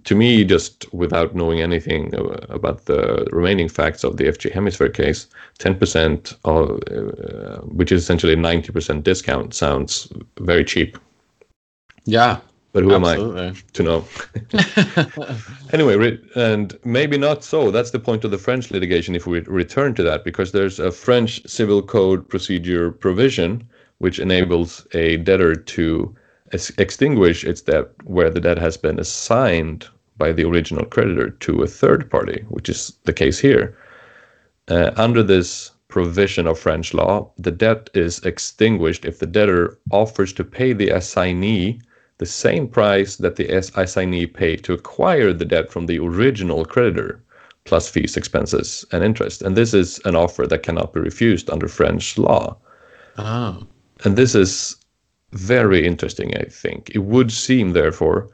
To 0.05 0.15
me, 0.15 0.43
just 0.43 0.91
without 0.93 1.35
knowing 1.35 1.61
anything 1.61 2.13
about 2.49 2.85
the 2.85 3.27
remaining 3.31 3.69
facts 3.69 4.03
of 4.03 4.17
the 4.17 4.25
FG 4.25 4.51
Hemisphere 4.51 4.89
case, 4.89 5.27
10% 5.59 6.35
of, 6.45 6.81
uh, 6.91 7.61
which 7.67 7.91
is 7.91 8.01
essentially 8.01 8.35
90% 8.35 9.03
discount, 9.03 9.53
sounds 9.53 10.11
very 10.39 10.65
cheap. 10.65 10.97
Yeah, 12.05 12.39
But 12.73 12.83
who 12.83 12.93
am 12.95 13.05
I 13.05 13.53
to 13.73 13.83
know? 13.83 14.05
anyway, 15.73 16.17
and 16.35 16.77
maybe 16.83 17.19
not 17.19 17.43
so. 17.43 17.69
That's 17.69 17.91
the 17.91 17.99
point 17.99 18.25
of 18.25 18.31
the 18.31 18.39
French 18.39 18.71
litigation. 18.71 19.13
If 19.15 19.27
we 19.27 19.41
return 19.41 19.93
to 19.93 20.03
that, 20.03 20.23
because 20.23 20.51
there's 20.51 20.79
a 20.79 20.91
French 20.91 21.47
civil 21.47 21.83
code 21.83 22.27
procedure 22.27 22.89
provision 22.91 23.63
which 23.99 24.17
enables 24.17 24.87
a 24.93 25.17
debtor 25.17 25.55
to 25.55 26.15
ex- 26.51 26.71
extinguish 26.79 27.43
its 27.43 27.61
debt 27.61 27.89
where 28.05 28.31
the 28.31 28.41
debt 28.41 28.57
has 28.57 28.75
been 28.75 28.99
assigned 28.99 29.87
by 30.17 30.31
the 30.31 30.43
original 30.43 30.85
creditor 30.85 31.29
to 31.29 31.61
a 31.61 31.67
third 31.67 32.09
party, 32.09 32.43
which 32.49 32.69
is 32.69 32.97
the 33.03 33.13
case 33.13 33.37
here. 33.37 33.77
Uh, 34.67 34.89
under 34.97 35.21
this 35.21 35.69
provision 35.89 36.47
of 36.47 36.57
French 36.57 36.91
law, 36.91 37.31
the 37.37 37.51
debt 37.51 37.91
is 37.93 38.17
extinguished 38.25 39.05
if 39.05 39.19
the 39.19 39.27
debtor 39.27 39.77
offers 39.91 40.33
to 40.33 40.43
pay 40.43 40.73
the 40.73 40.89
assignee 40.89 41.79
the 42.17 42.25
same 42.25 42.67
price 42.67 43.15
that 43.17 43.35
the 43.35 43.47
assignee 43.75 44.27
paid 44.27 44.63
to 44.63 44.73
acquire 44.73 45.33
the 45.33 45.45
debt 45.45 45.71
from 45.71 45.87
the 45.87 45.99
original 45.99 46.65
creditor, 46.65 47.23
plus 47.65 47.89
fees, 47.89 48.15
expenses, 48.17 48.85
and 48.91 49.03
interest. 49.03 49.41
And 49.41 49.55
this 49.55 49.73
is 49.73 49.99
an 50.05 50.15
offer 50.15 50.45
that 50.47 50.63
cannot 50.63 50.93
be 50.93 50.99
refused 50.99 51.49
under 51.49 51.67
French 51.67 52.17
law. 52.17 52.57
Oh, 53.17 53.65
And 54.05 54.15
this 54.15 54.35
is 54.35 54.75
very 55.31 55.85
interesting, 55.85 56.35
I 56.37 56.43
think. 56.43 56.91
It 56.93 56.99
would 56.99 57.31
seem, 57.31 57.73
therefore, 57.73 58.29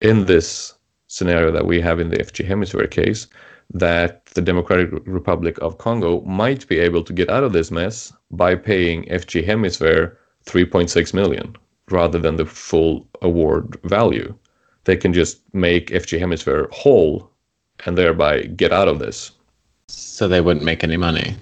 in 0.00 0.26
this 0.26 0.74
scenario 1.06 1.52
that 1.52 1.66
we 1.66 1.80
have 1.80 2.00
in 2.00 2.08
the 2.08 2.16
FG 2.16 2.44
Hemisphere 2.44 2.86
case, 2.86 3.26
that 3.74 4.26
the 4.26 4.42
Democratic 4.42 4.90
Republic 5.06 5.58
of 5.60 5.78
Congo 5.78 6.20
might 6.22 6.66
be 6.66 6.78
able 6.78 7.04
to 7.04 7.12
get 7.12 7.30
out 7.30 7.44
of 7.44 7.52
this 7.52 7.70
mess 7.70 8.12
by 8.30 8.54
paying 8.54 9.04
FG 9.04 9.44
Hemisphere 9.44 10.18
3.6 10.46 11.14
million 11.14 11.56
rather 11.90 12.18
than 12.18 12.36
the 12.36 12.46
full 12.46 13.06
award 13.22 13.78
value. 13.84 14.34
They 14.84 14.96
can 14.96 15.12
just 15.12 15.40
make 15.54 15.90
FG 15.90 16.18
Hemisphere 16.18 16.68
whole 16.72 17.30
and 17.86 17.96
thereby 17.96 18.42
get 18.42 18.72
out 18.72 18.88
of 18.88 18.98
this. 18.98 19.32
So 19.88 20.28
they 20.28 20.40
wouldn't 20.40 20.64
make 20.64 20.82
any 20.82 20.96
money. 20.96 21.36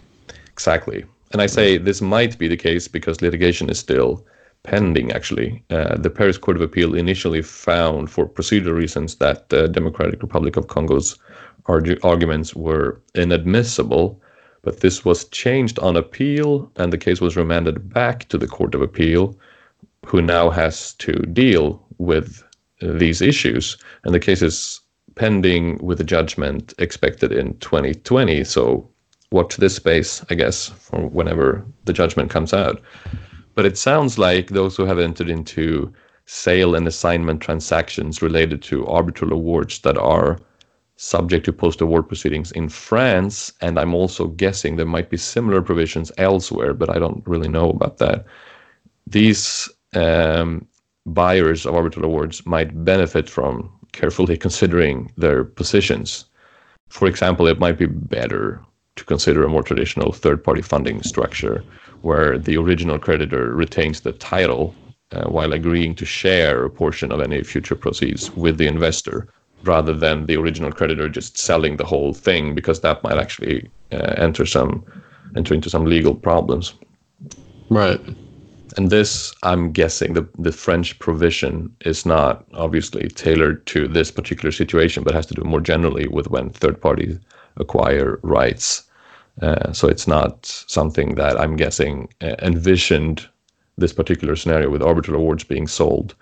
Exactly. 0.52 1.04
And 1.32 1.40
I 1.40 1.46
say 1.46 1.78
this 1.78 2.00
might 2.00 2.38
be 2.38 2.48
the 2.48 2.56
case 2.56 2.88
because 2.88 3.22
litigation 3.22 3.70
is 3.70 3.78
still 3.78 4.24
pending, 4.62 5.12
actually. 5.12 5.62
Uh, 5.70 5.96
the 5.96 6.10
Paris 6.10 6.36
Court 6.36 6.56
of 6.56 6.62
Appeal 6.62 6.94
initially 6.94 7.42
found, 7.42 8.10
for 8.10 8.26
procedural 8.26 8.76
reasons, 8.76 9.16
that 9.16 9.48
the 9.48 9.68
Democratic 9.68 10.20
Republic 10.22 10.56
of 10.56 10.66
Congo's 10.66 11.16
argu- 11.66 12.02
arguments 12.04 12.54
were 12.54 13.00
inadmissible. 13.14 14.20
But 14.62 14.80
this 14.80 15.04
was 15.04 15.24
changed 15.26 15.78
on 15.78 15.96
appeal, 15.96 16.70
and 16.76 16.92
the 16.92 16.98
case 16.98 17.20
was 17.20 17.36
remanded 17.36 17.88
back 17.88 18.28
to 18.28 18.36
the 18.36 18.46
Court 18.46 18.74
of 18.74 18.82
Appeal, 18.82 19.34
who 20.06 20.22
now 20.22 20.50
has 20.50 20.94
to 20.94 21.12
deal 21.32 21.84
with 21.98 22.42
these 22.80 23.20
issues. 23.20 23.76
And 24.04 24.14
the 24.14 24.20
case 24.20 24.42
is 24.42 24.80
pending 25.14 25.78
with 25.84 26.00
a 26.00 26.04
judgment 26.04 26.72
expected 26.78 27.32
in 27.32 27.56
2020. 27.58 28.44
So 28.44 28.88
watch 29.32 29.56
this 29.56 29.76
space, 29.76 30.24
I 30.30 30.34
guess, 30.34 30.68
for 30.68 31.06
whenever 31.08 31.64
the 31.84 31.92
judgment 31.92 32.30
comes 32.30 32.52
out. 32.52 32.80
But 33.54 33.66
it 33.66 33.76
sounds 33.76 34.18
like 34.18 34.48
those 34.48 34.76
who 34.76 34.84
have 34.84 34.98
entered 34.98 35.28
into 35.28 35.92
sale 36.24 36.74
and 36.74 36.86
assignment 36.86 37.40
transactions 37.40 38.22
related 38.22 38.62
to 38.62 38.86
arbitral 38.86 39.32
awards 39.32 39.80
that 39.80 39.98
are 39.98 40.38
subject 40.96 41.46
to 41.46 41.52
post 41.52 41.80
award 41.80 42.06
proceedings 42.06 42.52
in 42.52 42.68
France, 42.68 43.52
and 43.62 43.78
I'm 43.78 43.94
also 43.94 44.28
guessing 44.28 44.76
there 44.76 44.84
might 44.84 45.08
be 45.08 45.16
similar 45.16 45.62
provisions 45.62 46.12
elsewhere, 46.18 46.74
but 46.74 46.90
I 46.90 46.98
don't 46.98 47.26
really 47.26 47.48
know 47.48 47.70
about 47.70 47.96
that. 47.98 48.26
These 49.06 49.68
um, 49.94 50.66
buyers 51.06 51.66
of 51.66 51.74
arbitral 51.74 52.04
awards 52.04 52.44
might 52.46 52.84
benefit 52.84 53.28
from 53.28 53.70
carefully 53.92 54.36
considering 54.46 55.12
their 55.16 55.44
positions. 55.44 56.24
For 56.88 57.06
example, 57.06 57.46
it 57.46 57.60
might 57.60 57.78
be 57.78 57.86
better 57.86 58.60
to 58.96 59.04
consider 59.04 59.44
a 59.44 59.48
more 59.48 59.62
traditional 59.62 60.12
third 60.12 60.42
party 60.42 60.62
funding 60.62 61.02
structure 61.02 61.64
where 62.02 62.38
the 62.38 62.56
original 62.56 62.98
creditor 62.98 63.54
retains 63.54 64.00
the 64.00 64.12
title 64.12 64.74
uh, 65.12 65.24
while 65.24 65.52
agreeing 65.52 65.94
to 65.94 66.04
share 66.04 66.64
a 66.64 66.70
portion 66.70 67.12
of 67.12 67.20
any 67.20 67.42
future 67.42 67.74
proceeds 67.74 68.30
with 68.36 68.58
the 68.58 68.66
investor 68.66 69.28
rather 69.64 69.92
than 69.92 70.26
the 70.26 70.36
original 70.36 70.72
creditor 70.72 71.08
just 71.08 71.36
selling 71.36 71.76
the 71.76 71.84
whole 71.84 72.14
thing 72.14 72.54
because 72.54 72.80
that 72.80 73.02
might 73.02 73.18
actually 73.18 73.70
uh, 73.92 74.14
enter 74.16 74.46
some 74.46 74.84
enter 75.36 75.54
into 75.54 75.68
some 75.70 75.84
legal 75.84 76.14
problems 76.14 76.74
Right. 77.68 78.00
And 78.76 78.90
this 78.90 79.34
i'm 79.42 79.72
guessing 79.72 80.14
the, 80.14 80.26
the 80.38 80.52
french 80.52 80.98
provision 80.98 81.74
is 81.82 82.06
not 82.06 82.44
obviously 82.54 83.08
tailored 83.08 83.64
to 83.66 83.88
this 83.88 84.10
particular 84.10 84.52
situation 84.52 85.02
but 85.02 85.14
has 85.14 85.26
to 85.26 85.34
do 85.34 85.42
more 85.42 85.60
generally 85.60 86.06
with 86.08 86.28
when 86.30 86.50
third 86.50 86.80
parties 86.80 87.18
acquire 87.56 88.18
rights 88.22 88.84
uh, 89.42 89.72
so 89.72 89.88
it's 89.88 90.06
not 90.06 90.46
something 90.46 91.14
that 91.14 91.38
i'm 91.40 91.56
guessing 91.56 92.08
envisioned 92.20 93.28
this 93.78 93.92
particular 93.92 94.36
scenario 94.36 94.70
with 94.70 94.82
arbitral 94.82 95.16
awards 95.16 95.44
being 95.44 95.66
sold 95.66 96.14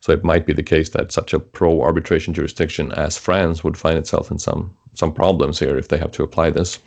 so 0.00 0.12
it 0.12 0.24
might 0.24 0.46
be 0.46 0.52
the 0.52 0.62
case 0.62 0.90
that 0.90 1.10
such 1.12 1.32
a 1.32 1.40
pro 1.40 1.82
arbitration 1.82 2.34
jurisdiction 2.34 2.92
as 2.92 3.16
france 3.18 3.64
would 3.64 3.76
find 3.76 3.98
itself 3.98 4.30
in 4.30 4.38
some 4.38 4.76
some 4.94 5.12
problems 5.12 5.58
here 5.58 5.76
if 5.76 5.88
they 5.88 5.98
have 5.98 6.12
to 6.12 6.22
apply 6.22 6.50
this 6.50 6.78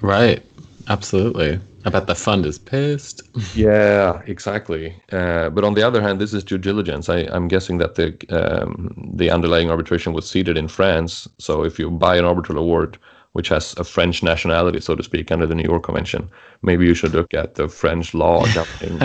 Right. 0.00 0.42
Absolutely. 0.88 1.60
I 1.84 1.90
bet 1.90 2.06
the 2.06 2.14
fund 2.14 2.44
is 2.46 2.58
pissed. 2.58 3.22
Yeah, 3.54 4.20
exactly. 4.26 4.94
Uh, 5.12 5.48
but 5.50 5.64
on 5.64 5.74
the 5.74 5.82
other 5.82 6.02
hand, 6.02 6.20
this 6.20 6.34
is 6.34 6.44
due 6.44 6.58
diligence. 6.58 7.08
I, 7.08 7.18
I'm 7.30 7.48
guessing 7.48 7.78
that 7.78 7.94
the 7.94 8.08
um, 8.30 9.12
the 9.14 9.30
underlying 9.30 9.70
arbitration 9.70 10.12
was 10.12 10.28
seated 10.28 10.56
in 10.56 10.68
France. 10.68 11.28
So 11.38 11.64
if 11.64 11.78
you 11.78 11.90
buy 11.90 12.16
an 12.16 12.24
arbitral 12.24 12.58
award 12.58 12.98
which 13.32 13.48
has 13.48 13.74
a 13.78 13.84
French 13.84 14.22
nationality, 14.22 14.80
so 14.80 14.94
to 14.96 15.02
speak, 15.02 15.30
under 15.30 15.46
the 15.46 15.54
New 15.54 15.62
York 15.62 15.84
Convention, 15.84 16.28
maybe 16.62 16.86
you 16.86 16.94
should 16.94 17.12
look 17.12 17.32
at 17.34 17.54
the 17.54 17.68
French 17.68 18.14
law 18.14 18.44
governing 18.54 18.98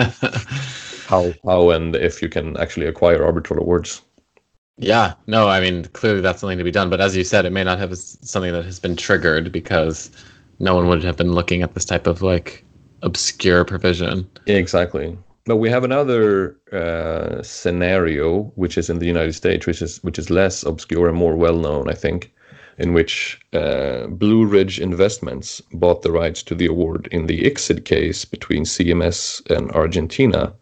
how 1.06 1.32
how 1.44 1.70
and 1.70 1.94
if 1.94 2.22
you 2.22 2.28
can 2.28 2.56
actually 2.56 2.86
acquire 2.86 3.24
arbitral 3.24 3.60
awards. 3.60 4.02
Yeah, 4.76 5.14
no, 5.28 5.46
I 5.48 5.60
mean, 5.60 5.84
clearly 5.84 6.20
that's 6.20 6.40
something 6.40 6.58
to 6.58 6.64
be 6.64 6.72
done. 6.72 6.90
But 6.90 7.00
as 7.00 7.16
you 7.16 7.22
said, 7.22 7.44
it 7.44 7.50
may 7.50 7.62
not 7.62 7.78
have 7.78 7.96
something 7.96 8.52
that 8.52 8.64
has 8.64 8.80
been 8.80 8.96
triggered 8.96 9.52
because 9.52 10.10
no 10.58 10.74
one 10.74 10.88
would 10.88 11.04
have 11.04 11.16
been 11.16 11.32
looking 11.32 11.62
at 11.62 11.74
this 11.74 11.84
type 11.84 12.06
of 12.06 12.22
like 12.22 12.64
obscure 13.02 13.64
provision. 13.64 14.28
Exactly. 14.46 15.16
But 15.46 15.56
we 15.56 15.68
have 15.68 15.84
another 15.84 16.56
uh, 16.72 17.42
scenario, 17.42 18.44
which 18.54 18.78
is 18.78 18.88
in 18.88 18.98
the 18.98 19.06
United 19.06 19.34
States, 19.34 19.66
which 19.66 19.82
is 19.82 20.02
which 20.02 20.18
is 20.18 20.30
less 20.30 20.62
obscure 20.62 21.08
and 21.08 21.16
more 21.16 21.36
well 21.36 21.56
known, 21.56 21.90
I 21.90 21.94
think, 21.94 22.32
in 22.78 22.94
which 22.94 23.38
uh, 23.52 24.06
Blue 24.06 24.46
Ridge 24.46 24.80
Investments 24.80 25.60
bought 25.72 26.02
the 26.02 26.12
rights 26.12 26.42
to 26.44 26.54
the 26.54 26.66
award 26.66 27.08
in 27.12 27.26
the 27.26 27.42
ICSID 27.42 27.84
case 27.84 28.24
between 28.24 28.64
CMS 28.64 29.44
and 29.54 29.70
Argentina, 29.72 30.54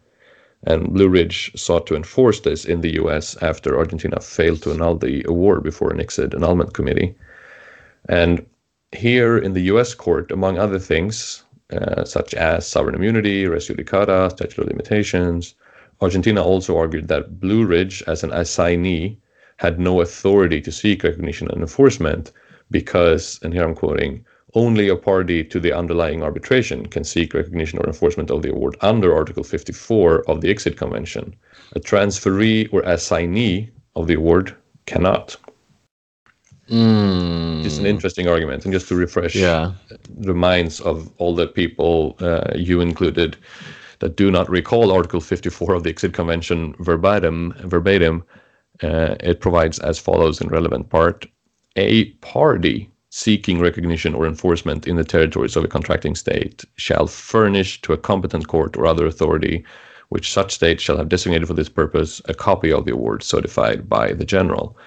and 0.67 0.93
Blue 0.93 1.07
Ridge 1.07 1.51
sought 1.55 1.87
to 1.87 1.95
enforce 1.95 2.41
this 2.41 2.65
in 2.65 2.81
the 2.81 2.93
U.S. 2.95 3.41
after 3.41 3.77
Argentina 3.77 4.19
failed 4.19 4.61
to 4.63 4.71
annul 4.71 4.95
the 4.95 5.23
award 5.29 5.63
before 5.63 5.93
an 5.93 5.99
ICSID 5.99 6.35
annulment 6.35 6.73
committee, 6.73 7.15
and 8.09 8.45
here 8.95 9.37
in 9.37 9.53
the 9.53 9.61
U.S. 9.73 9.93
court, 9.93 10.31
among 10.31 10.57
other 10.57 10.79
things, 10.79 11.43
uh, 11.71 12.03
such 12.05 12.33
as 12.33 12.67
sovereign 12.67 12.95
immunity, 12.95 13.47
res 13.47 13.67
judicata, 13.67 14.29
statute 14.31 14.59
of 14.59 14.67
limitations. 14.67 15.55
Argentina 16.01 16.43
also 16.43 16.77
argued 16.77 17.07
that 17.07 17.39
Blue 17.39 17.65
Ridge, 17.65 18.03
as 18.07 18.23
an 18.23 18.31
assignee, 18.31 19.17
had 19.57 19.79
no 19.79 20.01
authority 20.01 20.59
to 20.61 20.71
seek 20.71 21.03
recognition 21.03 21.49
and 21.51 21.61
enforcement 21.61 22.31
because, 22.71 23.39
and 23.43 23.53
here 23.53 23.63
I'm 23.63 23.75
quoting, 23.75 24.25
only 24.55 24.87
a 24.87 24.95
party 24.95 25.43
to 25.43 25.59
the 25.59 25.73
underlying 25.73 26.21
arbitration 26.21 26.85
can 26.85 27.03
seek 27.03 27.33
recognition 27.33 27.79
or 27.79 27.87
enforcement 27.87 28.29
of 28.29 28.41
the 28.41 28.51
award 28.51 28.75
under 28.81 29.15
Article 29.15 29.43
54 29.43 30.29
of 30.29 30.41
the 30.41 30.53
ICSID 30.53 30.77
Convention. 30.77 31.35
A 31.75 31.79
transferee 31.79 32.71
or 32.71 32.81
assignee 32.81 33.71
of 33.95 34.07
the 34.07 34.13
award 34.15 34.55
cannot. 34.85 35.37
Mm, 36.73 37.65
It's 37.65 37.77
an 37.77 37.85
interesting 37.85 38.27
argument, 38.27 38.65
and 38.65 38.73
just 38.73 38.87
to 38.89 38.95
refresh 38.95 39.35
yeah. 39.35 39.73
the 40.09 40.33
minds 40.33 40.81
of 40.81 41.11
all 41.19 41.35
the 41.35 41.47
people, 41.47 42.17
uh, 42.19 42.51
you 42.55 42.81
included, 42.81 43.37
that 43.99 44.17
do 44.17 44.31
not 44.31 44.49
recall 44.49 44.91
Article 44.91 45.21
54 45.21 45.75
of 45.75 45.83
the 45.83 45.93
ICSID 45.93 46.13
Convention 46.13 46.75
verbatim, 46.79 47.53
verbatim, 47.65 48.23
uh, 48.83 49.15
it 49.21 49.39
provides 49.41 49.79
as 49.79 49.99
follows 49.99 50.41
in 50.41 50.49
relevant 50.49 50.89
part: 50.89 51.27
a 51.77 52.05
party 52.21 52.89
seeking 53.11 53.61
recognition 53.61 54.15
or 54.15 54.27
enforcement 54.27 54.87
in 54.87 54.95
the 54.97 55.03
territories 55.05 55.55
of 55.55 55.63
a 55.63 55.69
contracting 55.69 56.15
state 56.15 56.65
shall 56.77 57.07
furnish 57.07 57.81
to 57.83 57.93
a 57.93 57.97
competent 57.97 58.47
court 58.47 58.77
or 58.77 58.87
other 58.87 59.05
authority, 59.05 59.63
which 60.09 60.31
such 60.33 60.53
state 60.55 60.81
shall 60.81 60.97
have 60.97 61.09
designated 61.09 61.47
for 61.47 61.53
this 61.55 61.69
purpose, 61.69 62.21
a 62.27 62.33
copy 62.33 62.71
of 62.71 62.85
the 62.85 62.93
award 62.93 63.23
certified 63.23 63.87
by 63.89 64.13
the 64.13 64.25
general. 64.25 64.77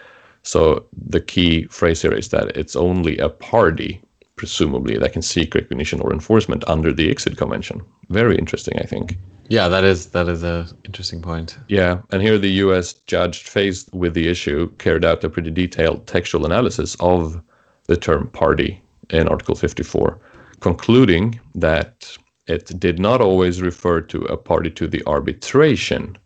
So 0.47 0.87
the 0.93 1.21
key 1.21 1.65
phrase 1.65 2.03
here 2.03 2.15
is 2.15 2.29
that 2.29 2.57
it's 2.57 2.77
only 2.77 3.19
a 3.19 3.29
party, 3.29 4.01
presumably, 4.37 4.97
that 4.97 5.13
can 5.13 5.23
seek 5.23 5.57
recognition 5.57 6.01
or 6.01 6.13
enforcement 6.13 6.63
under 6.69 6.93
the 6.93 7.13
ICSID 7.13 7.37
Convention. 7.37 7.83
Very 8.11 8.39
interesting, 8.39 8.79
I 8.79 8.85
think. 8.85 9.19
Yeah, 9.49 9.67
that 9.67 9.83
is 9.83 10.07
that 10.07 10.29
is 10.29 10.45
a 10.45 10.69
interesting 10.85 11.21
point. 11.21 11.59
Yeah, 11.67 11.99
and 12.11 12.23
here 12.23 12.39
the 12.39 12.63
U.S. 12.65 12.93
judge 12.93 13.43
faced 13.43 13.93
with 13.93 14.15
the 14.15 14.29
issue 14.29 14.71
carried 14.79 15.05
out 15.05 15.25
a 15.25 15.29
pretty 15.29 15.51
detailed 15.51 16.07
textual 16.07 16.47
analysis 16.47 16.97
of 17.01 17.43
the 17.89 17.97
term 17.97 18.29
party 18.29 18.81
in 19.11 19.27
Article 19.27 19.57
54, 19.57 20.21
concluding 20.61 21.41
that 21.57 22.17
it 22.47 22.79
did 22.79 23.01
not 23.01 23.21
always 23.21 23.63
refer 23.63 24.01
to 24.01 24.23
a 24.27 24.37
party 24.37 24.71
to 24.71 24.87
the 24.87 25.03
arbitration. 25.09 26.17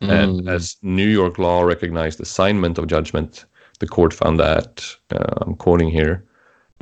And 0.00 0.42
hmm. 0.42 0.48
as 0.48 0.76
New 0.82 1.08
York 1.08 1.38
law 1.38 1.62
recognized 1.62 2.20
assignment 2.20 2.78
of 2.78 2.86
judgment, 2.86 3.44
the 3.78 3.86
court 3.86 4.12
found 4.12 4.38
that, 4.40 4.84
uh, 5.10 5.34
I'm 5.42 5.54
quoting 5.54 5.90
here, 5.90 6.24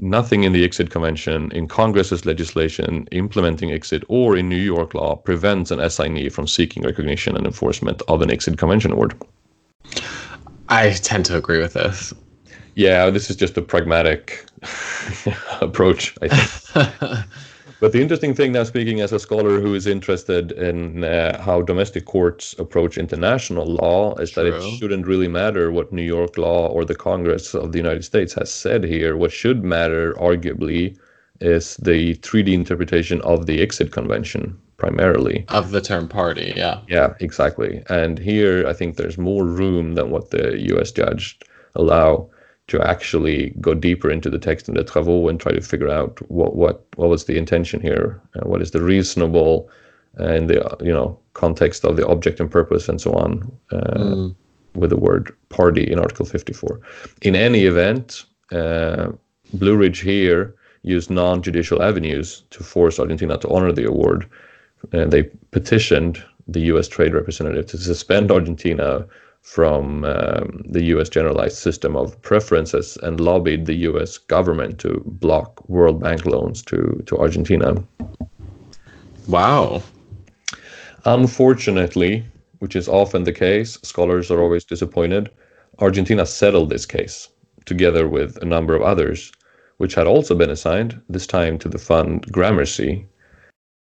nothing 0.01 0.45
in 0.45 0.53
the 0.53 0.67
ICSID 0.67 0.91
Convention, 0.91 1.51
in 1.53 1.69
Congress's 1.69 2.27
legislation 2.27 3.07
implementing 3.13 3.71
ICSID, 3.71 4.05
or 4.09 4.37
in 4.37 4.49
New 4.49 4.57
York 4.57 4.95
law 4.95 5.17
prevents 5.17 5.71
an 5.71 5.81
assignee 5.81 6.29
from 6.29 6.47
seeking 6.47 6.83
recognition 6.83 7.37
and 7.37 7.47
enforcement 7.47 8.03
of 8.09 8.23
an 8.23 8.29
ICSID 8.29 8.59
Convention 8.59 8.93
award. 8.93 9.15
I 10.69 10.91
tend 10.93 11.27
to 11.27 11.37
agree 11.37 11.61
with 11.61 11.75
this. 11.75 12.13
Yeah, 12.75 13.11
this 13.11 13.31
is 13.31 13.37
just 13.37 13.57
a 13.57 13.63
pragmatic 13.63 14.45
approach, 15.61 16.17
I 16.23 16.29
think. 16.29 17.25
But 17.81 17.93
the 17.93 18.01
interesting 18.01 18.35
thing 18.35 18.53
now, 18.53 18.65
speaking 18.65 19.01
as 19.01 19.13
a 19.13 19.19
scholar 19.19 19.61
who 19.61 19.75
is 19.75 19.87
interested 19.87 20.53
in 20.53 21.05
uh, 21.05 21.43
how 21.43 21.63
domestic 21.63 22.05
courts 22.05 22.55
approach 22.59 22.97
international 22.97 23.67
law, 23.67 24.15
is 24.17 24.33
that 24.33 24.47
it 24.47 24.63
shouldn't 24.79 25.07
really 25.07 25.29
matter 25.29 25.71
what 25.71 25.93
New 25.93 26.03
York 26.03 26.39
law 26.39 26.69
or 26.69 26.85
the 26.85 26.95
Congress 26.95 27.55
of 27.55 27.73
the 27.73 27.79
United 27.79 28.05
States 28.05 28.33
has 28.35 28.51
said 28.51 28.85
here. 28.85 29.17
What 29.17 29.33
should 29.33 29.65
matter, 29.65 30.15
arguably, 30.15 30.97
is 31.41 31.77
the 31.79 32.15
treaty 32.17 32.55
interpretation 32.55 33.21
of 33.23 33.47
the 33.47 33.59
ICSID 33.61 33.93
Convention, 33.93 34.59
primarily. 34.77 35.45
Of 35.49 35.73
the 35.73 35.81
term 35.81 36.09
party, 36.09 36.53
yeah. 36.57 36.81
Yeah, 36.89 37.15
exactly. 37.21 37.83
And 37.91 38.19
here, 38.19 38.67
I 38.67 38.73
think 38.73 38.97
there's 38.97 39.19
more 39.19 39.45
room 39.45 39.95
than 39.95 40.11
what 40.11 40.31
the 40.31 40.59
U.S. 40.71 40.93
judge 40.93 41.39
allow 41.75 42.31
to 42.67 42.81
actually 42.83 43.51
go 43.61 43.75
deeper 43.75 44.11
into 44.11 44.31
the 44.31 44.39
text 44.39 44.69
and 44.69 44.77
the 44.77 44.85
travaux 44.85 45.29
and 45.29 45.39
try 45.39 45.53
to 45.53 45.61
figure 45.61 45.89
out 45.89 46.19
what 46.31 46.57
what 46.57 46.85
what 46.97 47.09
was 47.09 47.25
the 47.25 47.37
intention 47.37 47.81
here, 47.81 48.21
uh, 48.37 48.49
what 48.49 48.63
is 48.63 48.71
the 48.71 48.83
reasonable, 48.83 49.69
uh, 50.21 50.33
in 50.33 50.47
the 50.47 50.65
uh, 50.65 50.77
you 50.83 50.93
know 50.93 51.19
context 51.35 51.85
of 51.85 51.97
the 51.97 52.07
object 52.07 52.41
and 52.41 52.51
purpose 52.51 52.89
and 52.89 53.01
so 53.01 53.13
on, 53.13 53.53
uh, 53.73 54.29
with 54.75 54.91
the 54.91 54.97
word 54.97 55.35
party 55.49 55.91
in 55.91 55.99
Article 55.99 56.25
54. 56.25 56.81
In 57.23 57.37
any 57.37 57.65
event, 57.65 58.25
uh, 58.53 59.09
Blue 59.53 59.77
Ridge 59.77 60.01
here 60.01 60.55
used 60.83 61.11
non-judicial 61.11 61.83
avenues 61.83 62.45
to 62.51 62.63
force 62.63 62.99
Argentina 62.99 63.39
to 63.39 63.49
honor 63.49 63.73
the 63.73 63.85
award. 63.85 64.29
And 64.93 65.11
they 65.11 65.25
petitioned 65.51 66.23
the 66.47 66.61
U.S. 66.73 66.89
Trade 66.89 67.15
Representative 67.15 67.67
to 67.67 67.79
suspend 67.79 68.31
Argentina 68.31 69.07
from 69.45 70.05
um, 70.07 70.65
the 70.65 70.83
U.S. 70.85 71.11
generalized 71.11 71.59
system 71.59 71.97
of 71.97 72.21
preferences 72.23 72.97
and 73.03 73.21
lobbied 73.21 73.67
the 73.67 73.75
U.S. 73.91 74.17
government 74.17 74.79
to 74.79 75.03
block 75.05 75.69
World 75.69 76.01
Bank 76.01 76.25
loans 76.25 76.63
to, 76.63 77.03
to 77.05 77.19
Argentina. 77.19 77.85
Wow. 79.29 79.83
Unfortunately, 81.05 82.25
which 82.61 82.75
is 82.75 82.89
often 82.89 83.25
the 83.25 83.33
case, 83.33 83.79
scholars 83.83 84.31
are 84.31 84.41
always 84.41 84.65
disappointed. 84.65 85.31
Argentina 85.79 86.25
settled 86.25 86.71
this 86.71 86.87
case 86.87 87.29
together 87.67 88.09
with 88.09 88.39
a 88.39 88.47
number 88.47 88.75
of 88.75 88.81
others, 88.81 89.31
which 89.77 89.95
had 89.95 90.07
also 90.07 90.35
been 90.35 90.51
assigned, 90.51 90.99
this 91.11 91.27
time 91.27 91.59
to 91.59 91.69
the 91.69 91.79
fund 91.79 92.25
Gramercy. 92.33 93.07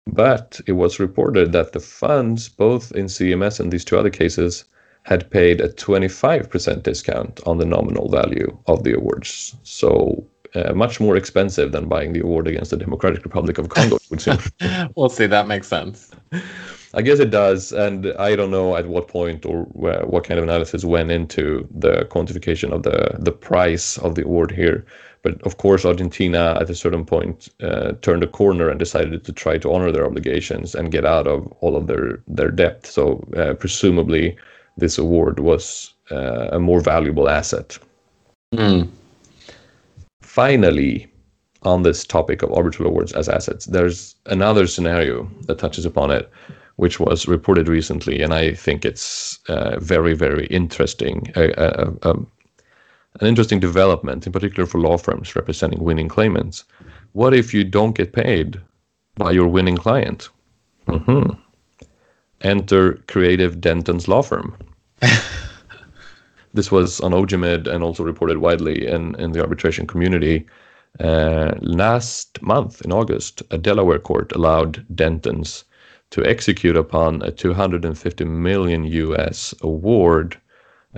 But 0.08 0.60
it 0.66 0.72
was 0.72 1.00
reported 1.00 1.52
that 1.52 1.74
the 1.74 1.80
funds, 1.80 2.50
both 2.50 2.92
in 2.94 3.06
CMS 3.06 3.60
and 3.60 3.72
these 3.72 3.86
two 3.86 3.98
other 3.98 4.10
cases, 4.10 4.66
had 5.06 5.30
paid 5.30 5.62
a 5.62 5.70
25% 5.70 6.82
discount 6.82 7.40
on 7.46 7.60
the 7.60 7.66
nominal 7.66 8.10
value 8.10 8.58
of 8.66 8.84
the 8.84 8.94
awards. 8.94 9.56
So, 9.62 10.26
uh, 10.56 10.74
much 10.74 11.00
more 11.00 11.16
expensive 11.16 11.72
than 11.72 11.88
buying 11.88 12.14
the 12.14 12.22
award 12.22 12.48
against 12.48 12.72
the 12.72 12.78
Democratic 12.78 13.24
Republic 13.24 13.60
of 13.60 13.70
Congo, 13.70 14.00
would 14.10 14.22
seem. 14.22 14.40
We'll 14.96 15.10
see. 15.10 15.28
That 15.28 15.48
makes 15.48 15.68
sense. 15.68 16.12
I 16.96 17.02
guess 17.04 17.20
it 17.20 17.30
does, 17.30 17.72
and 17.72 18.14
I 18.18 18.36
don't 18.36 18.52
know 18.52 18.78
at 18.78 18.88
what 18.88 19.08
point 19.08 19.46
or 19.46 19.64
where, 19.74 20.04
what 20.06 20.24
kind 20.24 20.40
of 20.40 20.44
analysis 20.44 20.84
went 20.84 21.12
into 21.12 21.68
the 21.70 22.08
quantification 22.10 22.72
of 22.72 22.84
the 22.84 23.18
the 23.20 23.34
price 23.34 23.98
of 24.00 24.16
the 24.16 24.24
award 24.24 24.52
here. 24.52 24.86
But 25.22 25.42
of 25.44 25.58
course, 25.58 25.86
Argentina 25.86 26.58
at 26.60 26.70
a 26.70 26.76
certain 26.76 27.06
point 27.06 27.50
uh, 27.62 27.94
turned 28.02 28.24
a 28.24 28.28
corner 28.28 28.70
and 28.70 28.80
decided 28.80 29.24
to 29.26 29.34
try 29.34 29.58
to 29.58 29.72
honor 29.74 29.92
their 29.92 30.06
obligations 30.06 30.74
and 30.74 30.92
get 30.92 31.06
out 31.06 31.28
of 31.28 31.46
all 31.60 31.76
of 31.76 31.86
their 31.88 32.24
their 32.28 32.50
debt. 32.50 32.88
So 32.88 33.24
uh, 33.36 33.54
presumably, 33.56 34.38
this 34.78 34.98
award 34.98 35.40
was 35.40 35.94
uh, 36.12 36.50
a 36.52 36.60
more 36.60 36.82
valuable 36.82 37.30
asset. 37.30 37.78
Mm. 38.54 38.90
Finally, 40.22 41.08
on 41.64 41.84
this 41.84 42.06
topic 42.06 42.44
of 42.44 42.52
arbitral 42.52 42.88
awards 42.88 43.14
as 43.14 43.30
assets, 43.30 43.66
there's 43.66 44.16
another 44.26 44.68
scenario 44.68 45.30
that 45.48 45.58
touches 45.58 45.86
upon 45.86 46.12
it, 46.12 46.30
which 46.76 47.00
was 47.00 47.28
reported 47.28 47.68
recently, 47.68 48.22
and 48.22 48.34
I 48.34 48.54
think 48.54 48.86
it's 48.86 49.40
uh, 49.48 49.80
very, 49.80 50.14
very 50.14 50.46
interesting. 50.48 51.32
Uh, 51.36 51.52
uh, 51.58 51.92
um, 52.04 52.28
an 53.22 53.28
interesting 53.28 53.62
development, 53.62 54.26
in 54.28 54.34
particular 54.34 54.68
for 54.68 54.80
law 54.80 54.98
firms 54.98 55.36
representing 55.36 55.84
winning 55.84 56.10
claimants. 56.10 56.66
What 57.14 57.34
if 57.34 57.54
you 57.54 57.64
don't 57.64 57.96
get 57.96 58.12
paid 58.12 58.60
by 59.16 59.32
your 59.32 59.48
winning 59.48 59.78
client? 59.78 60.30
hmm 60.88 61.30
Enter 62.42 62.96
Creative 63.08 63.60
Denton's 63.60 64.08
law 64.08 64.22
firm. 64.22 64.56
this 66.54 66.72
was 66.72 67.02
on 67.02 67.12
OGEMID 67.12 67.68
and 67.68 67.84
also 67.84 68.04
reported 68.04 68.38
widely 68.38 68.88
in, 68.88 69.16
in 69.16 69.32
the 69.32 69.42
arbitration 69.42 69.88
community. 69.88 70.46
Uh, 71.00 71.54
last 71.60 72.42
month, 72.42 72.82
in 72.82 72.92
August, 72.92 73.44
a 73.52 73.58
Delaware 73.58 74.00
court 74.00 74.32
allowed 74.34 74.86
Dentons 74.96 75.66
to 76.12 76.26
execute 76.26 76.78
upon 76.78 77.22
a 77.24 77.32
250 77.32 78.24
million 78.24 78.86
US 78.86 79.54
award, 79.62 80.40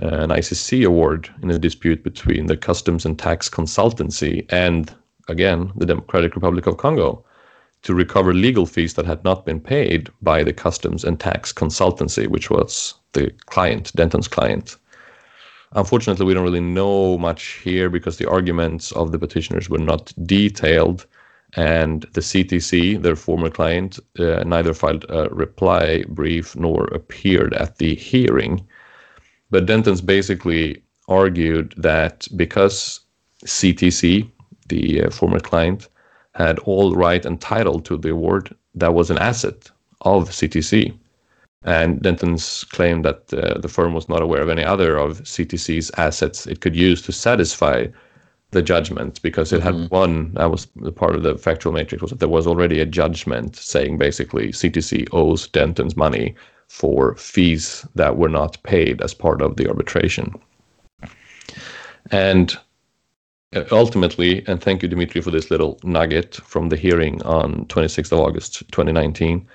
uh, 0.00 0.06
an 0.06 0.30
ICC 0.30 0.86
award, 0.86 1.28
in 1.42 1.50
a 1.50 1.58
dispute 1.58 2.04
between 2.04 2.46
the 2.46 2.56
Customs 2.56 3.04
and 3.04 3.18
Tax 3.18 3.48
Consultancy 3.48 4.46
and, 4.50 4.94
again, 5.26 5.72
the 5.76 5.86
Democratic 5.86 6.34
Republic 6.36 6.66
of 6.66 6.76
Congo 6.76 7.24
to 7.82 7.94
recover 7.94 8.34
legal 8.34 8.66
fees 8.66 8.94
that 8.94 9.06
had 9.06 9.22
not 9.24 9.44
been 9.44 9.60
paid 9.60 10.10
by 10.22 10.42
the 10.44 10.52
Customs 10.52 11.04
and 11.04 11.18
Tax 11.18 11.52
Consultancy, 11.52 12.26
which 12.28 12.50
was 12.50 12.94
the 13.12 13.30
client, 13.46 13.92
Denton's 13.94 14.28
client. 14.28 14.76
Unfortunately, 15.72 16.24
we 16.24 16.34
don't 16.34 16.44
really 16.44 16.60
know 16.60 17.18
much 17.18 17.60
here 17.64 17.90
because 17.90 18.16
the 18.16 18.28
arguments 18.28 18.92
of 18.92 19.12
the 19.12 19.18
petitioners 19.18 19.68
were 19.68 19.78
not 19.78 20.12
detailed, 20.24 21.06
and 21.56 22.02
the 22.12 22.20
CTC, 22.20 23.02
their 23.02 23.16
former 23.16 23.50
client, 23.50 23.98
uh, 24.18 24.44
neither 24.44 24.74
filed 24.74 25.04
a 25.08 25.28
reply 25.30 26.04
brief 26.08 26.56
nor 26.56 26.84
appeared 26.86 27.54
at 27.54 27.78
the 27.78 27.94
hearing. 27.94 28.66
But 29.50 29.66
Dentons 29.66 30.04
basically 30.04 30.82
argued 31.08 31.74
that 31.76 32.28
because 32.36 33.00
CTC, 33.44 34.30
the 34.68 35.04
uh, 35.04 35.10
former 35.10 35.40
client, 35.40 35.88
had 36.34 36.58
all 36.60 36.94
right 36.94 37.24
and 37.24 37.40
title 37.40 37.80
to 37.80 37.96
the 37.96 38.10
award, 38.10 38.54
that 38.74 38.94
was 38.94 39.10
an 39.10 39.18
asset 39.18 39.70
of 40.02 40.30
CTC. 40.30 40.96
And 41.68 42.00
Dentons 42.00 42.66
claimed 42.70 43.04
that 43.04 43.30
uh, 43.34 43.58
the 43.58 43.68
firm 43.68 43.92
was 43.92 44.08
not 44.08 44.22
aware 44.22 44.40
of 44.40 44.48
any 44.48 44.64
other 44.64 44.96
of 44.96 45.20
CTC's 45.24 45.90
assets 45.98 46.46
it 46.46 46.62
could 46.62 46.74
use 46.74 47.02
to 47.02 47.12
satisfy 47.12 47.88
the 48.52 48.62
judgment 48.62 49.20
because 49.20 49.52
it 49.52 49.60
had 49.60 49.90
one 49.90 50.32
that 50.32 50.50
was 50.50 50.66
the 50.76 50.90
part 50.90 51.14
of 51.14 51.24
the 51.24 51.36
factual 51.36 51.74
matrix 51.74 52.00
was 52.00 52.10
that 52.10 52.20
there 52.20 52.28
was 52.30 52.46
already 52.46 52.80
a 52.80 52.86
judgment 52.86 53.54
saying 53.54 53.98
basically 53.98 54.48
CTC 54.48 55.08
owes 55.12 55.46
Dentons 55.48 55.94
money 55.94 56.34
for 56.68 57.14
fees 57.16 57.86
that 57.94 58.16
were 58.16 58.30
not 58.30 58.62
paid 58.62 59.02
as 59.02 59.12
part 59.12 59.42
of 59.42 59.56
the 59.56 59.68
arbitration. 59.68 60.32
And 62.10 62.56
uh, 63.54 63.64
ultimately, 63.70 64.42
and 64.46 64.62
thank 64.62 64.82
you, 64.82 64.88
Dimitri, 64.88 65.20
for 65.20 65.30
this 65.30 65.50
little 65.50 65.78
nugget 65.84 66.36
from 66.36 66.70
the 66.70 66.76
hearing 66.76 67.20
on 67.24 67.66
26th 67.66 68.12
of 68.12 68.20
August 68.20 68.60
2019, 68.72 69.46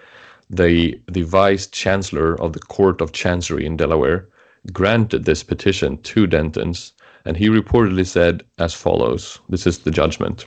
the, 0.49 0.99
the 1.11 1.23
vice 1.23 1.67
chancellor 1.67 2.39
of 2.41 2.53
the 2.53 2.59
Court 2.59 3.01
of 3.01 3.11
Chancery 3.11 3.65
in 3.65 3.77
Delaware 3.77 4.27
granted 4.71 5.25
this 5.25 5.43
petition 5.43 6.01
to 6.03 6.27
Dentons, 6.27 6.91
and 7.25 7.35
he 7.35 7.47
reportedly 7.47 8.05
said 8.05 8.43
as 8.59 8.73
follows 8.73 9.39
this 9.49 9.67
is 9.67 9.79
the 9.79 9.91
judgment. 9.91 10.45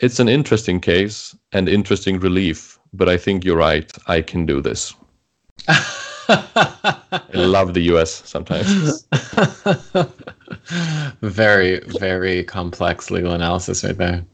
It's 0.00 0.18
an 0.18 0.28
interesting 0.28 0.80
case 0.80 1.36
and 1.52 1.68
interesting 1.68 2.18
relief, 2.18 2.78
but 2.92 3.08
I 3.08 3.16
think 3.16 3.44
you're 3.44 3.56
right. 3.56 3.90
I 4.08 4.22
can 4.22 4.44
do 4.44 4.60
this. 4.60 4.92
I 5.68 7.24
love 7.34 7.74
the 7.74 7.82
US 7.94 8.22
sometimes. 8.28 9.06
very, 11.22 11.80
very 12.00 12.42
complex 12.44 13.10
legal 13.10 13.32
analysis 13.32 13.84
right 13.84 13.96
there. 13.96 14.24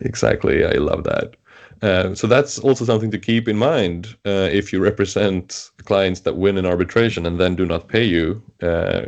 exactly. 0.00 0.64
I 0.64 0.72
love 0.72 1.04
that. 1.04 1.34
Uh, 1.82 2.14
so 2.14 2.26
that's 2.28 2.58
also 2.60 2.84
something 2.84 3.10
to 3.10 3.18
keep 3.18 3.48
in 3.48 3.56
mind 3.56 4.16
uh, 4.24 4.48
if 4.52 4.72
you 4.72 4.80
represent 4.80 5.70
clients 5.84 6.20
that 6.20 6.36
win 6.36 6.56
an 6.56 6.64
arbitration 6.66 7.26
and 7.26 7.40
then 7.40 7.56
do 7.56 7.66
not 7.66 7.88
pay 7.88 8.04
you. 8.04 8.40
Uh, 8.62 9.02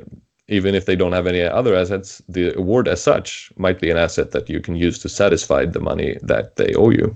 even 0.48 0.74
if 0.74 0.84
they 0.84 0.96
don't 0.96 1.12
have 1.12 1.26
any 1.26 1.40
other 1.40 1.74
assets, 1.74 2.20
the 2.28 2.54
award 2.58 2.88
as 2.88 3.02
such 3.02 3.50
might 3.56 3.80
be 3.80 3.90
an 3.90 3.96
asset 3.96 4.32
that 4.32 4.50
you 4.50 4.60
can 4.60 4.76
use 4.76 4.98
to 4.98 5.08
satisfy 5.08 5.64
the 5.64 5.80
money 5.80 6.18
that 6.22 6.56
they 6.56 6.74
owe 6.74 6.90
you. 6.90 7.14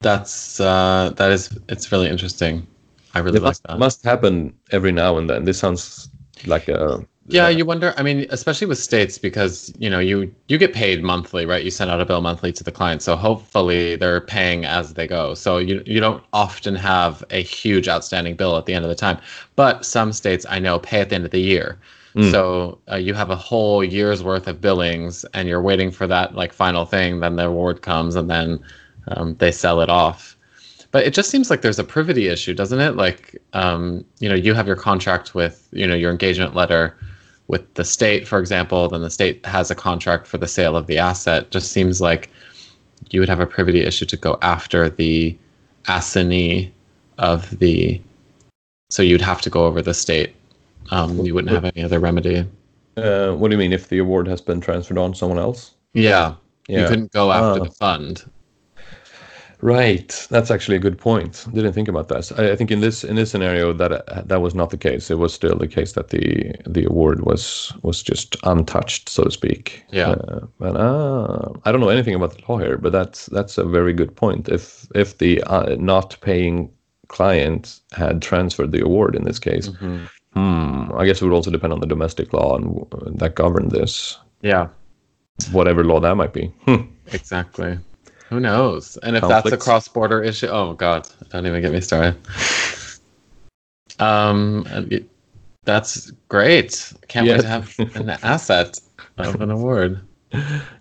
That's 0.00 0.60
uh, 0.60 1.12
that 1.16 1.30
is 1.32 1.58
it's 1.68 1.90
really 1.92 2.08
interesting. 2.08 2.66
I 3.14 3.18
really 3.20 3.38
It 3.38 3.42
like 3.42 3.58
must, 3.62 3.62
that. 3.68 3.78
must 3.78 4.04
happen 4.04 4.54
every 4.70 4.92
now 4.92 5.18
and 5.18 5.28
then. 5.28 5.44
This 5.44 5.58
sounds 5.58 6.08
like 6.46 6.68
a 6.68 7.04
Yeah, 7.32 7.48
you 7.48 7.64
wonder. 7.64 7.94
I 7.96 8.02
mean, 8.02 8.26
especially 8.30 8.66
with 8.66 8.78
states, 8.78 9.18
because 9.18 9.72
you 9.78 9.88
know 9.88 9.98
you 9.98 10.32
you 10.48 10.58
get 10.58 10.72
paid 10.72 11.02
monthly, 11.02 11.46
right? 11.46 11.64
You 11.64 11.70
send 11.70 11.90
out 11.90 12.00
a 12.00 12.04
bill 12.04 12.20
monthly 12.20 12.52
to 12.52 12.64
the 12.64 12.72
client, 12.72 13.02
so 13.02 13.16
hopefully 13.16 13.96
they're 13.96 14.20
paying 14.20 14.64
as 14.64 14.94
they 14.94 15.06
go. 15.06 15.34
So 15.34 15.58
you 15.58 15.82
you 15.86 16.00
don't 16.00 16.22
often 16.32 16.74
have 16.74 17.24
a 17.30 17.42
huge 17.42 17.88
outstanding 17.88 18.36
bill 18.36 18.56
at 18.56 18.66
the 18.66 18.74
end 18.74 18.84
of 18.84 18.88
the 18.88 18.94
time. 18.94 19.18
But 19.56 19.84
some 19.84 20.12
states 20.12 20.46
I 20.48 20.58
know 20.58 20.78
pay 20.78 21.00
at 21.00 21.08
the 21.10 21.14
end 21.14 21.24
of 21.24 21.30
the 21.30 21.40
year. 21.40 21.78
Mm. 22.14 22.30
So 22.30 22.78
uh, 22.90 22.96
you 22.96 23.14
have 23.14 23.30
a 23.30 23.36
whole 23.36 23.84
year's 23.84 24.22
worth 24.22 24.48
of 24.48 24.60
billings, 24.60 25.24
and 25.34 25.48
you're 25.48 25.62
waiting 25.62 25.90
for 25.90 26.06
that 26.06 26.34
like 26.34 26.52
final 26.52 26.84
thing. 26.84 27.20
Then 27.20 27.36
the 27.36 27.46
award 27.46 27.82
comes, 27.82 28.16
and 28.16 28.28
then 28.28 28.58
um, 29.08 29.36
they 29.36 29.52
sell 29.52 29.80
it 29.80 29.88
off. 29.88 30.36
But 30.92 31.06
it 31.06 31.14
just 31.14 31.30
seems 31.30 31.50
like 31.50 31.62
there's 31.62 31.78
a 31.78 31.84
privity 31.84 32.26
issue, 32.26 32.52
doesn't 32.52 32.80
it? 32.80 32.96
Like, 32.96 33.40
um, 33.52 34.04
you 34.18 34.28
know, 34.28 34.34
you 34.34 34.54
have 34.54 34.66
your 34.66 34.74
contract 34.74 35.36
with, 35.36 35.68
you 35.70 35.86
know, 35.86 35.94
your 35.94 36.10
engagement 36.10 36.56
letter 36.56 36.96
with 37.50 37.74
the 37.74 37.84
state, 37.84 38.26
for 38.28 38.38
example. 38.38 38.88
Then 38.88 39.02
the 39.02 39.10
state 39.10 39.44
has 39.44 39.70
a 39.70 39.74
contract 39.74 40.26
for 40.26 40.38
the 40.38 40.46
sale 40.46 40.76
of 40.76 40.86
the 40.86 40.98
asset. 40.98 41.50
Just 41.50 41.72
seems 41.72 42.00
like 42.00 42.30
you 43.10 43.18
would 43.20 43.28
have 43.28 43.40
a 43.40 43.46
privity 43.46 43.80
issue 43.80 44.06
to 44.06 44.16
go 44.16 44.38
after 44.40 44.88
the 44.88 45.36
assignee 45.88 46.72
of 47.18 47.58
the. 47.58 48.00
So 48.90 49.02
you'd 49.02 49.20
have 49.20 49.40
to 49.42 49.50
go 49.50 49.66
over 49.66 49.82
the 49.82 49.94
state. 49.94 50.34
Um, 50.90 51.18
you 51.26 51.34
wouldn't 51.34 51.52
have 51.52 51.64
any 51.64 51.84
other 51.84 51.98
remedy. 52.00 52.46
Uh, 52.96 53.32
what 53.32 53.48
do 53.48 53.54
you 53.54 53.58
mean 53.58 53.72
if 53.72 53.88
the 53.88 53.98
award 53.98 54.26
has 54.28 54.40
been 54.40 54.60
transferred 54.60 54.98
on 54.98 55.12
to 55.12 55.18
someone 55.18 55.38
else? 55.38 55.72
Yeah, 55.92 56.34
Yeah. 56.68 56.82
you 56.82 56.88
couldn't 56.88 57.12
go 57.12 57.32
after 57.32 57.60
Ah. 57.60 57.64
the 57.64 57.70
fund. 57.70 58.24
Right, 59.62 60.26
that's 60.30 60.50
actually 60.50 60.76
a 60.76 60.80
good 60.80 60.96
point. 60.98 61.46
Didn't 61.52 61.74
think 61.74 61.88
about 61.88 62.08
that. 62.08 62.32
I, 62.38 62.52
I 62.52 62.56
think 62.56 62.70
in 62.70 62.80
this 62.80 63.04
in 63.04 63.16
this 63.16 63.30
scenario 63.30 63.72
that 63.74 63.92
uh, 63.92 64.22
that 64.24 64.40
was 64.40 64.54
not 64.54 64.70
the 64.70 64.78
case. 64.78 65.10
It 65.10 65.18
was 65.18 65.34
still 65.34 65.56
the 65.58 65.68
case 65.68 65.92
that 65.92 66.08
the 66.08 66.54
the 66.66 66.84
award 66.86 67.20
was 67.26 67.72
was 67.82 68.02
just 68.02 68.36
untouched, 68.44 69.08
so 69.08 69.24
to 69.24 69.30
speak. 69.30 69.84
Yeah. 69.92 70.10
Uh, 70.10 70.46
but 70.58 70.76
uh, 70.76 71.52
I 71.64 71.72
don't 71.72 71.80
know 71.80 71.90
anything 71.90 72.14
about 72.14 72.32
the 72.36 72.42
law 72.48 72.58
here, 72.58 72.78
but 72.78 72.92
that's 72.92 73.26
that's 73.26 73.58
a 73.58 73.64
very 73.64 73.92
good 73.92 74.14
point. 74.16 74.48
If 74.48 74.86
if 74.94 75.18
the 75.18 75.42
uh, 75.44 75.76
not 75.78 76.16
paying 76.20 76.70
client 77.08 77.80
had 77.92 78.22
transferred 78.22 78.72
the 78.72 78.84
award 78.84 79.14
in 79.16 79.24
this 79.24 79.38
case, 79.40 79.68
Mhm. 79.68 80.08
hmm, 80.34 80.92
I 80.96 81.04
guess 81.04 81.20
it 81.20 81.24
would 81.24 81.34
also 81.34 81.50
depend 81.50 81.72
on 81.72 81.80
the 81.80 81.86
domestic 81.86 82.32
law 82.32 82.56
and 82.56 83.18
that 83.18 83.34
governed 83.34 83.72
this, 83.72 84.16
Yeah, 84.42 84.68
whatever 85.52 85.84
law 85.84 86.00
that 86.00 86.16
might 86.16 86.32
be. 86.32 86.52
Exactly. 87.12 87.76
Who 88.30 88.38
knows? 88.40 88.96
And 89.02 89.16
if 89.16 89.22
that's 89.26 89.50
a 89.52 89.56
cross-border 89.56 90.22
issue, 90.22 90.46
oh 90.46 90.72
god, 90.74 91.06
don't 91.30 91.46
even 91.46 91.60
get 91.60 91.72
me 91.72 91.80
started. 91.80 92.16
Um, 93.98 94.66
it- 94.90 95.08
that's 95.64 96.10
great. 96.28 96.92
Can't 97.08 97.26
Yeah. 97.26 97.34
wait 97.34 97.40
to 97.42 97.48
have 97.48 97.74
an 97.96 98.10
asset 98.22 98.80
of 99.18 99.40
an 99.40 99.50
award. 99.50 100.00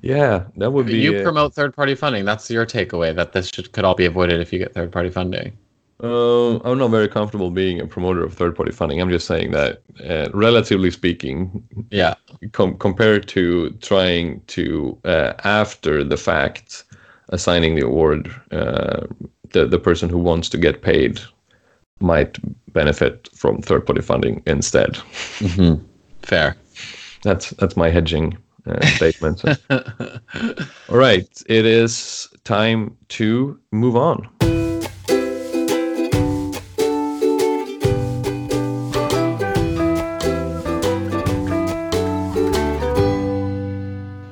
Yeah, 0.01 0.43
that 0.57 0.71
would 0.71 0.85
be. 0.85 0.99
you 0.99 1.21
promote 1.23 1.53
third-party 1.53 1.95
funding. 1.95 2.23
That's 2.23 2.49
your 2.49 2.65
takeaway. 2.65 3.13
That 3.15 3.33
this 3.33 3.49
should 3.53 3.71
could 3.71 3.83
all 3.83 3.95
be 3.95 4.05
avoided 4.05 4.39
if 4.41 4.53
you 4.53 4.59
get 4.59 4.73
third-party 4.73 5.09
funding. 5.09 5.57
Uh, 6.01 6.59
I'm 6.59 6.77
not 6.77 6.91
very 6.91 7.09
comfortable 7.09 7.51
being 7.51 7.81
a 7.81 7.85
promoter 7.87 8.23
of 8.23 8.33
third-party 8.33 8.71
funding. 8.71 9.01
I'm 9.01 9.09
just 9.09 9.27
saying 9.27 9.51
that, 9.51 9.81
uh, 10.07 10.29
relatively 10.33 10.91
speaking, 10.91 11.61
Yeah, 11.91 12.13
com- 12.53 12.77
compared 12.77 13.27
to 13.29 13.71
trying 13.81 14.39
to 14.47 14.97
uh, 15.03 15.33
after 15.43 16.03
the 16.05 16.15
fact 16.15 16.85
assigning 17.29 17.75
the 17.75 17.85
award, 17.85 18.29
uh, 18.51 19.05
the 19.51 19.65
the 19.65 19.79
person 19.79 20.09
who 20.09 20.17
wants 20.17 20.49
to 20.49 20.57
get 20.57 20.81
paid 20.81 21.19
might 22.01 22.37
benefit 22.73 23.29
from 23.35 23.61
third-party 23.61 24.01
funding 24.01 24.41
instead. 24.45 24.97
hmm 25.39 25.75
fair. 26.21 26.55
That's 27.23 27.49
that's 27.51 27.75
my 27.75 27.89
hedging 27.89 28.37
uh, 28.65 28.85
statement. 28.85 29.43
All 29.69 30.97
right, 30.97 31.27
it 31.47 31.65
is 31.65 32.27
time 32.43 32.95
to 33.09 33.59
move 33.71 33.95
on. 33.95 34.29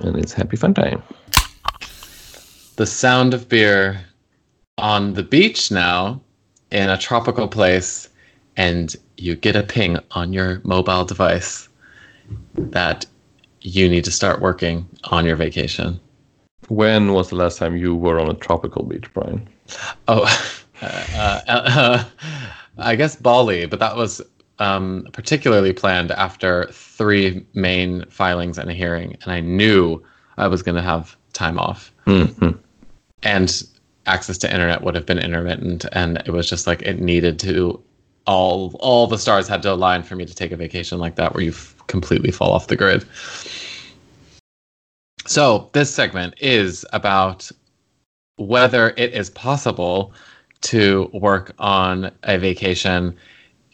And 0.02 0.16
it's 0.18 0.34
happy 0.34 0.56
fun 0.56 0.74
time. 0.74 1.04
The 2.78 2.86
sound 2.86 3.34
of 3.34 3.50
beer 3.50 4.00
on 4.78 5.14
the 5.14 5.24
beach 5.24 5.72
now 5.72 6.22
in 6.72 6.90
a 6.90 6.98
tropical 6.98 7.48
place 7.48 8.08
and 8.56 8.96
you 9.18 9.36
get 9.36 9.56
a 9.56 9.64
ping 9.64 9.98
on 10.12 10.32
your 10.32 10.62
mobile 10.64 11.04
device 11.04 11.70
that 12.56 13.06
you 13.62 13.90
need 13.90 14.04
to 14.04 14.12
start 14.12 14.42
working 14.42 14.88
on 15.06 15.26
your 15.26 15.36
vacation. 15.36 16.00
When 16.68 17.14
was 17.14 17.30
the 17.30 17.36
last 17.36 17.58
time 17.58 17.78
you 17.78 17.96
were 17.96 18.20
on 18.20 18.30
a 18.30 18.36
tropical 18.36 18.84
beach, 18.84 19.12
Brian? 19.12 19.48
Oh, 20.08 20.24
uh, 20.82 20.86
uh, 21.16 21.42
uh, 21.48 22.04
I 22.78 22.96
guess 22.96 23.16
Bali, 23.16 23.66
but 23.66 23.80
that 23.80 23.96
was 23.96 24.22
um, 24.60 25.08
particularly 25.14 25.74
planned 25.74 26.12
after 26.12 26.68
three 26.72 27.44
main 27.56 28.06
filings 28.10 28.60
and 28.60 28.70
a 28.70 28.74
hearing, 28.74 29.18
and 29.24 29.32
I 29.32 29.40
knew 29.40 30.04
I 30.38 30.48
was 30.48 30.62
going 30.62 30.76
to 30.76 30.84
have 30.84 31.18
time 31.34 31.58
off. 31.58 31.92
hmm 32.06 32.52
and 33.24 33.64
access 34.06 34.38
to 34.38 34.52
internet 34.52 34.84
would 34.84 34.96
have 34.96 35.06
been 35.06 35.20
intermittent 35.20 35.86
and 35.92 36.18
it 36.26 36.30
was 36.30 36.50
just 36.50 36.66
like 36.66 36.82
it 36.82 37.00
needed 37.00 37.40
to 37.40 37.82
all 38.26 38.76
all 38.80 39.08
the 39.08 39.18
stars 39.18 39.48
had 39.48 39.62
to 39.62 39.72
align 39.72 40.04
for 40.04 40.16
me 40.16 40.26
to 40.26 40.36
take 40.36 40.52
a 40.52 40.56
vacation 40.56 41.00
like 41.00 41.16
that 41.16 41.34
where 41.34 41.44
you 41.44 41.52
f- 41.52 41.76
completely 41.88 42.32
fall 42.32 42.52
off 42.52 42.68
the 42.68 42.76
grid. 42.76 43.06
So 45.26 45.70
this 45.74 45.94
segment 45.94 46.36
is 46.40 46.86
about 46.94 47.50
whether 48.38 48.94
it 48.98 49.14
is 49.14 49.30
possible 49.30 50.14
to 50.62 51.10
work 51.14 51.54
on 51.60 52.12
a 52.24 52.38
vacation 52.38 53.16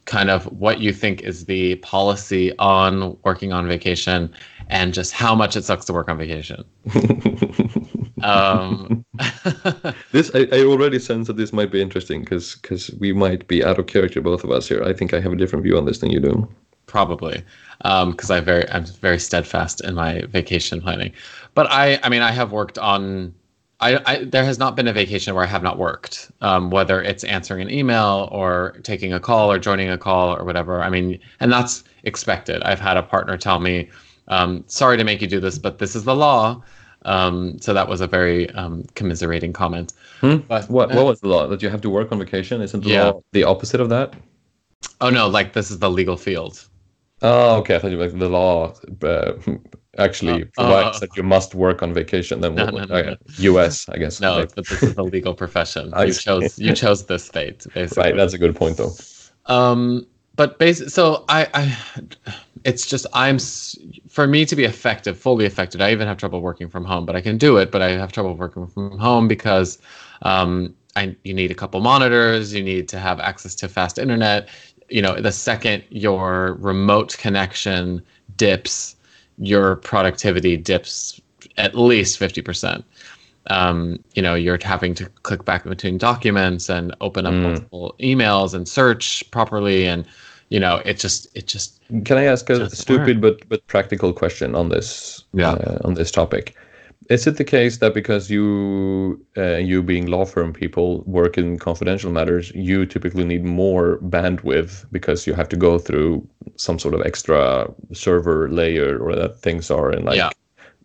kind 0.06 0.30
of 0.30 0.46
what 0.52 0.80
you 0.80 0.92
think 0.92 1.22
is 1.22 1.46
the 1.46 1.76
policy 1.76 2.56
on 2.58 3.18
working 3.24 3.54
on 3.54 3.68
vacation 3.68 4.34
and 4.68 4.94
just 4.94 5.14
how 5.14 5.34
much 5.34 5.56
it 5.56 5.64
sucks 5.64 5.86
to 5.86 5.94
work 5.94 6.10
on 6.10 6.18
vacation 6.18 6.64
um 8.24 9.06
This 10.12 10.32
I, 10.34 10.48
I 10.52 10.64
already 10.64 11.00
sense 11.00 11.28
that 11.28 11.38
this 11.38 11.54
might 11.54 11.72
be 11.72 11.82
interesting 11.82 12.22
because 12.22 12.56
because 12.56 12.92
we 13.00 13.14
might 13.14 13.48
be 13.48 13.64
out 13.64 13.80
of 13.80 13.88
character 13.88 14.22
both 14.22 14.44
of 14.44 14.52
us 14.52 14.68
here. 14.68 14.84
I 14.84 14.94
think 14.94 15.14
I 15.14 15.20
have 15.22 15.34
a 15.34 15.36
different 15.36 15.64
view 15.64 15.78
on 15.78 15.86
this 15.86 16.00
than 16.00 16.12
you 16.12 16.20
do. 16.20 16.48
probably 16.86 17.44
because 17.80 18.30
I 18.32 18.40
very 18.40 18.70
I'm 18.70 18.86
very 18.86 19.20
steadfast 19.20 19.82
in 19.82 19.96
my 19.96 20.22
vacation 20.30 20.82
planning. 20.82 21.12
But 21.54 21.68
I 21.72 22.00
I 22.04 22.10
mean 22.10 22.22
I 22.22 22.32
have 22.32 22.52
worked 22.52 22.78
on 22.78 23.34
I, 23.80 24.00
I 24.06 24.24
there 24.24 24.46
has 24.46 24.60
not 24.60 24.76
been 24.76 24.88
a 24.88 24.94
vacation 24.94 25.34
where 25.36 25.44
I 25.44 25.48
have 25.48 25.64
not 25.64 25.78
worked, 25.78 26.32
um, 26.42 26.70
whether 26.70 27.02
it's 27.02 27.24
answering 27.26 27.62
an 27.62 27.70
email 27.70 28.30
or 28.32 28.78
taking 28.84 29.14
a 29.14 29.20
call 29.20 29.52
or 29.52 29.60
joining 29.60 29.90
a 29.90 29.98
call 29.98 30.36
or 30.36 30.44
whatever. 30.46 30.82
I 30.82 30.90
mean, 30.90 31.20
and 31.40 31.52
that's 31.52 31.84
expected. 32.04 32.64
I've 32.64 32.80
had 32.80 32.98
a 32.98 33.04
partner 33.04 33.38
tell 33.38 33.60
me, 33.60 33.90
um, 34.30 34.64
"Sorry 34.68 34.98
to 34.98 35.04
make 35.04 35.22
you 35.22 35.28
do 35.28 35.40
this, 35.40 35.58
but 35.58 35.80
this 35.80 35.96
is 35.96 36.04
the 36.06 36.16
law." 36.16 36.62
Um, 37.06 37.60
so 37.60 37.74
that 37.74 37.88
was 37.88 38.02
a 38.02 38.08
very 38.08 38.50
um, 38.52 38.84
commiserating 38.96 39.54
comment. 39.54 39.94
Hmm? 40.22 40.38
But 40.48 40.70
What 40.70 40.94
what 40.94 41.06
was 41.06 41.20
the 41.22 41.28
law 41.28 41.48
that 41.48 41.62
you 41.62 41.70
have 41.70 41.82
to 41.82 41.90
work 41.90 42.12
on 42.12 42.20
vacation? 42.20 42.62
Isn't 42.62 42.84
the 42.84 42.90
Yeah. 42.90 43.04
law 43.06 43.22
the 43.32 43.44
opposite 43.44 43.82
of 43.82 43.90
that? 43.90 44.14
oh 45.02 45.10
no, 45.10 45.28
like 45.28 45.54
this 45.54 45.70
is 45.72 45.80
the 45.80 45.90
legal 45.90 46.18
field. 46.18 46.56
Oh, 47.22 47.58
okay. 47.60 47.76
I 47.76 47.80
thought 47.80 47.92
you 47.92 47.98
were 47.98 48.06
like 48.08 48.18
the 48.20 48.30
law 48.30 48.74
uh, 49.04 49.34
actually 49.98 50.44
Uh, 50.44 50.46
provides 50.54 50.98
uh, 50.98 51.00
that 51.02 51.16
you 51.18 51.24
must 51.24 51.56
work 51.56 51.82
on 51.82 51.94
vacation. 51.94 52.42
Then 52.42 52.56
No, 52.60 52.66
what- 52.66 52.74
no, 52.90 52.96
no, 52.96 52.96
okay. 52.96 53.18
U.S. 53.40 53.88
I 53.90 53.98
guess. 53.98 54.20
No, 54.20 54.38
Like, 54.40 54.56
but 54.56 54.68
this 54.68 54.84
is 54.84 54.94
the 54.96 55.04
legal 55.04 55.34
profession. 55.34 55.94
You 56.08 56.14
chose 56.14 56.60
you 56.60 56.74
chose 56.74 57.06
this 57.06 57.28
fate, 57.30 57.66
basically. 57.74 58.04
right. 58.04 58.16
That's 58.16 58.34
a 58.34 58.38
good 58.38 58.56
point, 58.56 58.78
though. 58.78 58.94
Um, 59.46 60.06
but 60.36 60.60
basic. 60.60 60.90
So 60.90 61.26
I, 61.30 61.48
I, 61.54 61.78
it's 62.64 62.88
just 62.88 63.06
I'm 63.14 63.38
for 64.10 64.28
me 64.28 64.46
to 64.46 64.56
be 64.56 64.64
effective, 64.64 65.18
fully 65.18 65.46
effective. 65.46 65.82
I 65.82 65.92
even 65.92 66.08
have 66.08 66.18
trouble 66.18 66.42
working 66.42 66.70
from 66.70 66.86
home, 66.86 67.06
but 67.06 67.16
I 67.16 67.22
can 67.22 67.38
do 67.38 67.58
it. 67.58 67.72
But 67.72 67.82
I 67.82 67.92
have 67.92 68.12
trouble 68.12 68.36
working 68.36 68.68
from 68.68 68.98
home 68.98 69.28
because 69.28 69.78
um, 70.24 70.74
I 70.96 71.16
you 71.24 71.34
need 71.34 71.52
a 71.52 71.56
couple 71.56 71.80
monitors. 71.82 72.54
You 72.54 72.64
need 72.64 72.88
to 72.90 73.00
have 73.00 73.20
access 73.20 73.56
to 73.56 73.68
fast 73.68 73.98
internet. 73.98 74.50
You 74.90 75.02
know, 75.02 75.20
the 75.20 75.32
second 75.32 75.84
your 75.90 76.54
remote 76.56 77.18
connection 77.18 78.04
dips, 78.36 78.96
your 79.38 79.78
productivity 79.78 80.58
dips 80.58 81.20
at 81.58 81.76
least 81.76 82.18
fifty 82.18 82.42
percent 82.42 82.86
um, 83.48 84.00
you 84.16 84.22
know 84.22 84.36
you're 84.36 84.60
having 84.64 84.94
to 84.96 85.06
click 85.24 85.46
back 85.46 85.64
between 85.66 85.98
documents 85.98 86.70
and 86.70 86.96
open 87.02 87.26
up 87.26 87.34
Mm. 87.34 87.42
multiple 87.44 87.96
emails 88.00 88.54
and 88.54 88.68
search 88.68 89.24
properly 89.32 89.86
and 89.88 90.06
you 90.50 90.60
know 90.60 90.82
it 90.86 90.98
just 91.00 91.28
it 91.36 91.48
just 91.48 91.80
Can 92.06 92.18
I 92.18 92.24
ask 92.26 92.50
a 92.50 92.70
stupid 92.70 93.22
but 93.22 93.48
but 93.50 93.66
practical 93.68 94.14
question 94.14 94.56
on 94.56 94.70
this? 94.70 95.24
Yeah. 95.34 95.52
Uh, 95.54 95.80
on 95.88 95.94
this 95.96 96.12
topic, 96.12 96.56
is 97.10 97.28
it 97.28 97.36
the 97.38 97.44
case 97.44 97.78
that 97.80 97.94
because 97.94 98.30
you 98.30 99.20
uh, 99.38 99.58
you 99.58 99.84
being 99.84 100.08
law 100.08 100.26
firm 100.26 100.54
people 100.54 101.02
work 101.06 101.38
in 101.38 101.58
confidential 101.60 102.12
matters, 102.12 102.52
you 102.56 102.86
typically 102.86 103.26
need 103.26 103.44
more 103.44 103.98
bandwidth 104.02 104.86
because 104.92 105.28
you 105.28 105.34
have 105.36 105.50
to 105.50 105.58
go 105.58 105.80
through 105.80 106.26
some 106.56 106.80
sort 106.80 106.94
of 106.94 107.02
extra 107.06 107.68
server 107.92 108.50
layer 108.50 108.98
or 109.00 109.16
that 109.16 109.40
things 109.42 109.70
are 109.72 109.92
in 109.92 110.06
like 110.06 110.18
Yeah. 110.18 110.30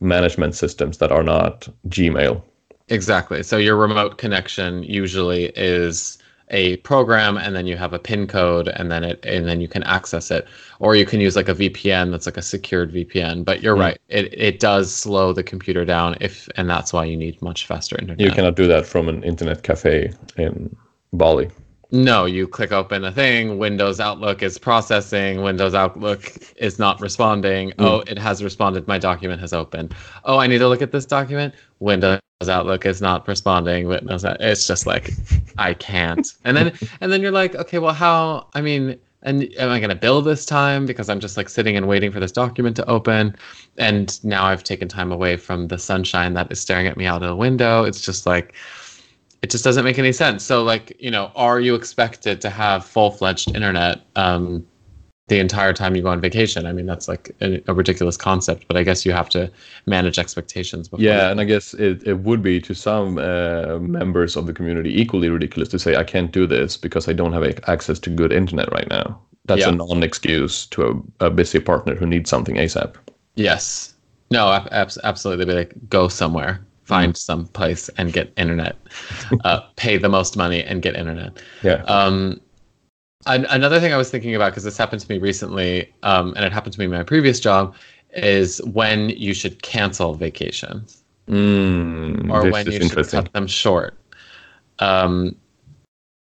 Management 0.01 0.55
systems 0.55 0.99
that 0.99 1.13
are 1.13 1.23
not 1.23 1.69
Gmail. 1.89 2.43
exactly 2.89 3.43
so 3.43 3.57
your 3.57 3.77
remote 3.77 4.19
connection 4.19 4.83
usually 4.83 5.47
is 5.57 6.19
a 6.51 6.77
program 6.79 7.37
and 7.37 7.55
then 7.55 7.67
you 7.67 7.77
have 7.77 7.93
a 7.93 7.99
pin 7.99 8.27
code 8.27 8.69
and 8.69 8.91
then 8.91 9.05
it 9.05 9.23
and 9.27 9.47
then 9.47 9.61
you 9.61 9.69
can 9.69 9.83
access 9.83 10.31
it 10.31 10.47
or 10.79 10.97
you 10.97 11.05
can 11.05 11.21
use 11.21 11.37
like 11.37 11.49
a 11.49 11.55
VPN 11.55 12.11
that's 12.11 12.25
like 12.25 12.39
a 12.39 12.43
secured 12.43 12.91
VPN 12.93 13.45
but 13.45 13.63
you're 13.63 13.77
Mm. 13.77 13.81
right 13.81 13.99
it 14.09 14.33
it 14.33 14.59
does 14.61 14.95
slow 14.95 15.33
the 15.35 15.43
computer 15.43 15.85
down 15.85 16.17
if 16.21 16.49
and 16.57 16.71
that's 16.71 16.93
why 16.93 17.05
you 17.05 17.17
need 17.19 17.41
much 17.43 17.67
faster 17.67 17.97
internet 17.99 18.21
You 18.21 18.31
cannot 18.33 18.57
do 18.57 18.67
that 18.69 18.87
from 18.87 19.09
an 19.09 19.23
internet 19.25 19.63
cafe 19.63 20.11
in 20.39 20.75
Bali. 21.13 21.51
No 21.91 22.25
you 22.25 22.47
click 22.47 22.73
open 22.73 23.05
a 23.05 23.13
thing 23.13 23.59
Windows 23.59 24.01
Outlook 24.01 24.43
is 24.43 24.59
processing 24.59 25.43
Windows 25.43 25.75
Outlook 25.75 26.33
is 26.57 26.79
not 26.79 27.01
responding. 27.01 27.71
Hmm. 27.73 27.85
Oh 27.85 28.01
it 28.07 28.19
has 28.19 28.43
responded 28.43 28.87
my 28.87 28.99
document 28.99 29.41
has 29.41 29.53
opened. 29.53 29.95
Oh 30.25 30.39
I 30.39 30.47
need 30.47 30.59
to 30.59 30.69
look 30.69 30.83
at 30.83 30.93
this 30.93 31.07
document? 31.07 31.55
Windows 31.81 32.21
Outlook 32.47 32.85
is 32.87 33.01
not 33.01 33.27
responding 33.27 33.89
Windows 33.89 34.25
it's 34.25 34.67
just 34.67 34.87
like 34.87 35.13
I 35.57 35.75
can't. 35.75 36.27
And 36.45 36.57
then 36.57 36.73
and 37.01 37.13
then 37.13 37.23
you're 37.23 37.33
like 37.33 37.55
okay 37.55 37.79
well 37.79 37.95
how 37.95 38.49
I 38.55 38.61
mean 38.61 38.99
and 39.23 39.53
am 39.59 39.71
I 39.71 39.81
going 39.81 39.91
to 39.91 39.97
bill 39.97 40.23
this 40.23 40.47
time? 40.47 40.87
Because 40.87 41.09
I'm 41.09 41.19
just 41.19 41.37
like 41.37 41.49
sitting 41.49 41.77
and 41.77 41.89
waiting 41.89 42.13
for 42.13 42.21
this 42.21 42.31
document 42.31 42.77
to 42.77 42.89
open. 42.89 43.35
And 43.77 44.23
now 44.25 44.45
I've 44.45 44.63
taken 44.63 44.87
time 44.87 45.11
away 45.11 45.37
from 45.37 45.69
the 45.69 45.79
sunshine 45.79 46.35
that 46.35 46.53
is 46.53 46.61
staring 46.61 46.87
at 46.87 46.97
me 46.97 47.07
out 47.07 47.23
of 47.23 47.29
the 47.29 47.37
window. 47.37 47.83
It's 47.83 48.01
just 48.01 48.27
like 48.27 48.55
it 49.43 49.51
just 49.51 49.65
doesn't 49.65 49.85
make 49.85 49.99
any 49.99 50.13
sense 50.13 50.43
so 50.45 50.63
like 50.63 50.97
you 51.01 51.11
know 51.11 51.31
are 51.37 51.61
you 51.61 51.75
expected 51.75 52.41
to 52.41 52.51
have 52.51 52.85
full-fledged 52.85 53.55
internet 53.55 54.01
um 54.17 54.67
the 55.29 55.39
entire 55.39 55.75
time 55.75 55.95
you 55.95 56.01
go 56.03 56.09
on 56.09 56.21
vacation 56.21 56.65
i 56.67 56.73
mean 56.73 56.87
that's 56.87 57.07
like 57.07 57.31
a, 57.43 57.63
a 57.69 57.75
ridiculous 57.75 58.17
concept 58.17 58.67
but 58.67 58.77
i 58.79 58.83
guess 58.83 59.05
you 59.05 59.13
have 59.13 59.29
to 59.29 59.51
manage 59.87 60.19
expectations 60.19 60.89
before 60.89 61.05
Yeah, 61.05 61.31
and 61.31 61.41
I 61.41 61.45
guess 61.45 61.75
it, 61.75 62.03
it 62.07 62.19
would 62.21 62.43
be 62.43 62.61
to 62.63 62.75
some 62.75 63.19
uh, 63.19 63.79
members 63.79 64.37
of 64.37 64.47
the 64.47 64.53
community 64.55 64.91
equally 65.01 65.29
ridiculous 65.29 65.69
to 65.71 65.79
say, 65.79 65.97
I 65.97 66.05
can't 66.05 66.33
do 66.33 66.47
this 66.47 66.77
because 66.77 67.09
I 67.09 67.13
don't 67.15 67.33
have 67.33 67.45
ac- 67.45 67.59
access 67.69 67.99
to 68.01 68.11
good 68.11 68.33
internet 68.33 68.71
right 68.73 68.89
now. 68.91 69.21
That's 69.47 69.61
Yeah. 69.63 69.71
a 69.71 69.73
non 69.73 70.03
excuse 70.03 70.67
to 70.67 71.03
a, 71.21 71.27
a 71.27 71.31
busy 71.31 71.61
partner 71.61 71.95
who 71.95 72.07
needs 72.07 72.29
something 72.31 72.57
ASAP. 72.57 72.97
Yes. 73.37 73.95
No, 74.31 74.51
ab- 74.53 74.69
abs- 74.73 74.99
absolutely. 75.05 75.45
Be 75.47 75.55
like, 75.55 75.75
go 75.89 76.09
somewhere, 76.09 76.61
find 76.89 77.17
some 77.17 77.47
place, 77.49 77.89
and 77.99 78.13
get 78.13 78.33
internet. 78.37 78.77
uh, 79.45 79.61
pay 79.77 79.97
the 79.97 80.09
most 80.09 80.37
money 80.37 80.63
and 80.65 80.83
get 80.83 80.97
internet. 80.97 81.41
Yeah. 81.63 81.83
Um, 81.85 82.41
an- 83.27 83.47
another 83.51 83.79
thing 83.79 83.93
I 83.93 83.97
was 83.97 84.11
thinking 84.11 84.35
about 84.35 84.51
because 84.53 84.65
this 84.65 84.77
happened 84.77 85.03
to 85.03 85.11
me 85.11 85.19
recently, 85.19 85.93
um, 86.03 86.35
and 86.35 86.45
it 86.45 86.53
happened 86.53 86.73
to 86.75 86.81
me 86.81 86.87
in 86.87 86.91
my 86.91 87.03
previous 87.03 87.39
job, 87.41 87.75
is 88.15 88.61
when 88.65 89.11
you 89.11 89.35
should 89.35 89.63
cancel 89.63 90.15
vacations 90.15 91.05
Mm, 91.29 92.33
or 92.33 92.51
when 92.51 92.67
you 92.67 92.89
should 92.89 93.09
cut 93.09 93.33
them 93.33 93.47
short. 93.47 93.95
Um, 94.79 95.37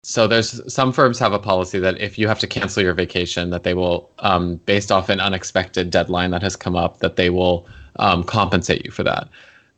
so 0.03 0.27
there's 0.27 0.73
some 0.73 0.93
firms 0.93 1.19
have 1.19 1.33
a 1.33 1.39
policy 1.39 1.79
that 1.79 1.99
if 1.99 2.17
you 2.17 2.27
have 2.27 2.39
to 2.39 2.47
cancel 2.47 2.81
your 2.83 2.93
vacation, 2.93 3.49
that 3.49 3.63
they 3.63 3.73
will, 3.73 4.09
um, 4.19 4.57
based 4.65 4.91
off 4.91 5.09
an 5.09 5.19
unexpected 5.19 5.89
deadline 5.89 6.31
that 6.31 6.41
has 6.41 6.55
come 6.55 6.75
up, 6.75 6.99
that 6.99 7.15
they 7.15 7.29
will 7.29 7.67
um, 7.97 8.23
compensate 8.23 8.85
you 8.85 8.91
for 8.91 9.03
that. 9.03 9.27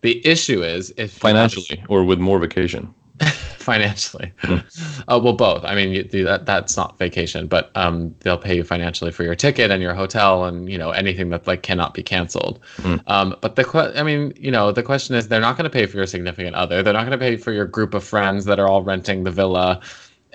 The 0.06 0.24
issue 0.24 0.62
is 0.62 0.94
if 0.98 1.12
Financially 1.14 1.84
or 1.90 2.04
with 2.04 2.20
more 2.20 2.38
vacation. 2.38 2.94
financially. 3.58 4.32
Uh, 5.08 5.20
well, 5.24 5.34
both. 5.34 5.64
I 5.64 5.76
mean, 5.76 5.92
you, 5.92 6.24
that 6.24 6.48
that's 6.48 6.76
not 6.76 6.98
vacation, 6.98 7.46
but 7.46 7.70
um, 7.76 8.16
they'll 8.22 8.40
pay 8.40 8.56
you 8.56 8.64
financially 8.64 9.12
for 9.12 9.24
your 9.24 9.36
ticket 9.36 9.70
and 9.70 9.80
your 9.80 9.94
hotel 9.94 10.46
and 10.46 10.68
you 10.68 10.80
know 10.80 10.90
anything 10.90 11.30
that 11.30 11.46
like 11.46 11.62
cannot 11.62 11.94
be 11.94 12.02
canceled. 12.02 12.60
Um, 13.06 13.36
but 13.42 13.56
the 13.56 13.64
que- 13.64 13.94
I 13.96 14.02
mean, 14.02 14.34
you 14.36 14.50
know, 14.50 14.72
the 14.72 14.82
question 14.82 15.16
is, 15.16 15.28
they're 15.28 15.42
not 15.42 15.58
going 15.58 15.70
to 15.70 15.70
pay 15.70 15.86
for 15.86 15.98
your 15.98 16.08
significant 16.08 16.56
other. 16.56 16.82
They're 16.82 16.94
not 16.94 17.06
going 17.06 17.20
to 17.20 17.24
pay 17.24 17.38
for 17.38 17.52
your 17.52 17.66
group 17.66 17.94
of 17.94 18.04
friends 18.04 18.46
that 18.46 18.60
are 18.60 18.68
all 18.68 18.82
renting 18.82 19.26
the 19.26 19.32
villa, 19.32 19.80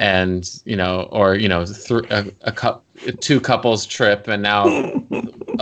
and 0.00 0.50
you 0.64 0.76
know, 0.76 1.08
or 1.12 1.34
you 1.34 1.46
know, 1.46 1.66
th- 1.66 2.04
a, 2.10 2.32
a 2.42 3.12
two 3.20 3.38
couples 3.38 3.84
trip, 3.84 4.26
and 4.28 4.42
now 4.42 4.64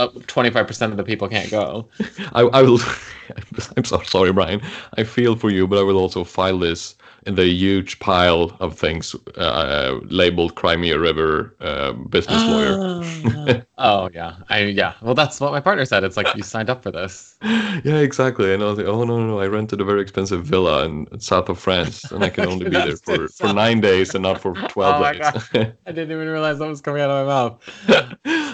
five 0.49 0.65
percent 0.65 0.91
of 0.91 0.97
the 0.97 1.03
people 1.03 1.27
can't 1.27 1.51
go. 1.51 1.87
I, 2.33 2.41
I 2.41 2.61
will. 2.63 2.79
I'm 3.77 3.83
so 3.83 4.01
sorry, 4.01 4.31
Brian. 4.31 4.61
I 4.97 5.03
feel 5.03 5.35
for 5.35 5.51
you, 5.51 5.67
but 5.67 5.77
I 5.77 5.83
will 5.83 5.97
also 5.97 6.23
file 6.23 6.57
this 6.57 6.95
in 7.25 7.35
the 7.35 7.45
huge 7.45 7.99
pile 7.99 8.55
of 8.59 8.77
things 8.77 9.15
uh, 9.35 9.99
labeled 10.03 10.55
Crimea 10.55 10.97
River 10.99 11.55
uh, 11.59 11.93
business 11.93 12.45
lawyer. 12.47 13.65
oh 13.77 14.09
yeah, 14.13 14.35
I 14.49 14.65
yeah. 14.65 14.93
Well, 15.01 15.15
that's 15.15 15.39
what 15.39 15.51
my 15.51 15.59
partner 15.59 15.85
said. 15.85 16.03
It's 16.03 16.17
like 16.17 16.35
you 16.35 16.43
signed 16.43 16.69
up 16.69 16.83
for 16.83 16.91
this. 16.91 17.37
yeah, 17.41 17.97
exactly. 17.97 18.53
And 18.53 18.63
I 18.63 18.67
was 18.67 18.77
like, 18.77 18.87
oh 18.87 19.03
no, 19.03 19.19
no, 19.19 19.27
no! 19.27 19.39
I 19.39 19.47
rented 19.47 19.81
a 19.81 19.83
very 19.83 20.01
expensive 20.01 20.45
villa 20.45 20.85
in 20.85 21.19
south 21.19 21.49
of 21.49 21.59
France, 21.59 22.11
and 22.11 22.23
I 22.23 22.29
can 22.29 22.47
only 22.47 22.65
be 22.65 22.71
there 22.85 22.95
for, 22.97 23.27
for 23.27 23.53
nine 23.53 23.81
days 23.81 24.15
and 24.15 24.23
not 24.23 24.41
for 24.41 24.53
twelve 24.69 25.01
Oh 25.01 25.13
days. 25.13 25.49
I 25.85 25.91
didn't 25.91 26.11
even 26.11 26.27
realize 26.29 26.59
that 26.59 26.67
was 26.67 26.81
coming 26.81 27.01
out 27.01 27.09
of 27.09 27.27
my 27.27 27.33
mouth. 27.33 27.61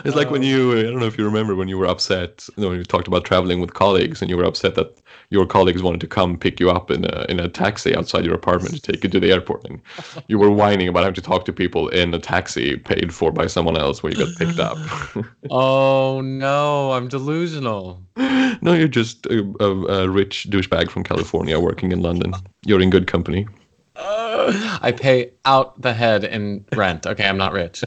it's 0.06 0.16
like 0.16 0.30
when 0.32 0.44
you 0.44 0.78
I 0.78 0.84
don't 0.84 1.00
know 1.00 1.06
if 1.06 1.18
you 1.18 1.26
remember 1.26 1.56
when 1.56 1.68
you 1.68 1.78
were 1.78 1.88
upset, 1.88 2.48
you 2.56 2.64
know, 2.64 2.70
when 2.70 2.78
you 2.78 2.84
talked 2.84 3.08
about 3.08 3.26
traveling 3.26 3.60
with 3.60 3.74
colleagues 3.74 4.22
and 4.22 4.30
you 4.30 4.38
were 4.38 4.46
upset 4.46 4.76
that 4.76 5.02
your 5.30 5.46
colleagues 5.46 5.82
wanted 5.82 6.02
to 6.02 6.08
come 6.08 6.38
pick 6.38 6.60
you 6.60 6.70
up 6.70 6.92
in 6.92 7.06
a 7.06 7.26
in 7.30 7.40
a 7.40 7.50
taxi 7.50 7.96
outside 7.96 8.26
your 8.26 8.34
apartment 8.36 8.55
to 8.60 8.80
take 8.80 9.04
you 9.04 9.10
to 9.10 9.20
the 9.20 9.32
airport 9.32 9.64
and 9.66 9.82
you 10.28 10.38
were 10.40 10.50
whining 10.52 10.88
about 10.88 11.04
having 11.04 11.16
to 11.16 11.22
talk 11.22 11.46
to 11.46 11.54
people 11.54 11.88
in 11.90 12.14
a 12.14 12.20
taxi 12.20 12.76
paid 12.78 13.14
for 13.14 13.32
by 13.32 13.48
someone 13.48 13.78
else 13.78 14.02
where 14.04 14.12
you 14.12 14.18
got 14.18 14.36
picked 14.36 14.60
up. 14.60 14.78
Oh 15.52 16.22
no, 16.22 16.92
I'm 16.94 17.08
delusional. 17.08 18.02
no, 18.18 18.74
you're 18.74 18.88
just 18.88 19.26
a, 19.28 19.40
a, 19.60 20.04
a 20.04 20.10
rich 20.10 20.48
douchebag 20.50 20.90
from 20.90 21.04
California 21.04 21.60
working 21.60 21.92
in 21.92 22.02
London. 22.02 22.34
You're 22.66 22.82
in 22.82 22.90
good 22.90 23.06
company. 23.08 23.48
Uh, 23.96 24.80
I 24.82 24.92
pay 24.92 25.32
out 25.46 25.80
the 25.82 25.94
head 25.94 26.24
in 26.24 26.66
rent. 26.76 27.06
Okay, 27.06 27.26
I'm 27.28 27.38
not 27.38 27.54
rich. 27.54 27.84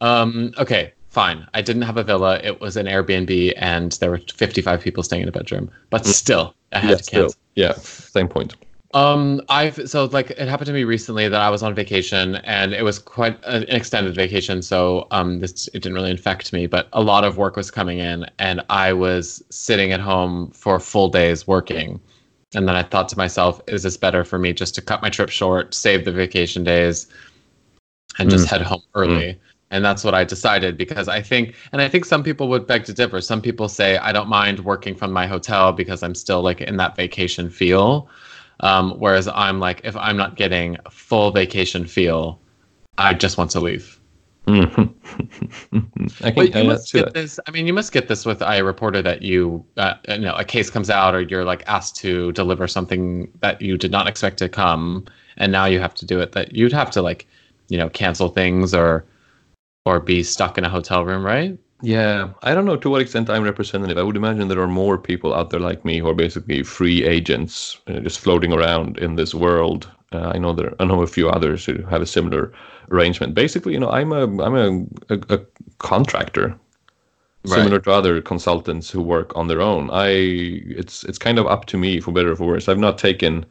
Um, 0.00 0.52
okay, 0.58 0.92
fine. 1.08 1.46
I 1.54 1.62
didn't 1.62 1.82
have 1.82 1.96
a 1.96 2.04
villa. 2.04 2.40
It 2.42 2.60
was 2.60 2.76
an 2.76 2.86
Airbnb, 2.86 3.54
and 3.56 3.92
there 3.92 4.10
were 4.10 4.18
55 4.18 4.80
people 4.82 5.02
staying 5.02 5.22
in 5.22 5.28
a 5.28 5.32
bedroom. 5.32 5.70
But 5.90 6.04
still, 6.06 6.54
I 6.72 6.78
had 6.80 6.90
Yeah, 6.90 6.96
to 6.96 7.02
still. 7.04 7.22
cancel. 7.22 7.40
Yeah, 7.54 7.72
same 7.74 8.28
point. 8.28 8.56
Um, 8.94 9.40
I've 9.48 9.88
so 9.88 10.04
like 10.06 10.30
it 10.32 10.48
happened 10.48 10.66
to 10.66 10.72
me 10.72 10.84
recently 10.84 11.26
that 11.26 11.40
I 11.40 11.48
was 11.48 11.62
on 11.62 11.74
vacation 11.74 12.36
and 12.36 12.74
it 12.74 12.82
was 12.82 12.98
quite 12.98 13.38
an 13.44 13.62
extended 13.68 14.14
vacation, 14.14 14.60
so 14.60 15.06
um, 15.10 15.38
this 15.40 15.66
it 15.68 15.82
didn't 15.82 15.94
really 15.94 16.10
infect 16.10 16.52
me, 16.52 16.66
but 16.66 16.88
a 16.92 17.02
lot 17.02 17.24
of 17.24 17.38
work 17.38 17.56
was 17.56 17.70
coming 17.70 18.00
in, 18.00 18.26
and 18.38 18.60
I 18.68 18.92
was 18.92 19.42
sitting 19.48 19.92
at 19.92 20.00
home 20.00 20.50
for 20.50 20.78
full 20.78 21.08
days 21.08 21.46
working, 21.46 22.00
and 22.54 22.68
then 22.68 22.76
I 22.76 22.82
thought 22.82 23.08
to 23.10 23.16
myself, 23.16 23.62
is 23.66 23.82
this 23.82 23.96
better 23.96 24.24
for 24.24 24.38
me 24.38 24.52
just 24.52 24.74
to 24.74 24.82
cut 24.82 25.00
my 25.00 25.08
trip 25.08 25.30
short, 25.30 25.72
save 25.72 26.04
the 26.04 26.12
vacation 26.12 26.62
days, 26.62 27.06
and 28.18 28.28
just 28.28 28.46
head 28.46 28.60
home 28.60 28.82
early? 28.94 29.40
And 29.70 29.82
that's 29.82 30.04
what 30.04 30.14
I 30.14 30.22
decided 30.24 30.76
because 30.76 31.08
I 31.08 31.22
think, 31.22 31.54
and 31.72 31.80
I 31.80 31.88
think 31.88 32.04
some 32.04 32.22
people 32.22 32.48
would 32.48 32.66
beg 32.66 32.84
to 32.84 32.92
differ. 32.92 33.22
Some 33.22 33.40
people 33.40 33.70
say 33.70 33.96
I 33.96 34.12
don't 34.12 34.28
mind 34.28 34.60
working 34.60 34.94
from 34.94 35.12
my 35.12 35.26
hotel 35.26 35.72
because 35.72 36.02
I'm 36.02 36.14
still 36.14 36.42
like 36.42 36.60
in 36.60 36.76
that 36.76 36.94
vacation 36.94 37.48
feel. 37.48 38.06
Um, 38.62 38.92
whereas 38.98 39.28
I'm 39.28 39.58
like, 39.60 39.80
if 39.84 39.96
I'm 39.96 40.16
not 40.16 40.36
getting 40.36 40.76
a 40.86 40.90
full 40.90 41.32
vacation 41.32 41.84
feel, 41.86 42.40
I 42.98 43.14
just 43.14 43.36
want 43.36 43.50
to 43.52 43.60
leave. 43.60 43.98
Mhm. 44.46 44.92
I 46.24 46.30
can, 46.30 46.34
But 46.34 46.54
you 46.54 46.64
must 46.64 46.92
get 46.92 47.06
that. 47.06 47.14
this. 47.14 47.38
I 47.46 47.50
mean, 47.52 47.66
you 47.66 47.72
must 47.72 47.92
get 47.92 48.08
this 48.08 48.26
with 48.26 48.42
I 48.42 48.58
reporter 48.58 49.00
that 49.02 49.22
you, 49.22 49.64
uh, 49.76 49.94
you 50.08 50.18
know, 50.18 50.34
a 50.34 50.44
case 50.44 50.68
comes 50.68 50.90
out 50.90 51.14
or 51.14 51.20
you're 51.20 51.44
like 51.44 51.62
asked 51.68 51.96
to 51.96 52.32
deliver 52.32 52.66
something 52.66 53.30
that 53.40 53.62
you 53.62 53.78
did 53.78 53.92
not 53.92 54.08
expect 54.08 54.38
to 54.38 54.48
come, 54.48 55.04
and 55.36 55.52
now 55.52 55.66
you 55.66 55.78
have 55.78 55.94
to 55.94 56.06
do 56.06 56.20
it. 56.20 56.32
That 56.32 56.54
you'd 56.54 56.72
have 56.72 56.90
to 56.92 57.02
like, 57.02 57.26
you 57.68 57.78
know, 57.78 57.88
cancel 57.88 58.28
things 58.28 58.74
or, 58.74 59.04
or 59.86 60.00
be 60.00 60.22
stuck 60.24 60.58
in 60.58 60.64
a 60.64 60.68
hotel 60.68 61.04
room, 61.04 61.24
right? 61.24 61.56
Yeah, 61.84 62.32
I 62.42 62.54
don't 62.54 62.64
know 62.64 62.76
to 62.76 62.90
what 62.90 63.02
extent 63.02 63.28
I'm 63.28 63.42
representative. 63.42 63.98
I 63.98 64.04
would 64.04 64.16
imagine 64.16 64.46
there 64.46 64.60
are 64.60 64.68
more 64.68 64.96
people 64.96 65.34
out 65.34 65.50
there 65.50 65.58
like 65.58 65.84
me 65.84 65.98
who 65.98 66.08
are 66.08 66.14
basically 66.14 66.62
free 66.62 67.04
agents, 67.04 67.80
uh, 67.88 67.98
just 67.98 68.20
floating 68.20 68.52
around 68.52 68.98
in 68.98 69.16
this 69.16 69.34
world. 69.34 69.90
Uh, 70.12 70.30
I 70.32 70.38
know 70.38 70.52
there, 70.52 70.74
I 70.78 70.84
know 70.84 71.02
a 71.02 71.08
few 71.08 71.28
others 71.28 71.64
who 71.64 71.82
have 71.84 72.00
a 72.00 72.06
similar 72.06 72.52
arrangement. 72.92 73.34
Basically, 73.34 73.72
you 73.72 73.80
know, 73.80 73.90
I'm 73.90 74.12
a, 74.12 74.22
I'm 74.42 74.54
a, 74.54 75.14
a, 75.14 75.34
a 75.34 75.40
contractor, 75.78 76.54
similar 77.44 77.80
to 77.80 77.90
other 77.90 78.20
consultants 78.22 78.88
who 78.88 79.02
work 79.02 79.36
on 79.36 79.48
their 79.48 79.60
own. 79.60 79.90
I, 79.90 80.08
it's, 80.08 81.02
it's 81.02 81.18
kind 81.18 81.38
of 81.40 81.48
up 81.48 81.66
to 81.66 81.78
me 81.78 81.98
for 82.00 82.12
better 82.12 82.30
or 82.30 82.36
for 82.36 82.46
worse. 82.46 82.68
I've 82.68 82.78
not 82.78 82.98
taken 82.98 83.44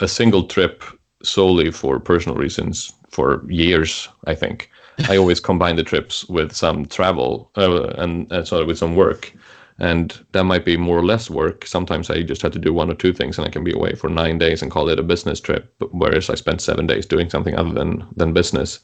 a 0.00 0.06
single 0.06 0.44
trip 0.44 0.84
solely 1.24 1.72
for 1.72 1.98
personal 1.98 2.38
reasons 2.38 2.92
for 3.08 3.44
years. 3.50 4.08
I 4.28 4.36
think 4.36 4.70
I 5.08 5.16
always 5.16 5.40
combine 5.40 5.76
the 5.76 5.84
trips 5.84 6.24
with 6.28 6.52
some 6.52 6.86
travel 6.86 7.50
uh, 7.56 7.88
and 7.98 8.30
uh, 8.32 8.44
sorry 8.44 8.64
with 8.64 8.78
some 8.78 8.96
work, 8.96 9.32
and 9.78 10.18
that 10.32 10.44
might 10.44 10.64
be 10.64 10.76
more 10.76 10.98
or 10.98 11.04
less 11.04 11.30
work. 11.30 11.66
Sometimes 11.66 12.10
I 12.10 12.22
just 12.22 12.42
have 12.42 12.52
to 12.52 12.58
do 12.58 12.72
one 12.72 12.90
or 12.90 12.94
two 12.94 13.12
things, 13.12 13.38
and 13.38 13.46
I 13.46 13.50
can 13.50 13.64
be 13.64 13.72
away 13.72 13.94
for 13.94 14.10
nine 14.10 14.38
days 14.38 14.62
and 14.62 14.70
call 14.70 14.88
it 14.88 14.98
a 14.98 15.02
business 15.02 15.40
trip. 15.40 15.74
Whereas 15.92 16.30
I 16.30 16.34
spent 16.34 16.60
seven 16.60 16.86
days 16.86 17.06
doing 17.06 17.30
something 17.30 17.56
other 17.56 17.72
than 17.72 18.06
than 18.16 18.32
business. 18.32 18.80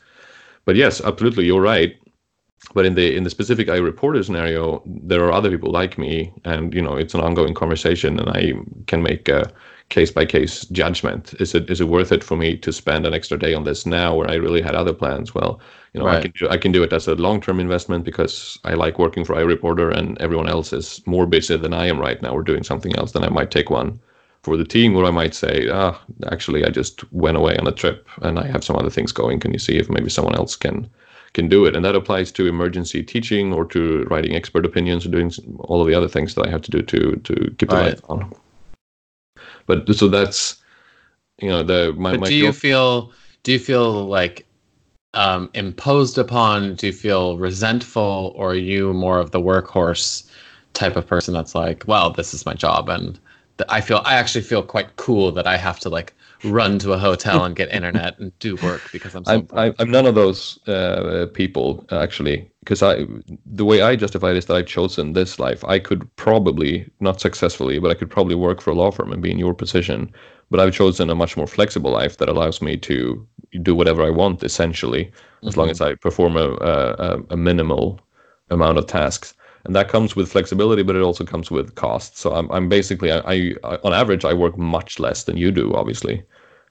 But 0.64 0.76
yes, 0.76 1.00
absolutely, 1.00 1.46
you're 1.46 1.60
right. 1.60 1.96
but 2.74 2.86
in 2.86 2.94
the 2.94 3.16
in 3.16 3.24
the 3.24 3.30
specific 3.30 3.68
I 3.68 3.76
reporter 3.76 4.22
scenario, 4.22 4.82
there 4.86 5.24
are 5.24 5.32
other 5.32 5.50
people 5.50 5.70
like 5.72 5.98
me, 5.98 6.32
and 6.44 6.74
you 6.74 6.82
know 6.82 6.96
it's 6.96 7.14
an 7.14 7.20
ongoing 7.20 7.54
conversation, 7.54 8.18
and 8.20 8.28
I 8.30 8.52
can 8.86 9.02
make 9.02 9.28
a 9.28 9.52
case 9.88 10.10
by 10.10 10.24
case 10.26 10.64
judgment. 10.66 11.34
Is 11.40 11.54
it 11.54 11.70
is 11.70 11.80
it 11.80 11.88
worth 11.88 12.12
it 12.12 12.24
for 12.24 12.36
me 12.36 12.56
to 12.58 12.72
spend 12.72 13.06
an 13.06 13.14
extra 13.14 13.38
day 13.38 13.54
on 13.54 13.64
this 13.64 13.86
now, 13.86 14.14
where 14.14 14.30
I 14.30 14.34
really 14.34 14.62
had 14.62 14.74
other 14.74 14.92
plans? 14.92 15.34
Well, 15.34 15.60
you 15.92 16.00
know, 16.00 16.08
I 16.08 16.20
can 16.20 16.32
do 16.32 16.48
I 16.48 16.56
can 16.58 16.72
do 16.72 16.82
it 16.82 16.92
as 16.92 17.08
a 17.08 17.14
long 17.14 17.40
term 17.40 17.60
investment 17.60 18.04
because 18.04 18.58
I 18.64 18.74
like 18.74 18.98
working 18.98 19.24
for 19.24 19.34
iReporter, 19.36 19.96
and 19.96 20.20
everyone 20.20 20.48
else 20.48 20.72
is 20.72 21.00
more 21.06 21.26
busy 21.26 21.56
than 21.56 21.72
I 21.74 21.86
am 21.86 21.98
right 22.00 22.20
now, 22.22 22.30
or 22.32 22.42
doing 22.42 22.64
something 22.64 22.96
else. 22.96 23.12
Then 23.12 23.24
I 23.24 23.28
might 23.28 23.50
take 23.50 23.70
one 23.70 24.00
for 24.42 24.56
the 24.56 24.64
team, 24.64 24.96
or 24.96 25.04
I 25.04 25.10
might 25.10 25.34
say, 25.34 25.68
ah, 25.70 26.00
actually, 26.30 26.64
I 26.64 26.70
just 26.70 27.10
went 27.12 27.36
away 27.36 27.56
on 27.56 27.66
a 27.66 27.72
trip, 27.72 28.08
and 28.22 28.38
I 28.38 28.46
have 28.46 28.64
some 28.64 28.76
other 28.76 28.90
things 28.90 29.12
going. 29.12 29.40
Can 29.40 29.52
you 29.52 29.58
see 29.58 29.76
if 29.78 29.88
maybe 29.90 30.10
someone 30.10 30.34
else 30.36 30.56
can? 30.56 30.88
can 31.34 31.48
do 31.48 31.66
it 31.66 31.76
and 31.76 31.84
that 31.84 31.94
applies 31.94 32.32
to 32.32 32.46
emergency 32.46 33.02
teaching 33.02 33.52
or 33.52 33.66
to 33.66 34.04
writing 34.04 34.34
expert 34.34 34.64
opinions 34.64 35.04
or 35.04 35.10
doing 35.10 35.30
all 35.58 35.82
of 35.82 35.86
the 35.86 35.94
other 35.94 36.08
things 36.08 36.34
that 36.34 36.46
i 36.46 36.50
have 36.50 36.62
to 36.62 36.70
do 36.70 36.80
to 36.82 37.16
to 37.24 37.54
keep 37.58 37.68
the 37.68 37.76
Right. 37.76 37.84
lights 37.84 38.00
on 38.08 38.32
but 39.66 39.94
so 39.94 40.08
that's 40.08 40.56
you 41.40 41.48
know 41.48 41.62
the 41.62 41.92
my, 41.96 42.12
But 42.12 42.20
my 42.20 42.26
do 42.28 42.34
you 42.34 42.52
feel 42.52 43.12
do 43.42 43.52
you 43.52 43.58
feel 43.58 44.06
like 44.06 44.46
um, 45.14 45.50
imposed 45.54 46.18
upon? 46.18 46.74
Do 46.74 46.88
you 46.88 46.92
feel 46.92 47.38
resentful, 47.38 48.32
or 48.36 48.50
are 48.50 48.54
you 48.54 48.92
more 48.92 49.18
of 49.18 49.30
the 49.30 49.40
workhorse 49.40 50.30
type 50.74 50.96
of 50.96 51.06
person 51.06 51.32
that's 51.32 51.54
like, 51.54 51.84
well, 51.86 52.10
this 52.10 52.34
is 52.34 52.44
my 52.44 52.54
job, 52.54 52.88
and 52.88 53.18
I 53.68 53.80
feel 53.80 54.02
I 54.04 54.14
actually 54.14 54.42
feel 54.42 54.62
quite 54.62 54.96
cool 54.96 55.32
that 55.32 55.46
I 55.46 55.56
have 55.56 55.80
to 55.80 55.88
like 55.88 56.14
run 56.46 56.78
to 56.80 56.92
a 56.92 56.98
hotel 56.98 57.44
and 57.44 57.54
get 57.56 57.68
internet 57.72 58.18
and 58.18 58.36
do 58.38 58.56
work 58.56 58.82
because 58.92 59.14
I'm 59.14 59.24
so. 59.24 59.32
I'm, 59.32 59.48
I'm 59.52 59.74
I'm 59.78 59.90
none 59.90 60.06
of 60.06 60.14
those 60.14 60.58
uh, 60.68 61.26
people 61.34 61.86
actually 61.90 62.50
because 62.60 62.82
I 62.82 63.06
the 63.44 63.64
way 63.64 63.82
I 63.82 63.96
justify 63.96 64.30
it 64.30 64.36
is 64.36 64.46
that 64.46 64.56
I've 64.56 64.66
chosen 64.66 65.12
this 65.12 65.38
life. 65.38 65.64
I 65.64 65.78
could 65.78 66.08
probably 66.16 66.90
not 67.00 67.20
successfully, 67.20 67.78
but 67.78 67.90
I 67.90 67.94
could 67.94 68.10
probably 68.10 68.34
work 68.34 68.60
for 68.60 68.70
a 68.70 68.74
law 68.74 68.90
firm 68.90 69.12
and 69.12 69.22
be 69.22 69.30
in 69.30 69.38
your 69.38 69.54
position. 69.54 70.12
But 70.50 70.60
I've 70.60 70.74
chosen 70.74 71.10
a 71.10 71.14
much 71.14 71.36
more 71.36 71.46
flexible 71.46 71.90
life 71.90 72.18
that 72.18 72.28
allows 72.28 72.62
me 72.62 72.76
to 72.76 73.26
do 73.62 73.74
whatever 73.74 74.02
I 74.02 74.10
want 74.10 74.42
essentially, 74.42 75.10
as 75.44 75.56
long 75.56 75.70
as 75.70 75.80
I 75.80 75.94
perform 75.94 76.36
a, 76.36 76.52
a, 76.54 77.22
a 77.30 77.36
minimal 77.36 78.00
amount 78.50 78.78
of 78.78 78.86
tasks. 78.86 79.34
And 79.66 79.76
that 79.76 79.88
comes 79.88 80.16
with 80.16 80.30
flexibility, 80.32 80.82
but 80.84 80.96
it 80.96 81.02
also 81.02 81.24
comes 81.24 81.50
with 81.50 81.74
cost. 81.74 82.18
So 82.18 82.34
I'm, 82.34 82.50
I'm 82.52 82.68
basically, 82.68 83.12
I, 83.12 83.18
I, 83.64 83.78
on 83.84 83.92
average, 83.92 84.24
I 84.24 84.32
work 84.34 84.56
much 84.58 85.00
less 85.00 85.24
than 85.24 85.36
you 85.36 85.50
do, 85.52 85.74
obviously. 85.74 86.24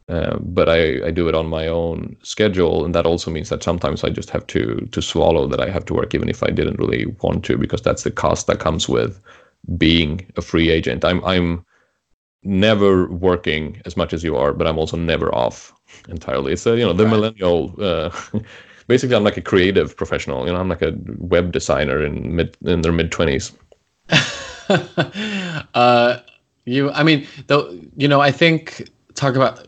Uh, 0.10 0.38
but 0.40 0.70
I, 0.70 1.08
I 1.08 1.12
do 1.12 1.28
it 1.28 1.36
on 1.36 1.48
my 1.48 1.68
own 1.68 2.16
schedule, 2.24 2.86
and 2.86 2.94
that 2.96 3.08
also 3.08 3.32
means 3.32 3.50
that 3.50 3.64
sometimes 3.64 4.04
I 4.04 4.10
just 4.10 4.30
have 4.30 4.46
to 4.48 4.88
to 4.92 5.02
swallow 5.02 5.48
that 5.48 5.60
I 5.60 5.70
have 5.70 5.86
to 5.86 5.96
work 5.96 6.14
even 6.14 6.30
if 6.30 6.44
I 6.44 6.52
didn't 6.52 6.80
really 6.80 7.08
want 7.24 7.44
to, 7.46 7.58
because 7.58 7.82
that's 7.82 8.04
the 8.04 8.12
cost 8.12 8.48
that 8.48 8.60
comes 8.60 8.88
with 8.88 9.20
being 9.80 10.26
a 10.38 10.44
free 10.44 10.70
agent. 10.70 11.04
I'm 11.04 11.26
I'm 11.26 11.66
never 12.44 13.08
working 13.08 13.82
as 13.86 13.98
much 13.98 14.14
as 14.14 14.24
you 14.24 14.38
are, 14.38 14.54
but 14.54 14.68
I'm 14.68 14.78
also 14.78 14.98
never 14.98 15.34
off 15.34 15.74
entirely. 16.10 16.54
It's 16.54 16.66
a, 16.68 16.78
you 16.78 16.86
know 16.86 16.94
the 16.94 17.06
Right. 17.06 17.12
millennial. 17.14 17.74
Uh, 17.80 18.12
basically, 18.88 19.16
I'm 19.16 19.24
like 19.24 19.38
a 19.38 19.42
creative 19.42 19.96
professional. 19.96 20.46
You 20.46 20.54
know, 20.54 20.60
I'm 20.60 20.70
like 20.70 20.82
a 20.82 20.94
web 21.20 21.52
designer 21.52 22.04
in 22.04 22.36
mid 22.36 22.58
in 22.66 22.82
their 22.82 22.92
mid 22.92 23.12
twenties. 23.12 23.52
uh, 25.74 26.20
you, 26.66 26.92
I 26.92 27.04
mean, 27.04 27.28
though, 27.48 27.78
you 27.96 28.08
know, 28.08 28.22
I 28.22 28.32
think 28.32 28.90
talk 29.14 29.36
about, 29.36 29.68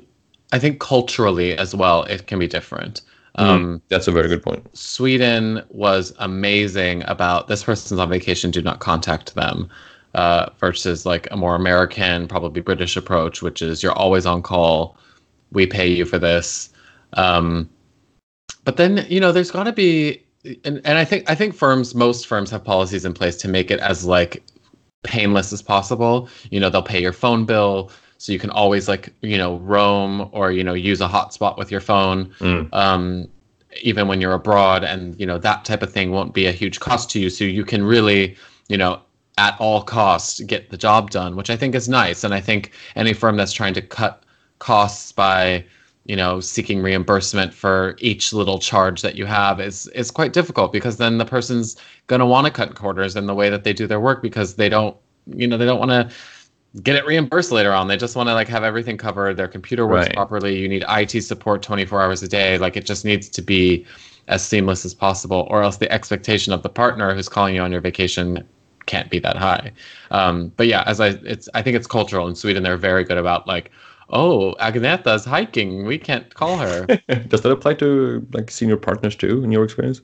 I 0.52 0.60
think 0.60 0.80
culturally 0.80 1.58
as 1.58 1.76
well, 1.76 2.04
it 2.04 2.28
can 2.28 2.40
be 2.40 2.48
different. 2.48 3.02
Um, 3.36 3.82
That's 3.90 4.08
a 4.08 4.12
very 4.12 4.28
good 4.28 4.42
point. 4.42 4.76
Sweden 4.76 5.64
was 5.70 6.14
amazing 6.18 7.04
about 7.08 7.48
this 7.48 7.64
person's 7.64 8.00
on 8.00 8.10
vacation, 8.10 8.50
do 8.50 8.64
not 8.64 8.80
contact 8.80 9.36
them, 9.36 9.70
uh, 10.16 10.50
versus 10.60 11.06
like 11.06 11.28
a 11.30 11.38
more 11.38 11.54
American, 11.54 12.28
probably 12.28 12.62
British 12.62 12.98
approach, 12.98 13.44
which 13.44 13.62
is 13.62 13.84
you're 13.84 13.94
always 13.94 14.26
on 14.26 14.42
call, 14.42 14.98
we 15.52 15.68
pay 15.68 15.88
you 15.88 16.04
for 16.04 16.18
this. 16.18 16.70
Um, 17.14 17.70
but 18.68 18.76
then 18.76 19.06
you 19.08 19.22
know, 19.22 19.32
there's 19.32 19.50
got 19.50 19.64
to 19.64 19.72
be, 19.72 20.22
and, 20.66 20.82
and 20.84 20.98
I 20.98 21.06
think 21.06 21.30
I 21.32 21.36
think 21.36 21.56
firms, 21.56 21.96
most 21.96 22.28
firms 22.28 22.52
have 22.52 22.66
policies 22.66 23.06
in 23.06 23.14
place 23.14 23.38
to 23.38 23.48
make 23.48 23.72
it 23.72 23.80
as 23.80 24.04
like 24.04 24.44
painless 25.04 25.54
as 25.54 25.62
possible. 25.62 26.28
You 26.52 26.60
know, 26.60 26.70
they'll 26.70 26.84
pay 26.84 27.02
your 27.02 27.14
phone 27.14 27.46
bill. 27.46 27.92
So 28.18 28.34
you 28.34 28.40
can 28.40 28.50
always 28.50 28.90
like, 28.90 29.14
you 29.22 29.38
know, 29.38 29.60
roam 29.60 30.28
or, 30.34 30.52
you 30.52 30.66
know, 30.66 30.74
use 30.74 31.00
a 31.00 31.08
hotspot 31.08 31.58
with 31.58 31.72
your 31.72 31.80
phone 31.80 32.26
Mm. 32.42 32.68
um, 32.74 33.30
even 33.82 34.10
when 34.10 34.20
you're 34.20 34.34
abroad, 34.34 34.84
and 34.84 35.18
you 35.20 35.26
know 35.26 35.38
that 35.38 35.64
type 35.64 35.82
of 35.82 35.94
thing 35.94 36.12
won't 36.12 36.34
be 36.34 36.46
a 36.48 36.52
huge 36.52 36.80
cost 36.82 37.10
to 37.12 37.20
you. 37.22 37.30
So 37.30 37.46
you 37.46 37.64
can 37.64 37.84
really, 37.86 38.36
you 38.68 38.78
know, 38.78 39.00
at 39.38 39.56
all 39.60 39.82
costs 39.82 40.42
get 40.42 40.72
the 40.72 40.78
job 40.78 41.12
done, 41.12 41.38
which 41.38 41.50
I 41.50 41.56
think 41.56 41.74
is 41.76 41.88
nice. 41.88 42.26
And 42.26 42.34
I 42.34 42.42
think 42.42 42.72
any 42.98 43.14
firm 43.14 43.38
that's 43.38 43.54
trying 43.54 43.76
to 43.76 43.82
cut 43.82 44.24
costs 44.60 45.12
by, 45.14 45.64
you 46.08 46.16
know, 46.16 46.40
seeking 46.40 46.82
reimbursement 46.82 47.54
for 47.54 47.96
each 48.00 48.32
little 48.32 48.60
charge 48.60 49.02
that 49.02 49.16
you 49.16 49.26
have 49.26 49.60
is 49.60 49.88
is 49.88 50.10
quite 50.10 50.34
difficult 50.34 50.72
because 50.72 50.98
then 50.98 51.18
the 51.18 51.26
person's 51.26 51.76
going 52.08 52.22
to 52.22 52.26
want 52.26 52.46
to 52.48 52.52
cut 52.52 52.76
corners 52.76 53.16
in 53.16 53.26
the 53.26 53.36
way 53.36 53.50
that 53.50 53.64
they 53.64 53.74
do 53.74 53.88
their 53.88 54.00
work 54.00 54.22
because 54.22 54.56
they 54.56 54.70
don't, 54.70 54.96
you 55.26 55.48
know, 55.48 55.58
they 55.58 55.66
don't 55.66 55.80
want 55.80 55.92
to 55.92 56.10
get 56.84 56.96
it 56.96 57.06
reimbursed 57.06 57.52
later 57.52 57.74
on. 57.74 57.88
They 57.88 57.98
just 57.98 58.16
want 58.16 58.30
to 58.30 58.34
like 58.34 58.48
have 58.48 58.64
everything 58.64 58.98
covered. 58.98 59.36
Their 59.36 59.48
computer 59.50 59.86
works 59.86 60.08
Right. 60.08 60.14
properly. 60.14 60.58
You 60.58 60.70
need 60.70 60.86
IT 60.88 61.22
support 61.22 61.62
24 61.62 62.02
hours 62.02 62.24
a 62.24 62.28
day. 62.28 62.58
Like 62.58 62.78
it 62.78 62.86
just 62.86 63.04
needs 63.04 63.28
to 63.30 63.42
be 63.42 63.86
as 64.30 64.46
seamless 64.46 64.86
as 64.86 64.94
possible, 64.94 65.48
or 65.50 65.64
else 65.64 65.78
the 65.78 65.92
expectation 65.92 66.54
of 66.54 66.62
the 66.64 66.70
partner 66.70 67.14
who's 67.16 67.30
calling 67.30 67.56
you 67.56 67.62
on 67.62 67.72
your 67.72 67.82
vacation 67.82 68.48
can't 68.86 69.10
be 69.10 69.20
that 69.20 69.36
high. 69.38 69.72
Um, 70.12 70.54
but 70.58 70.68
yeah, 70.68 70.84
as 70.86 71.00
I, 71.02 71.10
it's 71.24 71.50
I 71.54 71.62
think 71.62 71.76
it's 71.76 71.88
cultural 71.88 72.28
in 72.28 72.36
Sweden. 72.36 72.64
They're 72.64 72.78
very 72.78 73.04
good 73.04 73.18
about 73.18 73.48
like, 73.48 73.72
oh, 74.10 74.56
Agnetha's 74.60 75.26
hiking. 75.26 75.86
We 75.86 75.98
can't 75.98 76.34
call 76.34 76.58
her. 76.58 76.86
Does 77.28 77.42
that 77.42 77.52
apply 77.52 77.76
to 77.76 78.26
like 78.34 78.52
senior 78.52 78.78
partners 78.78 79.16
too, 79.16 79.44
in 79.44 79.52
your 79.52 79.64
experience? 79.64 80.02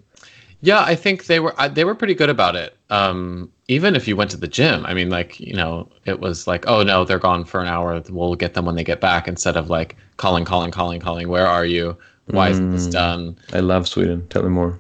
Yeah, 0.61 0.81
I 0.81 0.95
think 0.95 1.25
they 1.25 1.39
were 1.39 1.53
I- 1.57 1.67
they 1.67 1.83
were 1.85 1.95
pretty 1.95 2.13
good 2.15 2.29
about 2.29 2.55
it. 2.55 2.77
Um, 2.89 3.51
even 3.67 3.95
if 3.95 4.07
you 4.07 4.15
went 4.15 4.31
to 4.31 4.37
the 4.37 4.47
gym, 4.47 4.85
I 4.85 4.93
mean, 4.93 5.09
like 5.09 5.39
you 5.39 5.53
know, 5.53 5.89
it 6.05 6.19
was 6.21 6.47
like, 6.47 6.65
oh 6.67 6.83
no, 6.83 7.03
they're 7.03 7.19
gone 7.19 7.43
for 7.45 7.61
an 7.61 7.67
hour. 7.67 8.01
We'll 8.09 8.35
get 8.35 8.53
them 8.53 8.65
when 8.65 8.75
they 8.75 8.83
get 8.83 9.01
back, 9.01 9.27
instead 9.27 9.57
of 9.57 9.69
like 9.69 9.97
calling, 10.17 10.45
calling, 10.45 10.71
calling, 10.71 10.99
calling. 11.01 11.27
Where 11.27 11.47
are 11.47 11.65
you? 11.65 11.97
Why 12.27 12.49
isn't 12.49 12.71
this 12.71 12.87
done? 12.87 13.37
I 13.51 13.59
love 13.59 13.87
Sweden. 13.89 14.25
Tell 14.29 14.43
me 14.43 14.49
more. 14.49 14.79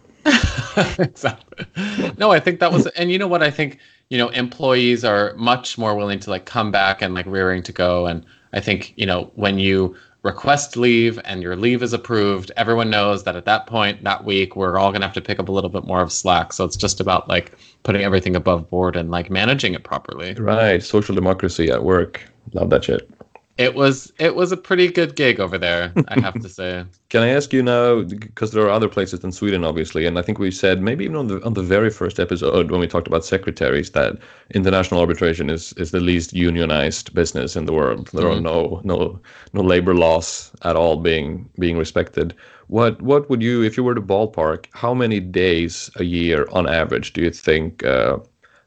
exactly. 0.97 1.65
No, 2.17 2.31
I 2.31 2.39
think 2.39 2.59
that 2.61 2.71
was, 2.71 2.87
and 2.87 3.11
you 3.11 3.17
know 3.19 3.27
what? 3.27 3.43
I 3.43 3.51
think 3.51 3.79
you 4.09 4.17
know 4.17 4.29
employees 4.29 5.03
are 5.03 5.33
much 5.35 5.77
more 5.77 5.95
willing 5.95 6.19
to 6.21 6.29
like 6.29 6.45
come 6.45 6.71
back 6.71 7.01
and 7.01 7.13
like 7.13 7.25
rearing 7.25 7.61
to 7.63 7.71
go. 7.73 8.05
And 8.07 8.25
I 8.53 8.59
think 8.59 8.93
you 8.95 9.05
know 9.05 9.31
when 9.35 9.59
you 9.59 9.95
request 10.23 10.77
leave 10.77 11.19
and 11.25 11.43
your 11.43 11.55
leave 11.55 11.83
is 11.83 11.91
approved, 11.91 12.51
everyone 12.55 12.89
knows 12.89 13.25
that 13.25 13.35
at 13.35 13.45
that 13.45 13.67
point 13.67 14.03
that 14.03 14.23
week 14.23 14.55
we're 14.55 14.77
all 14.77 14.91
gonna 14.91 15.05
have 15.05 15.13
to 15.15 15.21
pick 15.21 15.39
up 15.39 15.49
a 15.49 15.51
little 15.51 15.69
bit 15.69 15.85
more 15.85 16.01
of 16.01 16.11
slack. 16.11 16.53
So 16.53 16.63
it's 16.63 16.77
just 16.77 16.99
about 16.99 17.27
like 17.27 17.57
putting 17.83 18.01
everything 18.03 18.35
above 18.35 18.69
board 18.69 18.95
and 18.95 19.11
like 19.11 19.29
managing 19.29 19.73
it 19.73 19.83
properly. 19.83 20.33
Right, 20.35 20.81
social 20.81 21.13
democracy 21.13 21.69
at 21.69 21.83
work. 21.83 22.23
Love 22.53 22.69
that 22.69 22.85
shit. 22.85 23.09
It 23.57 23.75
was 23.75 24.11
it 24.17 24.35
was 24.35 24.51
a 24.51 24.57
pretty 24.57 24.87
good 24.87 25.15
gig 25.15 25.39
over 25.39 25.59
there, 25.59 25.93
I 26.07 26.19
have 26.19 26.39
to 26.41 26.49
say. 26.49 26.85
Can 27.09 27.21
I 27.21 27.27
ask 27.27 27.53
you 27.53 27.61
now, 27.61 28.01
because 28.01 28.51
there 28.51 28.63
are 28.63 28.69
other 28.69 28.89
places 28.89 29.19
than 29.19 29.31
Sweden, 29.31 29.63
obviously, 29.63 30.07
and 30.07 30.17
I 30.17 30.23
think 30.23 30.39
we 30.39 30.49
said 30.49 30.81
maybe 30.81 31.03
even 31.03 31.15
on 31.15 31.27
the 31.27 31.43
on 31.43 31.53
the 31.53 31.61
very 31.61 31.91
first 31.91 32.19
episode 32.19 32.71
when 32.71 32.79
we 32.79 32.87
talked 32.87 33.05
about 33.05 33.23
secretaries 33.23 33.91
that 33.91 34.17
international 34.55 34.99
arbitration 34.99 35.51
is 35.51 35.71
is 35.73 35.91
the 35.91 35.99
least 35.99 36.33
unionized 36.33 37.13
business 37.13 37.55
in 37.55 37.65
the 37.65 37.73
world. 37.73 38.09
There 38.11 38.27
are 38.27 38.41
no 38.41 38.81
no 38.83 39.19
no 39.53 39.61
labor 39.61 39.93
laws 39.93 40.51
at 40.63 40.75
all 40.75 40.97
being 40.97 41.47
being 41.59 41.77
respected. 41.77 42.33
What 42.67 43.03
what 43.03 43.29
would 43.29 43.43
you, 43.43 43.61
if 43.61 43.77
you 43.77 43.83
were 43.83 43.93
to 43.93 44.01
ballpark, 44.01 44.65
how 44.71 44.95
many 44.95 45.19
days 45.19 45.91
a 45.97 46.03
year 46.03 46.47
on 46.51 46.67
average 46.67 47.13
do 47.13 47.21
you 47.21 47.29
think 47.29 47.83
uh, 47.83 48.17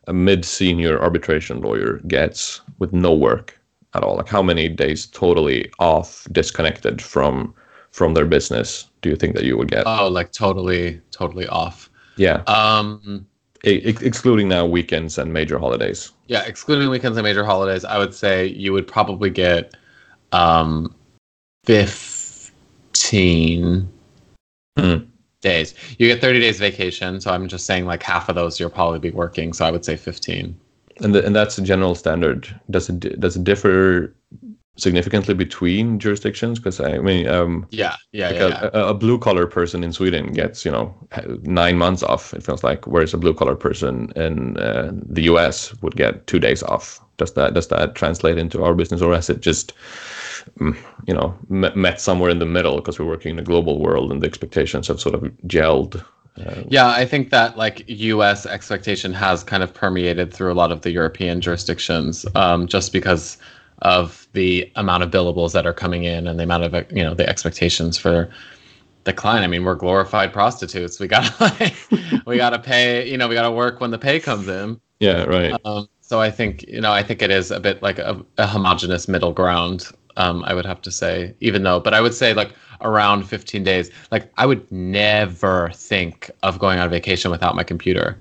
a 0.07 0.13
mid 0.13 0.45
senior 0.45 1.01
arbitration 1.03 1.61
lawyer 1.61 1.99
gets 2.07 2.61
with 2.79 2.93
no 2.93 3.13
work 3.13 3.59
at 3.97 4.05
all? 4.05 4.17
Like 4.17 4.29
how 4.29 4.43
many 4.43 4.69
days 4.69 5.07
totally 5.07 5.71
off, 5.79 6.27
disconnected 6.33 7.03
from 7.03 7.55
from 7.91 8.15
their 8.15 8.27
business 8.27 8.89
do 9.03 9.09
you 9.09 9.17
think 9.17 9.35
that 9.35 9.45
you 9.45 9.57
would 9.57 9.71
get? 9.71 9.85
Oh, 9.87 10.09
like 10.09 10.33
totally, 10.33 11.01
totally 11.11 11.47
off. 11.49 11.91
yeah, 12.17 12.43
Um 12.47 13.27
ex- 13.65 14.03
excluding 14.03 14.49
now 14.49 14.67
weekends 14.67 15.19
and 15.19 15.33
major 15.33 15.59
holidays. 15.59 16.13
Yeah, 16.29 16.43
excluding 16.45 16.91
weekends 16.91 17.17
and 17.17 17.25
major 17.25 17.45
holidays, 17.45 17.85
I 17.85 17.99
would 17.99 18.15
say 18.15 18.47
you 18.47 18.73
would 18.73 18.87
probably 18.87 19.31
get 19.31 19.75
um, 20.33 20.95
15 21.65 23.89
Hmm. 24.79 24.97
days. 25.41 25.75
You 25.99 26.09
get 26.09 26.21
30 26.21 26.41
days 26.41 26.59
vacation, 26.59 27.19
so 27.21 27.33
I'm 27.33 27.49
just 27.49 27.65
saying 27.65 27.87
like 27.87 28.03
half 28.03 28.29
of 28.29 28.35
those 28.35 28.61
you'll 28.61 28.69
probably 28.71 28.99
be 28.99 29.11
working, 29.11 29.53
so 29.55 29.65
I 29.65 29.71
would 29.71 29.85
say 29.85 29.97
15. 29.97 30.59
And 31.03 31.15
the, 31.15 31.25
and 31.25 31.37
that's 31.37 31.59
a 31.59 31.63
general 31.63 31.95
standard. 31.95 32.49
Does 32.71 32.89
it 32.89 33.21
does 33.21 33.37
it 33.37 33.45
differ 33.45 34.15
significantly 34.77 35.35
between 35.35 35.99
jurisdictions 35.99 36.59
because 36.59 36.81
I 36.81 36.99
mean, 36.99 37.27
um, 37.27 37.67
Yeah, 37.71 37.97
yeah, 38.13 38.29
like 38.29 38.37
yeah. 38.37 38.47
a, 38.47 38.71
yeah. 38.79 38.91
a, 38.91 38.95
blue 38.95 39.19
collar 39.19 39.47
person 39.47 39.83
in 39.83 39.93
Sweden 39.93 40.33
gets 40.33 40.65
you 40.65 40.71
know 40.71 40.95
nine 41.43 41.79
months 41.79 42.03
off. 42.03 42.35
It 42.35 42.43
feels 42.43 42.63
like, 42.63 42.87
whereas 42.87 43.15
a 43.15 43.19
blue 43.19 43.35
collar 43.35 43.57
person 43.57 44.13
in 44.17 44.57
uh, 44.59 44.93
the 44.93 45.23
U.S. 45.23 45.75
would 45.83 45.97
get 45.97 46.27
two 46.27 46.39
days 46.39 46.63
off. 46.63 47.01
Does 47.17 47.33
that 47.35 47.55
does 47.55 47.69
that 47.69 47.95
translate 47.95 48.39
into 48.39 48.63
our 48.65 48.75
business, 48.75 49.03
or 49.03 49.15
has 49.15 49.31
it 49.31 49.41
just 49.41 49.73
mm, 50.59 50.77
you 51.07 51.15
know 51.15 51.35
met, 51.49 51.77
met 51.77 52.01
somewhere 52.01 52.31
in 52.31 52.39
the 52.39 52.47
middle 52.47 52.77
because 52.77 52.99
we're 52.99 53.07
working 53.07 53.33
in 53.33 53.39
a 53.39 53.43
global 53.51 53.81
world 53.81 54.13
and 54.13 54.23
the 54.23 54.27
expectations 54.27 54.89
have 54.89 55.01
sort 55.01 55.15
of 55.15 55.23
gelled? 55.47 56.05
Yeah, 56.69 56.89
I 56.89 57.07
think 57.07 57.31
that 57.31 57.57
like 57.57 57.85
U.S. 57.89 58.47
expectation 58.47 59.13
has 59.13 59.43
kind 59.43 59.63
of 59.63 59.73
permeated 59.73 60.33
through 60.33 60.53
a 60.53 60.55
lot 60.55 60.73
of 60.73 60.83
the 60.83 60.91
European 60.91 61.41
jurisdictions, 61.41 62.27
um, 62.35 62.67
just 62.67 62.93
because 62.93 63.39
of 63.83 64.27
the 64.33 64.71
amount 64.77 65.03
of 65.03 65.11
billables 65.11 65.53
that 65.53 65.67
are 65.67 65.73
coming 65.73 66.05
in 66.05 66.27
and 66.27 66.39
the 66.39 66.45
amount 66.45 66.65
of 66.65 66.93
you 66.93 67.03
know 67.03 67.15
the 67.15 67.29
expectations 67.29 67.97
for 67.97 68.31
the 69.05 69.13
client. 69.13 69.45
I 69.45 69.47
mean, 69.47 69.65
we're 69.65 69.75
glorified 69.75 70.33
prostitutes. 70.33 71.01
We 71.01 71.09
gotta 71.09 71.33
like, 71.61 72.27
we 72.27 72.37
gotta 72.37 72.59
pay. 72.59 73.09
You 73.09 73.17
know, 73.17 73.29
we 73.29 73.35
gotta 73.35 73.53
work 73.53 73.81
when 73.81 73.91
the 73.91 73.99
pay 73.99 74.21
comes 74.21 74.49
in. 74.49 74.81
Yeah, 75.01 75.25
right. 75.25 75.55
Um, 75.65 75.89
so 76.01 76.21
I 76.21 76.31
think 76.31 76.65
you 76.69 76.81
know 76.81 76.93
I 76.93 77.03
think 77.03 77.23
it 77.23 77.31
is 77.31 77.51
a 77.51 77.61
bit 77.61 77.83
like 77.83 77.99
a, 77.99 78.25
a 78.39 78.47
homogenous 78.47 79.09
middle 79.09 79.33
ground. 79.33 79.87
Um, 80.17 80.43
I 80.45 80.55
would 80.55 80.67
have 80.67 80.81
to 80.83 80.91
say, 80.91 81.35
even 81.41 81.63
though, 81.63 81.81
but 81.81 81.93
I 81.95 82.01
would 82.01 82.15
say 82.15 82.33
like 82.35 82.53
around 82.81 83.25
15 83.25 83.65
days. 83.65 83.91
Like 84.11 84.31
I 84.37 84.47
would 84.47 84.71
never 84.71 85.71
think 85.75 86.31
of 86.43 86.59
going 86.59 86.79
on 86.79 86.91
vacation 86.91 87.31
without 87.31 87.55
my 87.55 87.63
computer, 87.63 88.19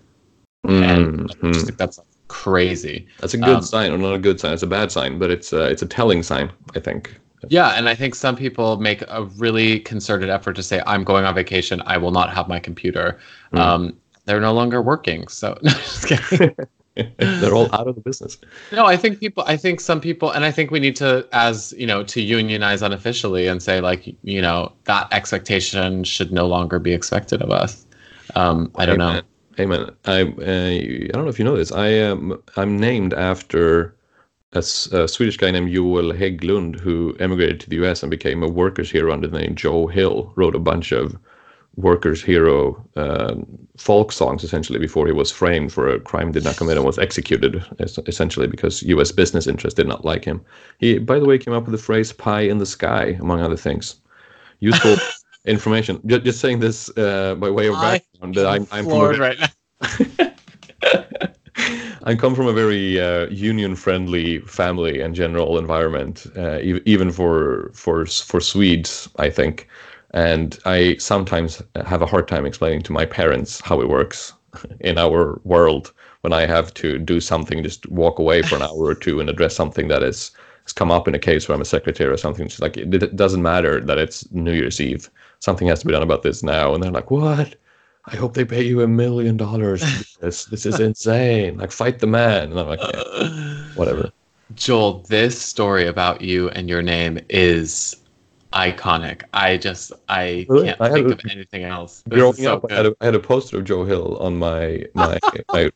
and 0.63 1.31
I 1.31 1.33
Mhm. 1.35 1.53
just 1.53 1.65
think 1.65 1.77
that's 1.77 1.99
crazy. 2.27 3.07
That's 3.19 3.33
a 3.33 3.37
good 3.37 3.57
um, 3.57 3.61
sign, 3.61 3.91
or 3.91 3.97
not 3.97 4.13
a 4.13 4.19
good 4.19 4.39
sign. 4.39 4.53
It's 4.53 4.63
a 4.63 4.67
bad 4.67 4.91
sign, 4.91 5.19
but 5.19 5.29
it's 5.31 5.53
uh, 5.53 5.67
it's 5.71 5.81
a 5.81 5.85
telling 5.85 6.23
sign, 6.23 6.51
I 6.75 6.79
think. 6.79 7.19
Yeah, 7.49 7.71
and 7.77 7.87
I 7.87 7.95
think 7.95 8.15
some 8.15 8.35
people 8.35 8.77
make 8.77 9.03
a 9.07 9.23
really 9.37 9.79
concerted 9.79 10.29
effort 10.29 10.53
to 10.55 10.63
say, 10.63 10.81
"I'm 10.87 11.03
going 11.03 11.25
on 11.25 11.35
vacation. 11.35 11.81
I 11.85 11.97
will 11.97 12.11
not 12.11 12.33
have 12.33 12.47
my 12.47 12.59
computer." 12.59 13.19
Mm. 13.53 13.59
Um, 13.59 13.93
they're 14.25 14.41
no 14.41 14.53
longer 14.53 14.81
working, 14.81 15.27
so 15.27 15.57
no, 15.61 15.69
just 15.71 16.07
kidding. 16.07 16.55
They're 17.17 17.53
all 17.53 17.73
out 17.75 17.87
of 17.87 17.95
the 17.95 18.01
business. 18.01 18.37
No, 18.71 18.85
I 18.85 18.95
think 18.95 19.19
people. 19.19 19.43
I 19.45 19.57
think 19.57 19.81
some 19.81 19.99
people, 19.99 20.31
and 20.31 20.45
I 20.45 20.51
think 20.51 20.71
we 20.71 20.79
need 20.79 20.95
to, 20.97 21.27
as 21.33 21.73
you 21.77 21.85
know, 21.85 22.03
to 22.03 22.21
unionize 22.21 22.81
unofficially 22.81 23.47
and 23.47 23.61
say, 23.61 23.81
like, 23.81 24.15
you 24.23 24.41
know, 24.41 24.71
that 24.85 25.11
expectation 25.11 26.05
should 26.05 26.31
no 26.31 26.47
longer 26.47 26.79
be 26.79 26.93
expected 26.93 27.41
of 27.41 27.51
us. 27.51 27.85
Um, 28.35 28.71
I 28.75 28.85
don't 28.85 28.97
know. 28.97 29.09
Amen. 29.09 29.23
Amen. 29.59 29.95
I 30.05 30.21
uh, 30.21 30.25
I 30.25 31.11
don't 31.11 31.23
know 31.23 31.29
if 31.29 31.39
you 31.39 31.45
know 31.45 31.57
this. 31.57 31.71
I 31.71 31.87
am 31.87 32.41
I'm 32.55 32.77
named 32.77 33.13
after 33.13 33.95
a 34.53 34.61
Swedish 34.61 35.35
guy 35.35 35.51
named 35.51 35.73
Joel 35.73 36.13
Hägglund 36.13 36.79
who 36.79 37.13
emigrated 37.19 37.59
to 37.61 37.69
the 37.69 37.75
U.S. 37.77 38.03
and 38.03 38.09
became 38.09 38.41
a 38.41 38.47
workers' 38.47 38.89
hero 38.89 39.11
under 39.11 39.27
the 39.27 39.39
name 39.39 39.55
Joe 39.55 39.87
Hill. 39.87 40.31
Wrote 40.37 40.55
a 40.55 40.59
bunch 40.59 40.93
of 40.93 41.17
workers' 41.77 42.23
hero 42.23 42.83
um, 42.95 43.45
folk 43.77 44.11
songs 44.11 44.43
essentially 44.43 44.79
before 44.79 45.05
he 45.05 45.11
was 45.11 45.31
framed 45.31 45.73
for 45.73 45.89
a 45.89 45.99
crime 45.99 46.27
he 46.27 46.33
did 46.33 46.43
not 46.43 46.57
commit 46.57 46.77
and 46.77 46.85
was 46.85 46.97
executed 46.97 47.63
essentially 48.07 48.47
because 48.47 48.81
U.S. 48.83 49.11
business 49.11 49.47
interests 49.47 49.75
did 49.75 49.87
not 49.87 50.05
like 50.05 50.23
him. 50.23 50.41
He, 50.79 50.99
by 50.99 51.19
the 51.19 51.25
way, 51.25 51.37
came 51.37 51.53
up 51.53 51.63
with 51.63 51.73
the 51.73 51.77
phrase 51.83 52.13
"pie 52.13 52.41
in 52.41 52.57
the 52.59 52.65
sky" 52.65 53.17
among 53.19 53.41
other 53.41 53.57
things. 53.57 53.95
Useful 54.59 54.95
information. 55.45 56.01
Just, 56.05 56.23
just 56.23 56.39
saying 56.39 56.59
this 56.59 56.89
uh, 56.97 57.35
by 57.35 57.49
way 57.49 57.67
of 57.67 57.75
background 57.75 58.35
that 58.35 58.47
I'm, 58.47 58.67
I'm 58.71 58.85
from 58.85 58.85
Floored 58.85 59.17
right 59.17 59.37
now. 59.39 60.31
I 62.07 62.13
come 62.13 62.35
from 62.35 62.45
a 62.45 62.53
very 62.53 63.01
uh, 63.01 63.27
union-friendly 63.29 64.41
family 64.41 65.01
and 65.01 65.15
general 65.15 65.57
environment, 65.57 66.27
uh, 66.37 66.59
e- 66.59 66.81
even 66.85 67.11
for 67.11 67.71
for 67.73 68.05
for 68.05 68.39
Swedes, 68.39 69.09
I 69.17 69.29
think. 69.29 69.67
And 70.15 70.57
I 70.65 70.95
sometimes 70.95 71.61
have 71.85 72.01
a 72.01 72.05
hard 72.05 72.27
time 72.27 72.45
explaining 72.45 72.81
to 72.83 72.93
my 72.93 73.05
parents 73.05 73.59
how 73.59 73.81
it 73.81 73.89
works 73.89 74.33
in 74.79 74.97
our 74.97 75.39
world 75.43 75.93
when 76.21 76.33
I 76.33 76.47
have 76.47 76.73
to 76.75 76.97
do 76.97 77.21
something, 77.21 77.61
just 77.61 77.87
walk 77.89 78.17
away 78.17 78.41
for 78.41 78.55
an 78.55 78.63
hour 78.63 78.85
or 78.85 78.95
two 78.95 79.19
and 79.19 79.29
address 79.29 79.55
something 79.55 79.89
that 79.89 80.01
is 80.01 80.31
has 80.63 80.73
come 80.73 80.89
up 80.89 81.07
in 81.07 81.13
a 81.13 81.19
case 81.19 81.47
where 81.47 81.53
I'm 81.53 81.61
a 81.61 81.65
secretary 81.65 82.11
or 82.11 82.17
something. 82.17 82.47
It's 82.47 82.59
like 82.59 82.77
it, 82.77 82.91
it 82.95 83.15
doesn't 83.15 83.43
matter 83.43 83.79
that 83.81 83.99
it's 83.99 84.31
New 84.31 84.53
Year's 84.53 84.81
Eve. 84.81 85.07
Something 85.37 85.67
has 85.67 85.81
to 85.81 85.85
be 85.85 85.91
done 85.91 86.01
about 86.01 86.23
this 86.23 86.41
now, 86.41 86.73
and 86.73 86.81
they're 86.81 86.89
like, 86.89 87.11
"What? 87.11 87.55
I 88.05 88.15
hope 88.15 88.33
they 88.33 88.45
pay 88.45 88.63
you 88.63 88.81
a 88.81 88.87
million 88.87 89.37
dollars 89.37 89.81
do 89.81 90.03
this. 90.21 90.45
This 90.45 90.65
is 90.65 90.79
insane. 90.79 91.57
Like, 91.57 91.71
fight 91.71 91.99
the 91.99 92.07
man." 92.07 92.49
And 92.49 92.59
I'm 92.59 92.69
like, 92.69 92.79
yeah, 92.81 93.63
whatever. 93.75 94.11
Joel, 94.55 95.01
this 95.01 95.39
story 95.39 95.85
about 95.85 96.21
you 96.21 96.49
and 96.49 96.69
your 96.69 96.81
name 96.81 97.19
is 97.29 97.97
iconic. 98.55 99.23
I 99.33 99.57
just, 99.57 99.91
I 100.09 100.45
Really? 100.49 100.67
can't 100.67 100.81
I 100.81 100.89
think 100.91 101.09
a- 101.09 101.13
of 101.13 101.21
anything 101.29 101.63
else. 101.63 102.03
This 102.07 102.19
Growing 102.19 102.33
so 102.35 102.53
up, 102.55 102.65
I 102.71 102.75
had, 102.75 102.85
a, 102.87 102.95
I 103.01 103.05
had 103.05 103.15
a 103.15 103.19
poster 103.19 103.57
of 103.57 103.65
Joe 103.65 103.83
Hill 103.85 104.17
on 104.17 104.37
my 104.37 104.85
my 104.93 105.19
my 105.53 105.69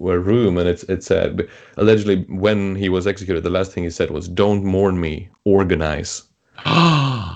room, 0.00 0.58
and 0.58 0.68
it's 0.68 0.84
it 0.84 1.02
said 1.02 1.48
allegedly 1.76 2.24
when 2.28 2.74
he 2.76 2.88
was 2.88 3.06
executed, 3.06 3.42
the 3.42 3.50
last 3.50 3.72
thing 3.72 3.84
he 3.84 3.90
said 3.90 4.10
was, 4.10 4.28
"Don't 4.28 4.64
mourn 4.64 5.00
me, 5.00 5.28
organize." 5.44 6.22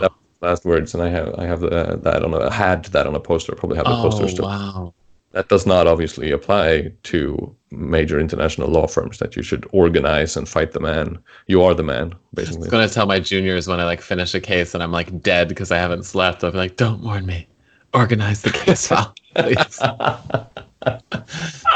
That 0.01 0.11
was 0.13 0.19
the 0.41 0.47
last 0.47 0.65
words, 0.65 0.95
and 0.95 1.03
I 1.03 1.09
have 1.09 1.35
I 1.39 1.45
have 1.45 1.63
uh, 1.65 1.97
that 1.97 2.25
on 2.25 2.33
a 2.35 2.51
had 2.51 2.85
that 2.87 3.07
on 3.07 3.15
a 3.15 3.21
poster. 3.21 3.55
Probably 3.55 3.77
have 3.77 3.87
poster 3.87 4.25
oh, 4.25 4.29
still. 4.29 4.45
wow. 4.47 4.95
That 5.33 5.49
does 5.49 5.67
not 5.67 5.87
obviously 5.87 6.33
apply 6.33 6.93
to 7.05 7.55
major 7.71 8.19
international 8.19 8.69
law 8.69 8.87
firms 8.87 9.19
that 9.19 9.37
you 9.37 9.43
should 9.43 9.67
organize 9.73 10.37
and 10.37 10.49
fight 10.49 10.73
the 10.73 10.81
man. 10.81 11.19
You 11.47 11.63
are 11.63 11.75
the 11.75 11.83
man, 11.83 12.09
basically. 12.09 12.33
I 12.33 12.35
basically. 12.35 12.59
was 12.61 12.69
gonna 12.69 12.89
tell 12.89 13.07
my 13.07 13.21
juniors 13.21 13.69
when 13.69 13.81
I 13.81 13.85
like 13.85 14.01
finish 14.01 14.35
a 14.35 14.41
case 14.41 14.75
and 14.75 14.83
I'm 14.83 14.93
like 14.93 15.23
dead 15.23 15.49
because 15.49 15.71
I 15.71 15.79
haven't 15.79 16.05
slept. 16.05 16.43
I'll 16.45 16.51
be 16.51 16.59
like, 16.59 16.77
"Don't 16.77 17.03
warn 17.03 17.27
me. 17.27 17.47
Organize 17.95 18.43
the 18.43 18.51
case 18.51 18.87
file, 18.89 19.15
please. 19.35 19.79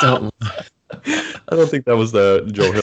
Don't." 0.00 0.34
I 1.06 1.56
don't 1.56 1.68
think 1.68 1.84
that 1.86 1.96
was 1.96 2.12
the 2.12 2.48
Joe 2.52 2.72
Hill 2.72 2.82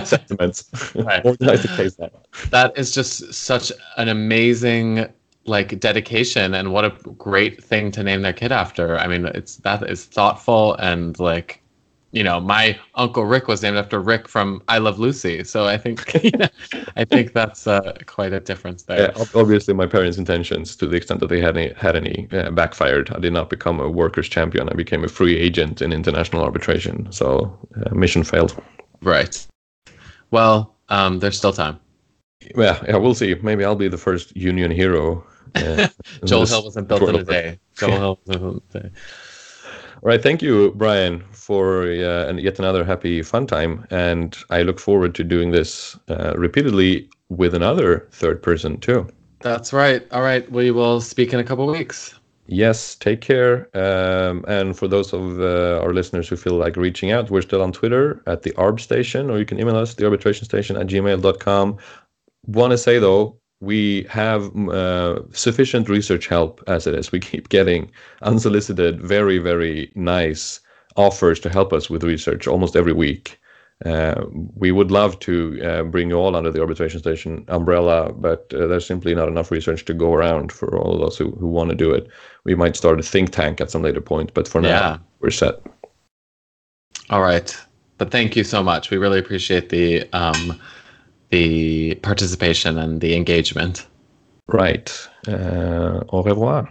sentiments. 0.04 0.70
Right. 0.94 1.24
organize 1.24 1.62
the 1.62 1.68
case 1.68 1.98
now. 1.98 2.10
that 2.50 2.76
is 2.76 2.92
just 2.92 3.32
such 3.32 3.72
an 3.96 4.08
amazing 4.08 5.06
like 5.44 5.80
dedication 5.80 6.54
and 6.54 6.72
what 6.72 6.84
a 6.84 6.90
great 7.18 7.62
thing 7.62 7.90
to 7.92 8.02
name 8.02 8.22
their 8.22 8.32
kid 8.32 8.52
after. 8.52 8.98
I 8.98 9.08
mean, 9.08 9.26
it's 9.26 9.56
that 9.56 9.88
is 9.90 10.04
thoughtful 10.04 10.74
and 10.74 11.18
like 11.18 11.61
you 12.12 12.22
know, 12.22 12.38
my 12.40 12.78
uncle 12.94 13.24
Rick 13.24 13.48
was 13.48 13.62
named 13.62 13.78
after 13.78 13.98
Rick 13.98 14.28
from 14.28 14.62
I 14.68 14.78
Love 14.78 14.98
Lucy. 14.98 15.44
So 15.44 15.66
I 15.66 15.78
think 15.78 16.14
I 16.96 17.04
think 17.04 17.32
that's 17.32 17.66
uh, 17.66 17.96
quite 18.06 18.34
a 18.34 18.40
difference 18.40 18.82
there. 18.82 19.12
Yeah, 19.16 19.24
obviously, 19.34 19.72
my 19.72 19.86
parents' 19.86 20.18
intentions, 20.18 20.76
to 20.76 20.86
the 20.86 20.96
extent 20.96 21.20
that 21.20 21.28
they 21.28 21.40
had 21.40 21.56
any, 21.56 21.72
had 21.74 21.96
any, 21.96 22.28
uh, 22.32 22.50
backfired. 22.50 23.10
I 23.14 23.18
did 23.18 23.32
not 23.32 23.48
become 23.48 23.80
a 23.80 23.88
workers' 23.90 24.28
champion. 24.28 24.68
I 24.68 24.74
became 24.74 25.04
a 25.04 25.08
free 25.08 25.36
agent 25.36 25.80
in 25.80 25.92
international 25.92 26.44
arbitration. 26.44 27.10
So, 27.10 27.58
uh, 27.76 27.94
mission 27.94 28.24
failed. 28.24 28.62
Right. 29.00 29.44
Well, 30.30 30.74
um, 30.90 31.18
there's 31.18 31.38
still 31.38 31.52
time. 31.52 31.80
Yeah, 32.56 32.82
yeah, 32.86 32.96
we'll 32.96 33.14
see. 33.14 33.34
Maybe 33.42 33.64
I'll 33.64 33.76
be 33.76 33.88
the 33.88 33.98
first 33.98 34.36
union 34.36 34.70
hero. 34.70 35.24
Uh, 35.54 35.88
Joel 36.24 36.46
Hill 36.46 36.64
wasn't 36.64 36.88
built 36.88 37.08
in 37.08 37.16
a 37.16 37.24
day. 37.24 37.58
Joel 37.76 37.98
Hill 37.98 38.20
wasn't 38.26 38.42
built 38.42 38.62
in 38.74 38.80
a 38.80 38.82
day. 38.82 38.94
All 40.02 40.08
right, 40.08 40.20
thank 40.20 40.42
you, 40.42 40.72
Brian, 40.72 41.22
for 41.30 41.84
uh, 41.84 42.26
and 42.26 42.40
yet 42.40 42.58
another 42.58 42.84
happy 42.84 43.22
fun 43.22 43.46
time. 43.46 43.86
And 43.90 44.36
I 44.50 44.62
look 44.62 44.80
forward 44.80 45.14
to 45.14 45.22
doing 45.22 45.52
this 45.52 45.96
uh, 46.08 46.34
repeatedly 46.36 47.08
with 47.28 47.54
another 47.54 48.08
third 48.10 48.42
person 48.42 48.78
too. 48.80 49.06
That's 49.42 49.72
right. 49.72 50.04
All 50.10 50.22
right. 50.22 50.50
We 50.50 50.72
will 50.72 51.00
speak 51.00 51.32
in 51.32 51.38
a 51.38 51.44
couple 51.44 51.66
weeks. 51.68 52.18
Yes, 52.46 52.96
take 52.96 53.20
care. 53.20 53.68
Um, 53.74 54.44
and 54.48 54.76
for 54.76 54.88
those 54.88 55.12
of 55.12 55.40
uh, 55.40 55.80
our 55.80 55.94
listeners 55.94 56.28
who 56.28 56.34
feel 56.34 56.54
like 56.54 56.76
reaching 56.76 57.12
out, 57.12 57.30
we're 57.30 57.42
still 57.42 57.62
on 57.62 57.70
Twitter 57.70 58.22
at 58.26 58.42
the 58.42 58.50
ARB 58.52 58.80
station, 58.80 59.30
or 59.30 59.38
you 59.38 59.44
can 59.44 59.60
email 59.60 59.76
us, 59.76 59.94
the 59.94 60.04
arbitration 60.04 60.44
station 60.44 60.76
at 60.76 60.88
gmail.com. 60.88 61.78
Want 62.46 62.72
to 62.72 62.78
say 62.78 62.98
though, 62.98 63.38
we 63.62 64.04
have 64.10 64.54
uh, 64.70 65.20
sufficient 65.32 65.88
research 65.88 66.26
help 66.26 66.60
as 66.66 66.84
it 66.88 66.94
is. 66.96 67.12
We 67.12 67.20
keep 67.20 67.48
getting 67.48 67.90
unsolicited, 68.22 69.00
very, 69.00 69.38
very 69.38 69.92
nice 69.94 70.58
offers 70.96 71.38
to 71.40 71.48
help 71.48 71.72
us 71.72 71.88
with 71.88 72.02
research 72.02 72.48
almost 72.48 72.74
every 72.74 72.92
week. 72.92 73.38
Uh, 73.86 74.24
we 74.56 74.72
would 74.72 74.90
love 74.90 75.16
to 75.20 75.60
uh, 75.64 75.84
bring 75.84 76.10
you 76.10 76.16
all 76.16 76.34
under 76.34 76.50
the 76.50 76.60
arbitration 76.60 76.98
station 76.98 77.44
umbrella, 77.48 78.12
but 78.12 78.52
uh, 78.52 78.66
there's 78.66 78.84
simply 78.86 79.14
not 79.14 79.28
enough 79.28 79.52
research 79.52 79.84
to 79.84 79.94
go 79.94 80.12
around 80.12 80.50
for 80.50 80.76
all 80.76 80.96
of 80.96 81.02
us 81.06 81.16
who, 81.16 81.30
who 81.32 81.46
want 81.46 81.70
to 81.70 81.76
do 81.76 81.92
it. 81.92 82.08
We 82.44 82.56
might 82.56 82.74
start 82.74 82.98
a 82.98 83.02
think 83.04 83.30
tank 83.30 83.60
at 83.60 83.70
some 83.70 83.82
later 83.82 84.00
point, 84.00 84.34
but 84.34 84.48
for 84.48 84.60
now, 84.60 84.68
Yeah. 84.68 84.98
we're 85.20 85.30
set. 85.30 85.54
All 87.10 87.22
right. 87.22 87.56
But 87.98 88.10
thank 88.10 88.34
you 88.34 88.42
so 88.42 88.60
much. 88.60 88.90
We 88.90 88.96
really 88.98 89.20
appreciate 89.20 89.68
the 89.68 90.08
um, 90.12 90.60
the 91.32 91.94
participation 91.96 92.78
and 92.78 93.00
the 93.00 93.16
engagement. 93.16 93.86
Right. 94.46 94.92
Uh, 95.26 96.04
au 96.08 96.22
revoir. 96.22 96.68